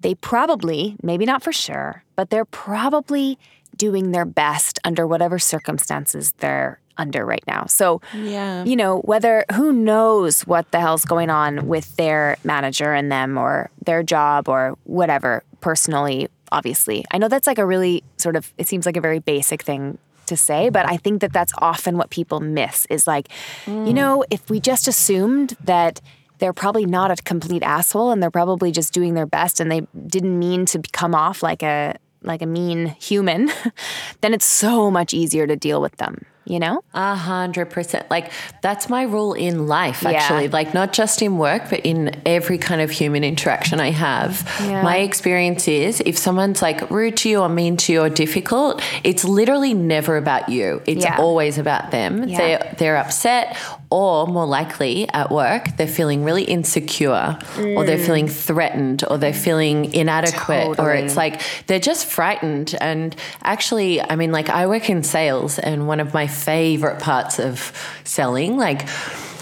they 0.00 0.14
probably, 0.14 0.96
maybe 1.02 1.24
not 1.24 1.42
for 1.42 1.52
sure, 1.52 2.04
but 2.16 2.30
they're 2.30 2.44
probably 2.44 3.38
doing 3.76 4.10
their 4.12 4.24
best 4.24 4.78
under 4.84 5.06
whatever 5.06 5.38
circumstances 5.38 6.32
they're 6.38 6.80
under 6.96 7.24
right 7.24 7.44
now. 7.46 7.64
So, 7.66 8.00
Yeah. 8.12 8.64
you 8.64 8.74
know, 8.74 8.98
whether 9.00 9.44
who 9.54 9.72
knows 9.72 10.42
what 10.42 10.70
the 10.72 10.80
hell's 10.80 11.04
going 11.04 11.30
on 11.30 11.68
with 11.68 11.94
their 11.96 12.36
manager 12.42 12.92
and 12.92 13.10
them 13.10 13.38
or 13.38 13.70
their 13.84 14.02
job 14.02 14.48
or 14.48 14.76
whatever 14.84 15.44
personally, 15.60 16.28
obviously. 16.50 17.04
I 17.12 17.18
know 17.18 17.28
that's 17.28 17.46
like 17.46 17.58
a 17.58 17.66
really 17.66 18.02
sort 18.16 18.34
of, 18.34 18.52
it 18.58 18.66
seems 18.66 18.84
like 18.84 18.96
a 18.96 19.00
very 19.00 19.20
basic 19.20 19.62
thing 19.62 19.98
to 20.28 20.36
say, 20.36 20.70
but 20.70 20.84
mm-hmm. 20.86 20.94
I 20.94 20.96
think 20.96 21.20
that 21.20 21.32
that's 21.32 21.52
often 21.58 21.96
what 21.96 22.10
people 22.10 22.40
miss 22.40 22.86
is 22.86 23.06
like, 23.06 23.28
you 23.66 23.72
mm. 23.72 23.94
know, 23.94 24.24
if 24.30 24.48
we 24.48 24.60
just 24.60 24.88
assumed 24.88 25.56
that 25.64 26.00
they're 26.38 26.52
probably 26.52 26.86
not 26.86 27.10
a 27.10 27.16
complete 27.22 27.62
asshole 27.62 28.10
and 28.10 28.22
they're 28.22 28.30
probably 28.30 28.70
just 28.70 28.92
doing 28.92 29.14
their 29.14 29.26
best 29.26 29.60
and 29.60 29.70
they 29.70 29.82
didn't 30.06 30.38
mean 30.38 30.66
to 30.66 30.80
come 30.92 31.14
off 31.14 31.42
like 31.42 31.62
a 31.62 31.96
like 32.22 32.42
a 32.42 32.46
mean 32.46 32.86
human, 33.00 33.50
then 34.22 34.34
it's 34.34 34.44
so 34.44 34.90
much 34.90 35.14
easier 35.14 35.46
to 35.46 35.56
deal 35.56 35.80
with 35.80 35.96
them, 35.98 36.24
you 36.48 36.58
know? 36.58 36.82
A 36.94 37.14
hundred 37.14 37.66
percent. 37.66 38.10
Like 38.10 38.32
that's 38.62 38.88
my 38.88 39.02
rule 39.02 39.34
in 39.34 39.66
life, 39.66 40.02
Yeah. 40.02 40.10
actually. 40.10 40.48
Like 40.48 40.74
not 40.74 40.92
just 40.92 41.22
in 41.22 41.38
work, 41.38 41.70
but 41.70 41.80
in 41.80 42.20
every 42.26 42.58
kind 42.58 42.80
of 42.80 42.90
human 42.90 43.24
interaction 43.24 43.80
I 43.80 43.90
have. 43.90 44.48
Yeah. 44.62 44.82
My 44.82 44.98
experience 44.98 45.68
is 45.68 46.02
if 46.04 46.16
someone's 46.16 46.62
like 46.62 46.90
rude 46.90 47.16
to 47.18 47.28
you 47.28 47.40
or 47.40 47.48
mean 47.48 47.76
to 47.78 47.92
you 47.92 48.02
or 48.02 48.08
difficult, 48.08 48.82
it's 49.04 49.24
literally 49.24 49.74
never 49.74 50.16
about 50.16 50.48
you. 50.48 50.82
It's 50.86 51.04
Yeah. 51.04 51.18
always 51.18 51.58
about 51.58 51.90
them. 51.90 52.28
Yeah. 52.28 52.38
They're 52.38 52.74
they're 52.78 52.96
upset 52.96 53.56
or 53.90 54.26
more 54.26 54.46
likely 54.46 55.08
at 55.10 55.30
work, 55.30 55.76
they're 55.76 55.86
feeling 55.86 56.24
really 56.24 56.44
insecure 56.44 57.38
or 57.56 57.84
they're 57.84 57.96
mm. 57.96 58.06
feeling 58.06 58.28
threatened 58.28 59.02
or 59.08 59.16
they're 59.16 59.32
feeling 59.32 59.92
inadequate 59.94 60.78
or 60.78 60.92
it's 60.92 61.16
like 61.16 61.40
they're 61.66 61.78
just 61.78 62.06
frightened 62.06 62.74
and 62.80 63.16
actually 63.42 64.00
i 64.02 64.16
mean 64.16 64.30
like 64.32 64.48
i 64.50 64.66
work 64.66 64.90
in 64.90 65.02
sales 65.02 65.58
and 65.58 65.86
one 65.86 66.00
of 66.00 66.12
my 66.12 66.26
favorite 66.38 67.00
parts 67.00 67.38
of 67.38 67.72
selling. 68.04 68.56
Like 68.56 68.88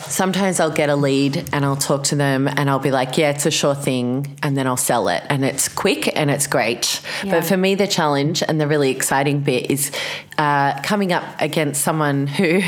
sometimes 0.08 0.60
i'll 0.60 0.70
get 0.70 0.88
a 0.88 0.96
lead 0.96 1.48
and 1.52 1.64
i'll 1.64 1.76
talk 1.76 2.04
to 2.04 2.14
them 2.14 2.46
and 2.48 2.70
i'll 2.70 2.78
be 2.78 2.90
like 2.90 3.18
yeah 3.18 3.30
it's 3.30 3.46
a 3.46 3.50
sure 3.50 3.74
thing 3.74 4.36
and 4.42 4.56
then 4.56 4.66
i'll 4.66 4.76
sell 4.76 5.08
it 5.08 5.22
and 5.28 5.44
it's 5.44 5.68
quick 5.68 6.16
and 6.16 6.30
it's 6.30 6.46
great. 6.46 7.00
Yeah. 7.24 7.32
but 7.32 7.44
for 7.44 7.56
me 7.56 7.74
the 7.74 7.86
challenge 7.86 8.42
and 8.42 8.60
the 8.60 8.66
really 8.66 8.90
exciting 8.90 9.40
bit 9.40 9.70
is 9.70 9.90
uh, 10.38 10.80
coming 10.82 11.12
up 11.12 11.24
against 11.40 11.82
someone 11.82 12.26
who 12.38 12.60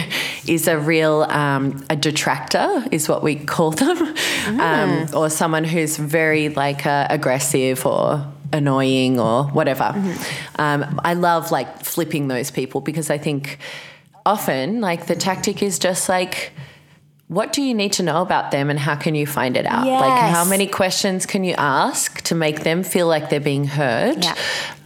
is 0.47 0.69
a 0.69 0.79
real 0.79 1.23
um, 1.23 1.85
a 1.91 1.97
detractor 1.97 2.85
is 2.91 3.09
what 3.09 3.23
we 3.23 3.37
call 3.37 3.71
them. 3.71 4.14
Um, 4.59 5.07
or 5.14 5.29
someone 5.29 5.64
who's 5.64 5.97
very 5.97 6.49
like 6.49 6.87
uh, 6.87 7.07
aggressive 7.11 7.85
or 7.85 8.27
annoying 8.53 9.21
or 9.21 9.45
whatever. 9.45 9.93
Um, 10.59 11.01
I 11.05 11.14
love 11.14 11.51
like 11.51 11.85
flipping 11.85 12.29
those 12.29 12.51
people 12.51 12.81
because 12.81 13.11
I 13.11 13.19
think 13.19 13.59
often 14.33 14.81
like 14.81 15.07
the 15.07 15.17
tactic 15.17 15.62
is 15.62 15.79
just 15.79 16.09
like, 16.09 16.53
what 17.29 17.53
do 17.53 17.61
you 17.61 17.75
need 17.75 17.93
to 17.93 18.03
know 18.03 18.23
about 18.23 18.51
them 18.53 18.71
and 18.71 18.79
how 18.79 18.95
can 18.97 19.14
you 19.14 19.27
find 19.27 19.55
it 19.57 19.67
out? 19.67 19.87
Like, 19.87 20.19
how 20.33 20.47
many 20.47 20.67
questions 20.67 21.27
can 21.27 21.45
you 21.45 21.55
ask 21.59 22.23
to 22.23 22.35
make 22.35 22.61
them 22.62 22.83
feel 22.83 23.07
like 23.07 23.29
they're 23.29 23.38
being 23.38 23.67
heard? 23.67 24.25
Yeah. 24.25 24.35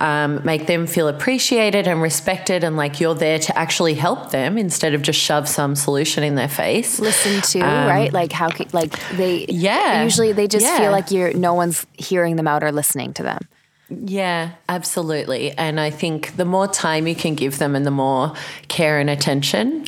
Um, 0.00 0.44
make 0.44 0.66
them 0.66 0.88
feel 0.88 1.06
appreciated 1.06 1.86
and 1.86 2.02
respected 2.02 2.64
and 2.64 2.76
like 2.76 2.98
you're 3.00 3.14
there 3.14 3.38
to 3.38 3.56
actually 3.56 3.94
help 3.94 4.32
them 4.32 4.58
instead 4.58 4.92
of 4.94 5.02
just 5.02 5.20
shove 5.20 5.48
some 5.48 5.76
solution 5.76 6.24
in 6.24 6.34
their 6.34 6.48
face. 6.48 6.98
listen 6.98 7.40
to, 7.52 7.60
right? 7.64 8.12
Like 8.12 8.32
how 8.32 8.48
like 8.72 8.92
they 9.16 9.42
Um, 9.42 9.46
Yeah. 9.48 10.02
usually 10.02 10.32
they 10.32 10.48
just 10.48 10.66
Yeah. 10.66 10.78
feel 10.78 10.90
like 10.90 11.12
you're 11.12 11.32
no 11.34 11.54
one's 11.54 11.86
hearing 11.96 12.34
them 12.36 12.48
out 12.48 12.64
or 12.64 12.72
listening 12.72 13.12
to 13.14 13.22
them. 13.22 13.42
Yeah, 14.04 14.52
absolutely. 14.68 15.52
And 15.52 15.78
I 15.78 15.90
think 15.90 16.36
the 16.36 16.44
more 16.44 16.66
time 16.66 17.06
you 17.06 17.14
can 17.14 17.34
give 17.34 17.58
them 17.58 17.76
and 17.76 17.84
the 17.84 17.90
more 17.90 18.34
care 18.68 18.98
and 18.98 19.10
attention, 19.10 19.86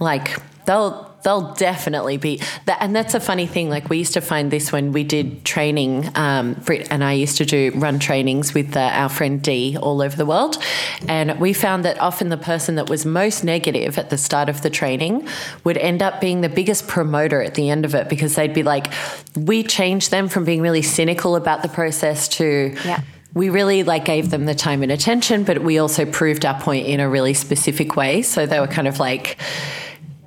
like 0.00 0.36
they'll 0.66 1.08
they'll 1.24 1.52
definitely 1.54 2.16
be 2.16 2.40
that 2.66 2.78
and 2.80 2.94
that's 2.94 3.14
a 3.14 3.20
funny 3.20 3.46
thing 3.46 3.68
like 3.68 3.88
we 3.90 3.98
used 3.98 4.12
to 4.14 4.20
find 4.20 4.50
this 4.50 4.70
when 4.70 4.92
we 4.92 5.02
did 5.02 5.44
training 5.44 6.08
um, 6.14 6.54
Brit 6.64 6.86
and 6.90 7.02
I 7.02 7.14
used 7.14 7.38
to 7.38 7.44
do 7.44 7.72
run 7.74 7.98
trainings 7.98 8.54
with 8.54 8.76
uh, 8.76 8.80
our 8.80 9.08
friend 9.08 9.42
D 9.42 9.76
all 9.76 10.00
over 10.00 10.16
the 10.16 10.26
world 10.26 10.62
and 11.08 11.40
we 11.40 11.52
found 11.52 11.84
that 11.84 12.00
often 12.00 12.28
the 12.28 12.36
person 12.36 12.76
that 12.76 12.88
was 12.88 13.04
most 13.04 13.42
negative 13.42 13.98
at 13.98 14.10
the 14.10 14.18
start 14.18 14.48
of 14.48 14.62
the 14.62 14.70
training 14.70 15.26
would 15.64 15.76
end 15.78 16.02
up 16.02 16.20
being 16.20 16.40
the 16.40 16.48
biggest 16.48 16.86
promoter 16.86 17.42
at 17.42 17.54
the 17.54 17.68
end 17.68 17.84
of 17.84 17.94
it 17.94 18.08
because 18.08 18.36
they'd 18.36 18.54
be 18.54 18.62
like 18.62 18.92
we 19.34 19.62
changed 19.62 20.10
them 20.12 20.28
from 20.28 20.44
being 20.44 20.62
really 20.62 20.82
cynical 20.82 21.34
about 21.34 21.62
the 21.62 21.68
process 21.68 22.28
to 22.28 22.76
Yeah. 22.84 23.00
We 23.38 23.50
really 23.50 23.84
like 23.84 24.04
gave 24.04 24.30
them 24.30 24.46
the 24.46 24.54
time 24.54 24.82
and 24.82 24.90
attention, 24.90 25.44
but 25.44 25.62
we 25.62 25.78
also 25.78 26.04
proved 26.04 26.44
our 26.44 26.60
point 26.60 26.88
in 26.88 26.98
a 26.98 27.08
really 27.08 27.34
specific 27.34 27.94
way. 27.94 28.20
So 28.22 28.46
they 28.46 28.58
were 28.58 28.66
kind 28.66 28.88
of 28.88 28.98
like 28.98 29.38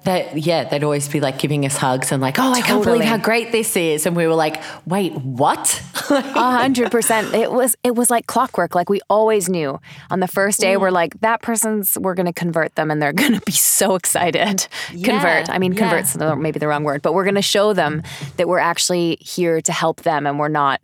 that 0.06 0.38
yeah, 0.38 0.64
they'd 0.64 0.84
always 0.84 1.10
be 1.10 1.20
like 1.20 1.38
giving 1.38 1.66
us 1.66 1.76
hugs 1.76 2.14
and 2.14 2.22
like, 2.22 2.40
oh, 2.40 2.54
I 2.54 2.62
can't 2.62 2.84
believe 2.84 3.04
how 3.04 3.18
great 3.18 3.52
this 3.52 3.76
is. 3.76 4.06
And 4.06 4.16
we 4.16 4.26
were 4.26 4.34
like, 4.34 4.64
wait, 4.86 5.14
what? 5.14 5.84
A 6.10 6.22
hundred 6.22 6.90
percent. 6.90 7.36
It 7.36 7.52
was 7.52 7.76
it 7.84 7.96
was 7.96 8.10
like 8.10 8.28
clockwork. 8.28 8.76
Like 8.76 8.90
we 8.90 9.02
always 9.10 9.50
knew. 9.50 9.80
On 10.10 10.22
the 10.22 10.28
first 10.28 10.62
day, 10.62 10.78
we're 10.78 10.90
mm. 10.90 10.94
like, 10.94 11.20
that 11.20 11.42
person's 11.42 11.98
we're 12.00 12.16
gonna 12.16 12.34
convert 12.34 12.76
them 12.76 12.90
and 12.90 13.02
they're 13.02 13.14
gonna 13.24 13.42
be 13.42 13.52
so 13.52 13.96
excited. 13.96 14.68
convert. 15.04 15.50
I 15.50 15.60
mean 15.60 15.74
yeah. 15.74 15.80
convert's 15.80 16.18
maybe 16.18 16.60
the 16.60 16.68
wrong 16.70 16.86
word, 16.86 17.02
but 17.02 17.14
we're 17.14 17.26
gonna 17.26 17.42
show 17.42 17.74
them 17.74 18.04
that 18.38 18.48
we're 18.48 18.60
actually 18.60 19.18
here 19.20 19.60
to 19.62 19.74
help 19.74 20.02
them 20.04 20.26
and 20.26 20.40
we're 20.40 20.48
not 20.48 20.80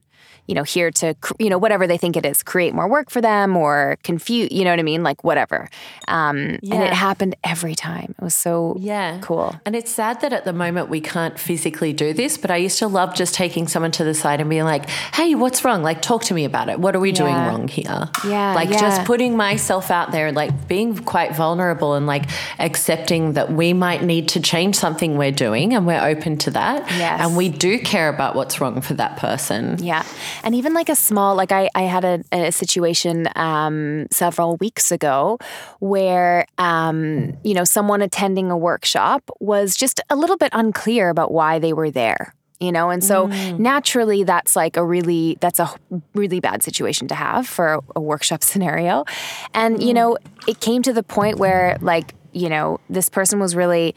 you 0.48 0.56
know, 0.56 0.64
here 0.64 0.92
to, 0.92 1.16
you 1.40 1.50
know, 1.50 1.58
whatever 1.58 1.86
they 1.88 1.98
think 1.98 2.16
it 2.18 2.26
is, 2.26 2.42
create 2.44 2.74
more 2.74 2.88
work 2.88 3.10
for 3.10 3.22
them 3.22 3.56
or 3.58 3.98
confuse, 4.04 4.50
you 4.52 4.64
know 4.64 4.72
what 4.72 4.80
I 4.80 4.84
mean? 4.84 5.04
Like 5.04 5.24
whatever. 5.24 5.70
Um, 6.08 6.38
And 6.72 6.84
it 6.84 6.94
happened 6.94 7.36
every 7.44 7.76
time. 7.76 8.16
It 8.18 8.24
was 8.24 8.36
so 8.36 8.76
Yeah. 8.80 9.18
cool. 9.22 9.56
And 9.66 9.76
it's 9.76 9.92
sad 9.92 10.22
that 10.22 10.34
at 10.34 10.46
the 10.46 10.54
moment 10.54 10.90
we 10.90 11.02
can't 11.02 11.38
physically 11.40 11.94
do 11.94 12.14
this, 12.14 12.38
but 12.38 12.50
I 12.52 12.58
used 12.58 12.80
to 12.80 12.88
love 12.88 13.14
just 13.16 13.34
taking 13.34 13.68
someone 13.68 13.92
to 13.92 14.04
the 14.04 14.14
side 14.14 14.40
and 14.40 14.50
being 14.50 14.64
like, 14.64 14.90
hey, 15.14 15.36
what's 15.36 15.64
wrong? 15.66 15.84
Like, 15.84 16.02
talk 16.02 16.24
to 16.26 16.34
me 16.34 16.46
about 16.46 16.70
it. 16.70 16.80
What 16.80 16.96
are 16.96 17.00
we 17.00 17.12
doing 17.12 17.36
wrong 17.36 17.68
here? 17.68 18.10
Yeah, 18.26 18.54
Like, 18.54 18.70
yeah. 18.70 18.80
just 18.80 19.06
putting 19.06 19.36
myself 19.36 19.92
out 19.92 20.12
there, 20.12 20.32
like 20.32 20.68
being 20.68 20.98
quite 20.98 21.36
vulnerable 21.36 21.94
and 21.94 22.08
like 22.08 22.26
accepting 22.60 23.34
that 23.34 23.52
we 23.52 23.74
might 23.74 24.04
need 24.04 24.28
to 24.30 24.40
change 24.40 24.76
something 24.76 25.18
we're 25.18 25.32
doing 25.32 25.74
and 25.74 25.86
we're 25.88 26.04
open 26.04 26.38
to 26.38 26.52
that. 26.52 26.90
Yes. 26.98 27.20
And 27.22 27.36
we 27.38 27.50
do 27.50 27.80
care 27.80 28.10
about 28.10 28.36
what's 28.36 28.60
wrong 28.62 28.82
for 28.82 28.94
that 28.96 29.18
person. 29.18 29.78
Yeah. 29.84 30.04
And 30.44 30.56
even 30.56 30.74
like 30.74 30.90
a 30.90 30.96
small, 30.96 31.36
like 31.36 31.52
I, 31.52 31.70
I 31.76 31.84
had 31.84 32.06
a, 32.06 32.24
a 32.32 32.52
situation 32.52 33.28
um, 33.36 34.08
several 34.12 34.58
weeks 34.58 34.92
ago 34.92 35.40
where, 35.80 36.46
um, 36.58 37.38
you 37.44 37.54
know, 37.54 37.64
someone 37.64 38.02
attending 38.02 38.52
a 38.52 38.58
workshop 38.58 39.30
was 39.40 39.76
just 39.76 40.02
a 40.10 40.16
little 40.16 40.38
bit 40.38 40.50
unclear 40.54 41.10
about 41.10 41.32
why 41.32 41.60
they 41.60 41.74
were 41.74 41.92
there. 41.92 42.34
You 42.60 42.72
know, 42.72 42.90
and 42.90 43.04
so 43.04 43.28
naturally, 43.28 44.24
that's 44.24 44.56
like 44.56 44.78
a 44.78 44.84
really 44.84 45.38
that's 45.42 45.60
a 45.60 45.72
really 46.16 46.40
bad 46.40 46.64
situation 46.64 47.08
to 47.10 47.14
have 47.14 47.48
for 47.48 47.84
a 47.96 48.02
workshop 48.02 48.44
scenario, 48.52 49.06
and 49.54 49.84
you 49.84 49.94
know, 49.94 50.18
it 50.48 50.60
came 50.60 50.82
to 50.82 50.92
the 50.92 51.04
point 51.04 51.38
where 51.38 51.78
like 51.82 52.16
you 52.32 52.50
know 52.50 52.80
this 52.90 53.10
person 53.10 53.40
was 53.40 53.56
really 53.56 53.94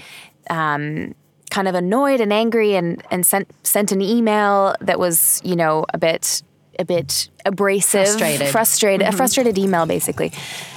um, 0.51 1.15
kind 1.51 1.69
of 1.69 1.75
annoyed 1.75 2.21
and 2.21 2.33
angry 2.33 2.75
and 2.75 3.03
and 3.11 3.27
sent 3.27 3.51
sent 3.63 3.93
an 3.93 4.01
email 4.01 4.75
that 4.81 4.99
was 4.99 5.41
you 5.45 5.57
know 5.57 5.85
a 5.93 5.99
bit 5.99 6.43
a 6.79 6.85
bit 6.85 7.29
abrasive. 7.45 8.07
Frustrated. 8.07 8.49
frustrated 8.49 9.03
a 9.03 9.11
mm-hmm. 9.11 9.17
frustrated 9.17 9.59
email 9.59 9.85
basically. 9.87 10.33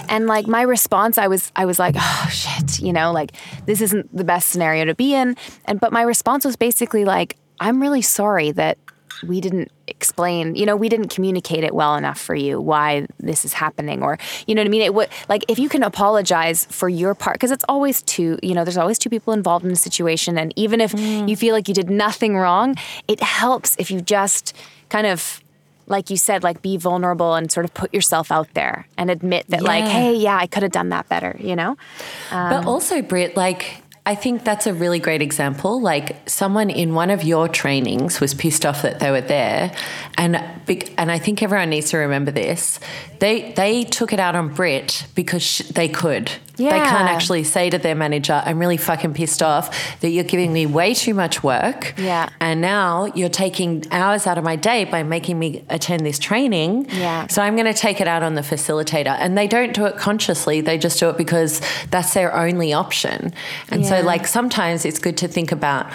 And 0.10 0.28
like 0.28 0.48
my 0.48 0.64
response 0.64 1.18
i 1.18 1.28
was 1.28 1.52
i 1.56 1.66
was 1.66 1.80
like 1.80 1.96
oh 1.98 2.28
shit 2.30 2.80
you 2.80 2.92
know 2.92 3.12
like 3.14 3.32
this 3.66 3.80
isn't 3.82 4.16
the 4.16 4.24
best 4.24 4.50
scenario 4.50 4.86
to 4.86 4.96
be 4.96 5.14
in. 5.14 5.36
And 5.66 5.80
but 5.80 5.94
my 5.94 6.02
response 6.02 6.44
was 6.46 6.56
basically 6.56 7.06
like 7.06 7.38
i'm 7.60 7.82
really 7.82 8.02
sorry 8.02 8.52
that 8.52 8.78
we 9.28 9.42
didn't 9.42 9.72
explain 9.88 10.56
you 10.56 10.66
know 10.66 10.76
we 10.76 10.88
didn't 10.88 11.10
communicate 11.10 11.64
it 11.64 11.76
well 11.76 11.96
enough 11.96 12.20
for 12.20 12.36
you 12.36 12.60
why 12.60 13.06
this 13.20 13.44
is 13.44 13.54
happening 13.54 14.02
or 14.02 14.18
you 14.48 14.56
know 14.56 14.62
what 14.62 14.68
i 14.68 14.70
mean? 14.70 14.82
It 14.82 14.94
would 14.94 15.10
like 15.30 15.44
if 15.48 15.60
you 15.60 15.70
can 15.70 15.84
apologize 15.84 16.66
for 16.66 16.90
your 16.90 17.14
part 17.16 17.36
because 17.36 17.52
it's 17.52 17.66
always 17.68 18.02
two 18.02 18.40
you 18.42 18.54
know 18.54 18.64
there's 18.64 18.78
always 18.78 18.98
two 18.98 19.10
people 19.10 19.34
involved 19.34 19.66
in 19.66 19.72
a 19.72 19.76
situation. 19.76 20.38
And 20.38 20.54
even 20.56 20.82
if 20.82 20.94
mm. 20.94 21.28
you 21.28 21.36
feel 21.36 21.54
like 21.54 21.68
you 21.68 21.74
did 21.74 21.90
nothing 21.90 22.38
wrong 22.38 22.76
it 23.08 23.22
helps 23.22 23.76
if 23.78 23.92
you 23.92 24.02
just 24.02 24.56
kind 24.90 25.08
of 25.08 25.42
like 25.88 26.10
you 26.10 26.18
said 26.18 26.44
like 26.44 26.62
be 26.62 26.78
vulnerable 26.78 27.36
and 27.36 27.52
sort 27.52 27.66
of 27.66 27.74
put 27.74 27.94
yourself 27.94 28.32
out 28.32 28.48
there 28.54 28.88
and 28.98 29.12
admit 29.12 29.46
that 29.50 29.62
like 29.62 29.84
hey 29.84 30.16
yeah 30.16 30.38
i 30.38 30.48
could 30.48 30.64
have 30.64 30.72
done 30.72 30.90
that 30.90 31.08
better 31.10 31.36
you 31.40 31.56
know? 31.56 31.78
But 32.30 32.54
um, 32.54 32.68
also, 32.68 33.02
Britt, 33.02 33.36
like, 33.36 33.83
I 34.06 34.16
think 34.16 34.44
that's 34.44 34.68
a 34.68 34.74
really 34.74 35.00
great 35.00 35.22
example. 35.22 35.80
Like, 35.80 36.30
someone 36.30 36.70
in 36.70 36.94
one 36.94 37.10
of 37.10 37.24
your 37.24 37.48
trainings 37.48 38.20
was 38.20 38.34
pissed 38.34 38.66
off 38.66 38.82
that 38.82 39.00
they 39.00 39.12
were 39.12 39.22
there, 39.22 39.72
and 40.18 40.36
and 40.98 41.12
I 41.12 41.20
think 41.20 41.42
everyone 41.42 41.70
needs 41.70 41.92
to 41.92 41.98
remember 41.98 42.32
this. 42.32 42.82
They 43.20 43.54
they 43.54 43.84
took 43.84 44.12
it 44.12 44.20
out 44.20 44.36
on 44.36 44.54
Britt 44.54 45.08
because 45.16 45.42
sh- 45.42 45.60
they 45.70 45.88
could. 45.88 46.32
They 46.56 46.70
can't 46.70 47.10
actually 47.10 47.44
say 47.44 47.70
to 47.70 47.78
their 47.78 47.96
manager, 47.96 48.42
"I'm 48.46 48.60
really 48.60 48.78
fucking 48.78 49.14
pissed 49.14 49.42
off 49.42 50.00
that 50.02 50.10
you're 50.10 50.24
giving 50.24 50.54
me 50.54 50.66
way 50.66 50.94
too 50.94 51.14
much 51.14 51.44
work." 51.44 51.94
Yeah. 51.98 52.30
and 52.40 52.62
now 52.62 53.06
you're 53.16 53.30
taking 53.30 53.86
hours 53.92 54.28
out 54.28 54.38
of 54.38 54.44
my 54.44 54.56
day 54.56 54.84
by 54.86 55.04
making 55.04 55.40
me 55.40 55.64
attend 55.70 56.06
this 56.06 56.20
training. 56.20 56.88
Yeah. 56.90 57.28
So 57.28 57.42
I'm 57.42 57.56
going 57.56 57.66
to 57.66 57.74
take 57.74 58.02
it 58.02 58.08
out 58.08 58.22
on 58.24 58.36
the 58.36 58.42
facilitator. 58.42 59.16
And 59.20 59.38
they 59.38 59.48
don't 59.48 59.74
do 59.74 59.86
it 59.86 59.98
consciously, 59.98 60.62
they 60.62 60.78
just 60.78 61.00
do 61.00 61.10
it 61.10 61.18
because 61.18 61.62
that's 61.90 62.14
their 62.14 62.36
only 62.36 62.74
option. 62.74 63.34
And 63.70 63.86
so, 63.86 64.02
like, 64.02 64.28
sometimes 64.28 64.86
it's 64.86 65.00
good 65.00 65.18
to 65.18 65.28
think 65.28 65.52
about. 65.52 65.88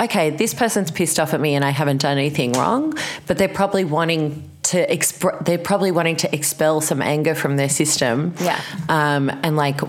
Okay, 0.00 0.30
this 0.30 0.54
person's 0.54 0.90
pissed 0.90 1.18
off 1.20 1.32
at 1.34 1.40
me 1.40 1.54
and 1.54 1.64
I 1.64 1.70
haven't 1.70 2.00
done 2.02 2.18
anything 2.18 2.52
wrong, 2.52 2.94
but 3.26 3.38
they're 3.38 3.48
probably 3.48 3.84
wanting 3.84 4.48
to 4.72 4.86
exp- 4.86 5.44
they're 5.44 5.58
probably 5.58 5.90
wanting 5.90 6.16
to 6.16 6.34
expel 6.34 6.80
some 6.80 7.02
anger 7.02 7.34
from 7.34 7.56
their 7.56 7.68
system. 7.68 8.34
Yeah. 8.40 8.58
Um, 8.88 9.30
and 9.42 9.54
like 9.54 9.80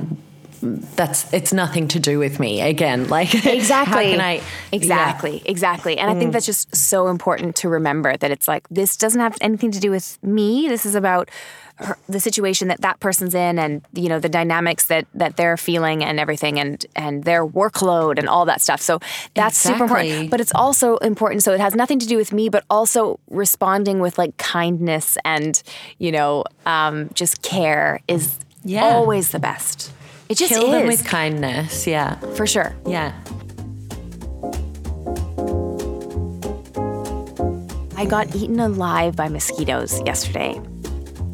that's 0.96 1.32
it's 1.34 1.52
nothing 1.52 1.88
to 1.90 2.00
do 2.00 2.20
with 2.20 2.40
me. 2.40 2.62
Again, 2.62 3.08
like 3.10 3.34
exactly. 3.46 4.18
I 4.20 4.42
exactly. 4.72 5.42
Exactly. 5.46 5.98
And 5.98 6.10
i 6.10 6.16
think 6.18 6.32
that's 6.32 6.46
just 6.46 6.74
so 6.76 7.08
important 7.08 7.56
to 7.58 7.70
remember 7.70 8.16
that 8.18 8.32
it's 8.32 8.48
like 8.48 8.68
this 8.70 8.96
doesn't 8.98 9.20
have 9.20 9.38
anything 9.42 9.72
to 9.72 9.80
do 9.80 9.92
with 9.92 10.18
me. 10.24 10.68
This 10.70 10.86
is 10.86 10.96
about 10.96 11.30
her, 11.78 11.98
the 12.08 12.20
situation 12.20 12.68
that 12.70 12.82
that 12.82 13.00
person's 13.00 13.34
in 13.36 13.58
and 13.60 13.82
you 13.94 14.08
know 14.08 14.20
the 14.20 14.30
dynamics 14.30 14.86
that 14.86 15.06
that 15.16 15.36
they're 15.38 15.58
feeling 15.58 16.04
and 16.04 16.20
everything 16.20 16.60
and 16.60 16.86
and 16.96 17.24
their 17.26 17.46
workload 17.46 18.18
and 18.20 18.30
all 18.30 18.46
that 18.46 18.62
stuff. 18.62 18.80
So 18.80 19.00
that's 19.34 19.58
super 19.58 19.84
important. 19.84 20.30
But 20.32 20.40
it's 20.40 20.54
also 20.56 20.98
important. 20.98 21.44
So 21.44 21.52
it 21.52 21.60
has 21.60 21.76
nothing 21.76 22.00
to 22.00 22.08
do 22.08 22.16
with 22.16 22.32
me 22.32 22.48
but 22.50 22.64
also 22.70 23.20
responding 23.30 24.00
with 24.00 24.18
like 24.18 24.38
kindness 24.38 25.18
and 25.26 25.62
you 25.98 26.12
know 26.12 26.46
um, 26.66 27.10
just 27.16 27.42
care 27.42 28.00
is 28.08 28.40
Yeah. 28.64 28.86
always 28.86 29.32
the 29.32 29.40
best 29.40 29.92
it 30.30 30.36
just 30.38 30.52
kill 30.54 30.66
is 30.66 30.72
them 30.72 30.88
with 30.88 31.06
kindness. 31.06 31.86
Yeah. 31.88 32.16
for 32.36 32.46
sure 32.48 32.76
Yeah. 32.86 33.14
I 37.96 38.06
got 38.06 38.36
eaten 38.36 38.60
alive 38.60 39.16
by 39.16 39.30
mosquitoes 39.30 40.02
yesterday. 40.06 40.60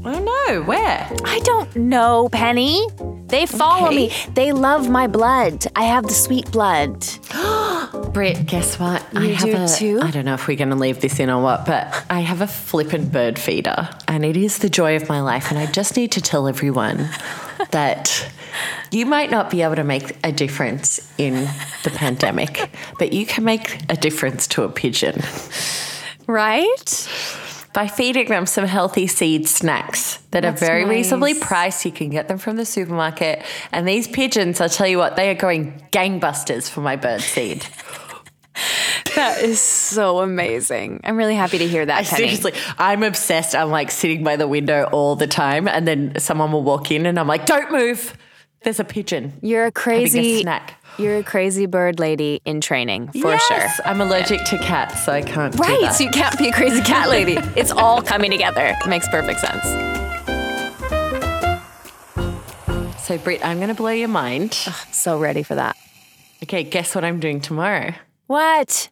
Oh 0.06 0.20
no, 0.20 0.62
where? 0.64 1.10
I 1.26 1.40
don't 1.44 1.76
know, 1.76 2.30
Penny. 2.32 2.86
They 3.28 3.46
follow 3.46 3.88
Okay. 3.88 3.96
me. 3.96 4.14
They 4.34 4.52
love 4.54 4.90
my 4.90 5.08
blood. 5.08 5.66
I 5.76 5.84
have 5.84 6.04
the 6.06 6.14
sweet 6.14 6.52
blood. 6.52 7.06
Britt, 8.14 8.46
guess 8.46 8.80
what? 8.80 9.04
I 9.16 9.26
have 9.28 9.50
do 9.50 9.56
a, 9.56 9.68
too? 9.68 10.00
I 10.02 10.12
don't 10.12 10.26
know 10.26 10.34
if 10.36 10.48
we're 10.48 10.58
going 10.58 10.70
to 10.70 10.76
leave 10.76 11.00
this 11.02 11.20
in 11.20 11.30
or 11.30 11.42
what, 11.42 11.66
but 11.66 12.06
I 12.10 12.22
have 12.22 12.42
a 12.42 12.48
flippant 12.48 13.12
bird 13.12 13.38
feeder 13.40 13.90
and 14.08 14.24
it 14.26 14.36
is 14.38 14.60
the 14.60 14.70
joy 14.70 14.96
of 14.96 15.08
my 15.10 15.22
life. 15.22 15.50
And 15.52 15.60
I 15.60 15.66
just 15.68 15.96
need 15.96 16.12
to 16.14 16.22
tell 16.22 16.48
everyone 16.48 16.98
that 17.72 18.32
you 18.92 19.06
might 19.06 19.30
not 19.32 19.50
be 19.50 19.62
able 19.62 19.76
to 19.76 19.84
make 19.84 20.18
a 20.24 20.32
difference 20.32 21.00
in 21.18 21.48
the 21.84 21.90
pandemic, 21.92 22.70
but 22.98 23.14
you 23.14 23.26
can 23.26 23.44
make 23.44 23.82
a 23.90 23.96
difference 23.96 24.48
to 24.48 24.64
a 24.64 24.70
pigeon 24.70 25.22
Right? 26.28 27.08
by 27.72 27.88
feeding 27.88 28.28
them 28.28 28.48
some 28.48 28.66
healthy 28.66 29.06
seed 29.06 29.48
snacks 29.48 30.18
that 30.32 30.42
That's 30.42 30.62
are 30.62 30.66
very 30.66 30.86
nice. 30.86 30.92
reasonably 30.96 31.36
priced. 31.36 31.86
You 31.86 31.92
can 31.92 32.10
get 32.10 32.28
them 32.28 32.40
from 32.40 32.56
the 32.56 32.66
supermarket. 32.66 33.44
And 33.72 33.88
these 33.88 34.08
pigeons, 34.08 34.60
I'll 34.60 34.70
tell 34.70 34.88
you 34.88 34.98
what, 34.98 35.16
they 35.16 35.30
are 35.30 35.36
going 35.36 35.80
gangbusters 35.92 36.68
for 36.70 36.82
my 36.82 36.96
bird 36.96 37.22
seed. 37.22 37.66
That 39.16 39.42
is 39.42 39.60
so 39.60 40.20
amazing. 40.20 41.02
I'm 41.04 41.16
really 41.18 41.36
happy 41.36 41.58
to 41.60 41.68
hear 41.68 41.86
that, 41.86 42.06
Penny. 42.06 42.28
Seriously, 42.38 42.54
I'm 42.78 43.04
obsessed. 43.04 43.56
I'm 43.56 43.70
like 43.70 43.90
sitting 43.90 44.24
by 44.24 44.36
the 44.36 44.48
window 44.48 44.84
all 44.92 45.16
the 45.16 45.28
time, 45.28 45.68
and 45.68 45.88
then 45.88 46.20
someone 46.20 46.52
will 46.52 46.64
walk 46.64 46.92
in, 46.92 47.06
and 47.06 47.18
I'm 47.20 47.28
like, 47.28 47.46
"Don't 47.46 47.72
move! 47.72 48.14
There's 48.64 48.80
a 48.80 48.84
pigeon." 48.84 49.34
You're 49.42 49.66
a 49.66 49.72
crazy 49.72 50.40
a 50.40 50.42
snack. 50.42 50.76
You're 50.98 51.18
a 51.18 51.24
crazy 51.24 51.66
bird 51.66 52.00
lady 52.00 52.42
in 52.46 52.60
training, 52.62 53.08
for 53.14 53.32
Yes, 53.32 53.48
sure. 53.48 53.86
I'm 53.86 54.02
allergic 54.02 54.44
to 54.46 54.58
cats, 54.58 55.04
so 55.06 55.14
I 55.14 55.22
can't. 55.22 55.54
do 55.56 55.60
Right, 55.62 55.80
that. 55.82 55.96
so 55.96 56.04
you 56.04 56.10
can't 56.10 56.38
be 56.38 56.50
a 56.50 56.52
crazy 56.52 56.82
cat 56.82 57.10
lady. 57.10 57.38
it's 57.56 57.72
all 57.72 58.02
coming 58.02 58.32
together. 58.32 58.76
It 58.84 58.90
makes 58.90 59.08
perfect 59.08 59.40
sense. 59.40 59.64
So, 63.00 63.18
Britt, 63.18 63.44
I'm 63.44 63.58
going 63.58 63.70
to 63.70 63.74
blow 63.76 63.90
your 63.92 64.08
mind. 64.08 64.56
i'm 64.68 64.74
So 64.94 65.18
ready 65.18 65.42
for 65.42 65.56
that. 65.56 65.76
Okay, 66.44 66.64
guess 66.64 66.94
what 66.94 67.04
I'm 67.04 67.20
doing 67.20 67.42
tomorrow? 67.42 67.94
What? 68.28 68.90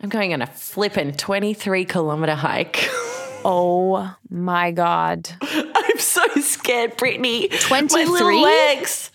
I'm 0.00 0.08
going 0.08 0.32
on 0.32 0.42
a 0.42 0.46
flippin' 0.46 1.12
23 1.12 1.84
kilometer 1.84 2.34
hike. 2.34 2.88
Oh 3.46 4.10
my 4.30 4.70
God. 4.70 5.28
I'm 5.42 5.98
so 5.98 6.22
scared, 6.64 6.96
Brittany. 6.96 7.48
My 7.70 7.82
23? 7.82 8.04
little 8.06 8.40
legs. 8.42 9.10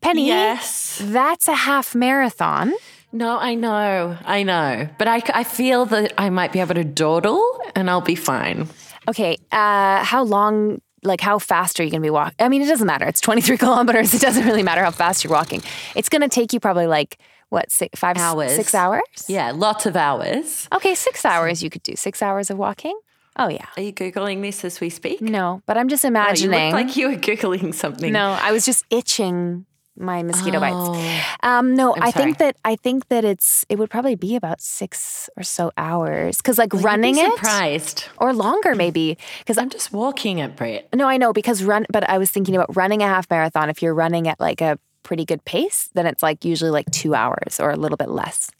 Penny, 0.00 0.26
Yes. 0.28 1.00
that's 1.02 1.48
a 1.48 1.54
half 1.54 1.94
marathon. 1.94 2.72
No, 3.12 3.38
I 3.38 3.54
know, 3.54 4.16
I 4.24 4.44
know, 4.44 4.88
but 4.98 5.08
I, 5.08 5.20
I 5.34 5.44
feel 5.44 5.84
that 5.86 6.12
I 6.16 6.30
might 6.30 6.52
be 6.52 6.60
able 6.60 6.74
to 6.76 6.84
dawdle, 6.84 7.42
and 7.74 7.90
I'll 7.90 8.00
be 8.00 8.14
fine. 8.14 8.68
Okay, 9.08 9.36
uh, 9.50 10.04
how 10.04 10.22
long 10.22 10.80
like 11.02 11.20
how 11.22 11.38
fast 11.38 11.80
are 11.80 11.82
you 11.82 11.90
going 11.90 12.02
to 12.02 12.06
be 12.06 12.10
walking? 12.10 12.36
I 12.38 12.48
mean, 12.50 12.60
it 12.62 12.66
doesn't 12.68 12.86
matter. 12.86 13.06
It's 13.06 13.20
23 13.22 13.56
kilometers. 13.64 14.12
It 14.14 14.20
doesn't 14.20 14.44
really 14.44 14.62
matter 14.62 14.84
how 14.84 14.90
fast 14.90 15.24
you're 15.24 15.32
walking. 15.32 15.62
It's 15.96 16.08
going 16.10 16.20
to 16.22 16.28
take 16.28 16.52
you 16.52 16.60
probably 16.60 16.86
like 16.86 17.18
what 17.48 17.72
six, 17.72 17.98
five 17.98 18.16
Hours. 18.18 18.54
six 18.54 18.74
hours. 18.74 19.02
Yeah, 19.26 19.50
lots 19.52 19.86
of 19.86 19.96
hours. 19.96 20.68
Okay, 20.72 20.94
six 20.94 21.24
hours 21.24 21.62
you 21.64 21.70
could 21.70 21.82
do. 21.82 21.96
Six 21.96 22.22
hours 22.22 22.48
of 22.50 22.58
walking. 22.58 22.96
Oh 23.36 23.48
yeah. 23.48 23.66
Are 23.76 23.82
you 23.82 23.92
googling 23.92 24.42
this 24.42 24.64
as 24.64 24.80
we 24.80 24.90
speak? 24.90 25.20
No, 25.20 25.62
but 25.66 25.76
I'm 25.78 25.88
just 25.88 26.04
Oh, 26.04 26.08
you 26.08 26.12
imagining. 26.12 26.72
look 26.72 26.86
like 26.86 26.96
you 26.96 27.08
were 27.08 27.16
googling 27.16 27.74
something. 27.74 28.12
no, 28.12 28.30
I 28.40 28.52
was 28.52 28.64
just 28.66 28.84
itching 28.90 29.66
my 29.96 30.22
mosquito 30.22 30.58
Oh. 30.62 30.92
bites. 30.94 31.26
Um, 31.42 31.74
no, 31.74 31.94
I'm 31.94 32.02
I 32.02 32.10
think 32.10 32.38
that 32.38 32.56
I 32.64 32.76
think 32.76 33.08
that 33.08 33.24
it's 33.24 33.64
it 33.68 33.78
would 33.78 33.90
probably 33.90 34.14
be 34.14 34.34
about 34.34 34.60
six 34.60 35.28
or 35.36 35.42
so 35.42 35.70
hours 35.76 36.38
because 36.38 36.58
like 36.58 36.70
be 36.70 36.78
running 36.78 37.18
it 37.18 37.30
surprised. 37.32 38.04
or 38.18 38.32
longer 38.32 38.74
maybe 38.74 39.18
because 39.40 39.58
I'm 39.58 39.68
just 39.70 39.92
walking 39.92 40.38
it, 40.38 40.56
Brit. 40.56 40.88
No, 40.94 41.06
I 41.06 41.16
know 41.18 41.32
because 41.32 41.62
run, 41.62 41.86
but 41.92 42.08
I 42.08 42.18
was 42.18 42.30
thinking 42.30 42.56
about 42.56 42.74
running 42.76 43.02
a 43.02 43.06
half 43.06 43.28
marathon. 43.30 43.68
If 43.70 43.82
you're 43.82 43.94
running 43.94 44.26
at 44.26 44.40
like 44.40 44.60
a 44.60 44.78
pretty 45.02 45.24
good 45.24 45.44
pace, 45.44 45.90
then 45.94 46.06
it's 46.06 46.22
like 46.22 46.44
usually 46.44 46.70
like 46.70 46.90
two 46.90 47.14
hours 47.14 47.58
or 47.60 47.70
a 47.70 47.76
little 47.76 47.96
bit 47.96 48.08
less. 48.10 48.50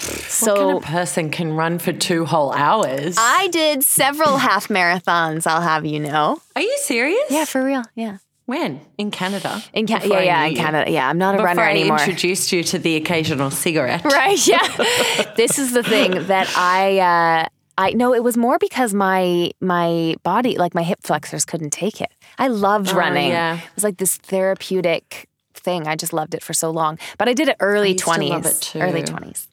So 0.00 0.52
what 0.52 0.58
kind 0.60 0.76
of 0.78 0.82
person 0.84 1.30
can 1.30 1.52
run 1.52 1.78
for 1.78 1.92
two 1.92 2.24
whole 2.24 2.52
hours? 2.52 3.16
I 3.18 3.48
did 3.48 3.82
several 3.82 4.36
half 4.38 4.68
marathons. 4.68 5.46
I'll 5.46 5.60
have 5.60 5.84
you 5.84 6.00
know. 6.00 6.40
Are 6.56 6.62
you 6.62 6.78
serious? 6.82 7.20
Yeah, 7.30 7.44
for 7.44 7.64
real. 7.64 7.82
Yeah, 7.94 8.18
When? 8.46 8.80
In 8.96 9.10
Canada? 9.10 9.62
in 9.72 9.86
Ca- 9.86 10.00
yeah, 10.04 10.20
yeah, 10.20 10.44
in. 10.46 10.54
Canada. 10.56 10.90
Yeah, 10.90 11.08
I'm 11.08 11.18
not 11.18 11.34
a 11.34 11.38
Before 11.38 11.46
runner 11.48 11.62
I 11.62 11.70
anymore. 11.72 11.98
introduced 11.98 12.52
you 12.52 12.62
to 12.64 12.78
the 12.78 12.96
occasional 12.96 13.50
cigarette. 13.50 14.04
right? 14.06 14.38
Yeah. 14.46 14.66
this 15.36 15.58
is 15.58 15.72
the 15.72 15.82
thing 15.82 16.26
that 16.28 16.48
I. 16.56 16.98
Uh, 16.98 17.48
I 17.80 17.92
know 17.92 18.12
it 18.12 18.24
was 18.24 18.36
more 18.36 18.58
because 18.58 18.92
my 18.94 19.50
my 19.60 20.16
body, 20.24 20.58
like 20.58 20.74
my 20.74 20.82
hip 20.82 20.98
flexors, 21.02 21.44
couldn't 21.44 21.70
take 21.70 22.00
it. 22.00 22.10
I 22.38 22.48
loved 22.48 22.90
Oh, 22.92 22.96
running. 22.96 23.30
yeah. 23.30 23.56
It 23.58 23.74
was 23.76 23.84
like 23.84 23.98
this 23.98 24.16
therapeutic 24.16 25.28
thing. 25.54 25.86
I 25.86 25.94
just 25.96 26.12
loved 26.12 26.34
it 26.34 26.42
for 26.42 26.52
so 26.54 26.70
long. 26.70 26.98
But 27.18 27.28
I 27.28 27.34
did 27.34 27.48
it 27.48 27.56
early 27.60 27.92
used 27.92 28.04
to 28.04 28.10
love 28.10 28.16
twenties. 28.18 28.46
it 28.58 28.62
too. 28.62 28.78
Early 28.80 29.02
twenties. 29.02 29.47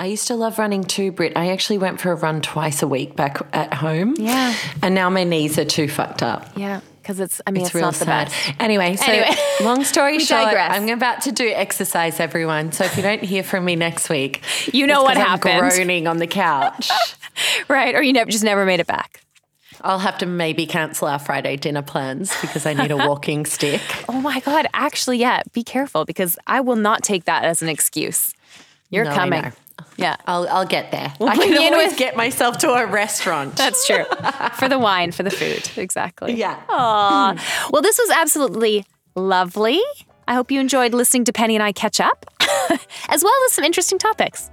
I 0.00 0.06
used 0.06 0.28
to 0.28 0.34
love 0.34 0.58
running 0.58 0.82
too, 0.84 1.12
Brit. 1.12 1.34
I 1.36 1.50
actually 1.50 1.76
went 1.76 2.00
for 2.00 2.10
a 2.10 2.14
run 2.14 2.40
twice 2.40 2.82
a 2.82 2.88
week 2.88 3.16
back 3.16 3.36
at 3.52 3.74
home. 3.74 4.14
Yeah. 4.18 4.54
And 4.82 4.94
now 4.94 5.10
my 5.10 5.24
knees 5.24 5.58
are 5.58 5.64
too 5.66 5.88
fucked 5.88 6.22
up. 6.22 6.48
Yeah. 6.56 6.80
Because 7.02 7.20
it's. 7.20 7.42
I 7.46 7.50
mean, 7.50 7.60
it's, 7.60 7.68
It's, 7.68 7.74
real 7.74 7.84
not 7.84 7.94
the 7.94 8.06
sad. 8.06 8.28
best. 8.28 8.54
Anyway, 8.60 8.96
so 8.96 9.04
Anyway. 9.12 9.36
long 9.62 9.84
story 9.84 10.18
short, 10.20 10.44
digress. 10.44 10.74
I'm 10.74 10.88
about 10.88 11.20
to 11.22 11.32
do 11.32 11.46
exercise, 11.50 12.18
everyone. 12.18 12.72
So 12.72 12.84
if 12.84 12.96
you 12.96 13.02
don't 13.02 13.22
hear 13.22 13.42
from 13.42 13.62
me 13.66 13.76
next 13.76 14.08
week, 14.08 14.42
You 14.72 14.86
know 14.86 15.02
what 15.02 15.18
happened. 15.18 15.52
I'm 15.52 15.68
groaning 15.68 16.06
on 16.06 16.16
the 16.16 16.26
couch. 16.26 16.90
Right. 17.68 17.94
Or 17.94 18.00
you 18.02 18.14
never 18.14 18.30
just 18.30 18.42
never 18.44 18.64
made 18.64 18.80
it 18.80 18.86
back. 18.86 19.20
I'll 19.82 19.98
have 19.98 20.16
to 20.18 20.26
maybe 20.26 20.64
cancel 20.66 21.08
our 21.08 21.18
Friday 21.18 21.56
dinner 21.56 21.82
plans 21.82 22.34
because 22.40 22.64
I 22.64 22.72
need 22.72 22.90
a 22.90 22.96
walking 22.96 23.44
stick. 23.44 23.82
Oh 24.08 24.18
my 24.20 24.40
God. 24.40 24.66
Actually, 24.72 25.18
yeah. 25.18 25.42
Be 25.52 25.62
careful 25.62 26.06
because 26.06 26.38
I 26.46 26.60
will 26.62 26.76
not 26.76 27.02
take 27.02 27.24
that 27.26 27.44
as 27.44 27.60
an 27.60 27.68
excuse. 27.68 28.32
You're 28.90 29.04
No, 29.04 29.14
coming. 29.14 29.52
Yeah. 29.96 30.16
I'll, 30.26 30.48
I'll 30.48 30.66
get 30.66 30.90
there. 30.90 31.12
I 31.20 31.36
can 31.36 31.72
always 31.72 31.90
with- 31.90 31.98
get 31.98 32.16
myself 32.16 32.58
to 32.58 32.72
a 32.72 32.86
restaurant. 32.86 33.56
That's 33.56 33.86
true. 33.86 34.04
for 34.58 34.68
the 34.68 34.78
wine, 34.78 35.12
for 35.12 35.22
the 35.22 35.30
food. 35.30 35.70
Exactly. 35.76 36.34
yeah. 36.34 36.60
Aw. 36.68 37.34
Hmm. 37.36 37.70
Well, 37.72 37.82
this 37.82 37.98
was 37.98 38.10
absolutely 38.10 38.84
lovely. 39.14 39.80
I 40.28 40.34
hope 40.34 40.50
you 40.52 40.60
enjoyed 40.60 40.94
listening 40.94 41.24
to 41.24 41.32
Penny 41.32 41.56
and 41.56 41.62
I 41.62 41.72
catch 41.72 41.98
up, 42.00 42.24
as 43.08 43.24
well 43.24 43.32
as 43.46 43.52
some 43.52 43.64
interesting 43.64 43.98
topics. 43.98 44.48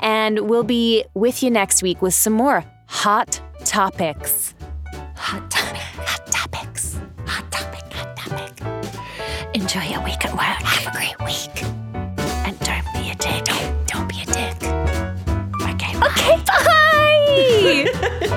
And 0.00 0.48
we'll 0.48 0.62
be 0.62 1.04
with 1.14 1.42
you 1.42 1.50
next 1.50 1.82
week 1.82 2.00
with 2.00 2.14
some 2.14 2.32
more 2.34 2.64
hot 2.86 3.40
topics. 3.64 4.54
Hot 5.16 5.50
topic. 5.50 5.80
Hot 5.82 6.26
topics. 6.30 7.00
Hot 7.26 7.50
topic. 7.50 7.92
Hot 7.92 8.16
topic. 8.16 9.54
Enjoy 9.54 9.82
your 9.82 10.04
week 10.04 10.24
at 10.24 10.32
work. 10.32 10.40
Have 10.42 10.94
a 10.94 10.96
great 10.96 11.18
week. 11.26 11.77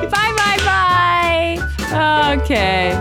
bye, 0.10 0.34
bye, 0.38 0.58
bye. 0.66 2.38
Okay. 2.44 2.92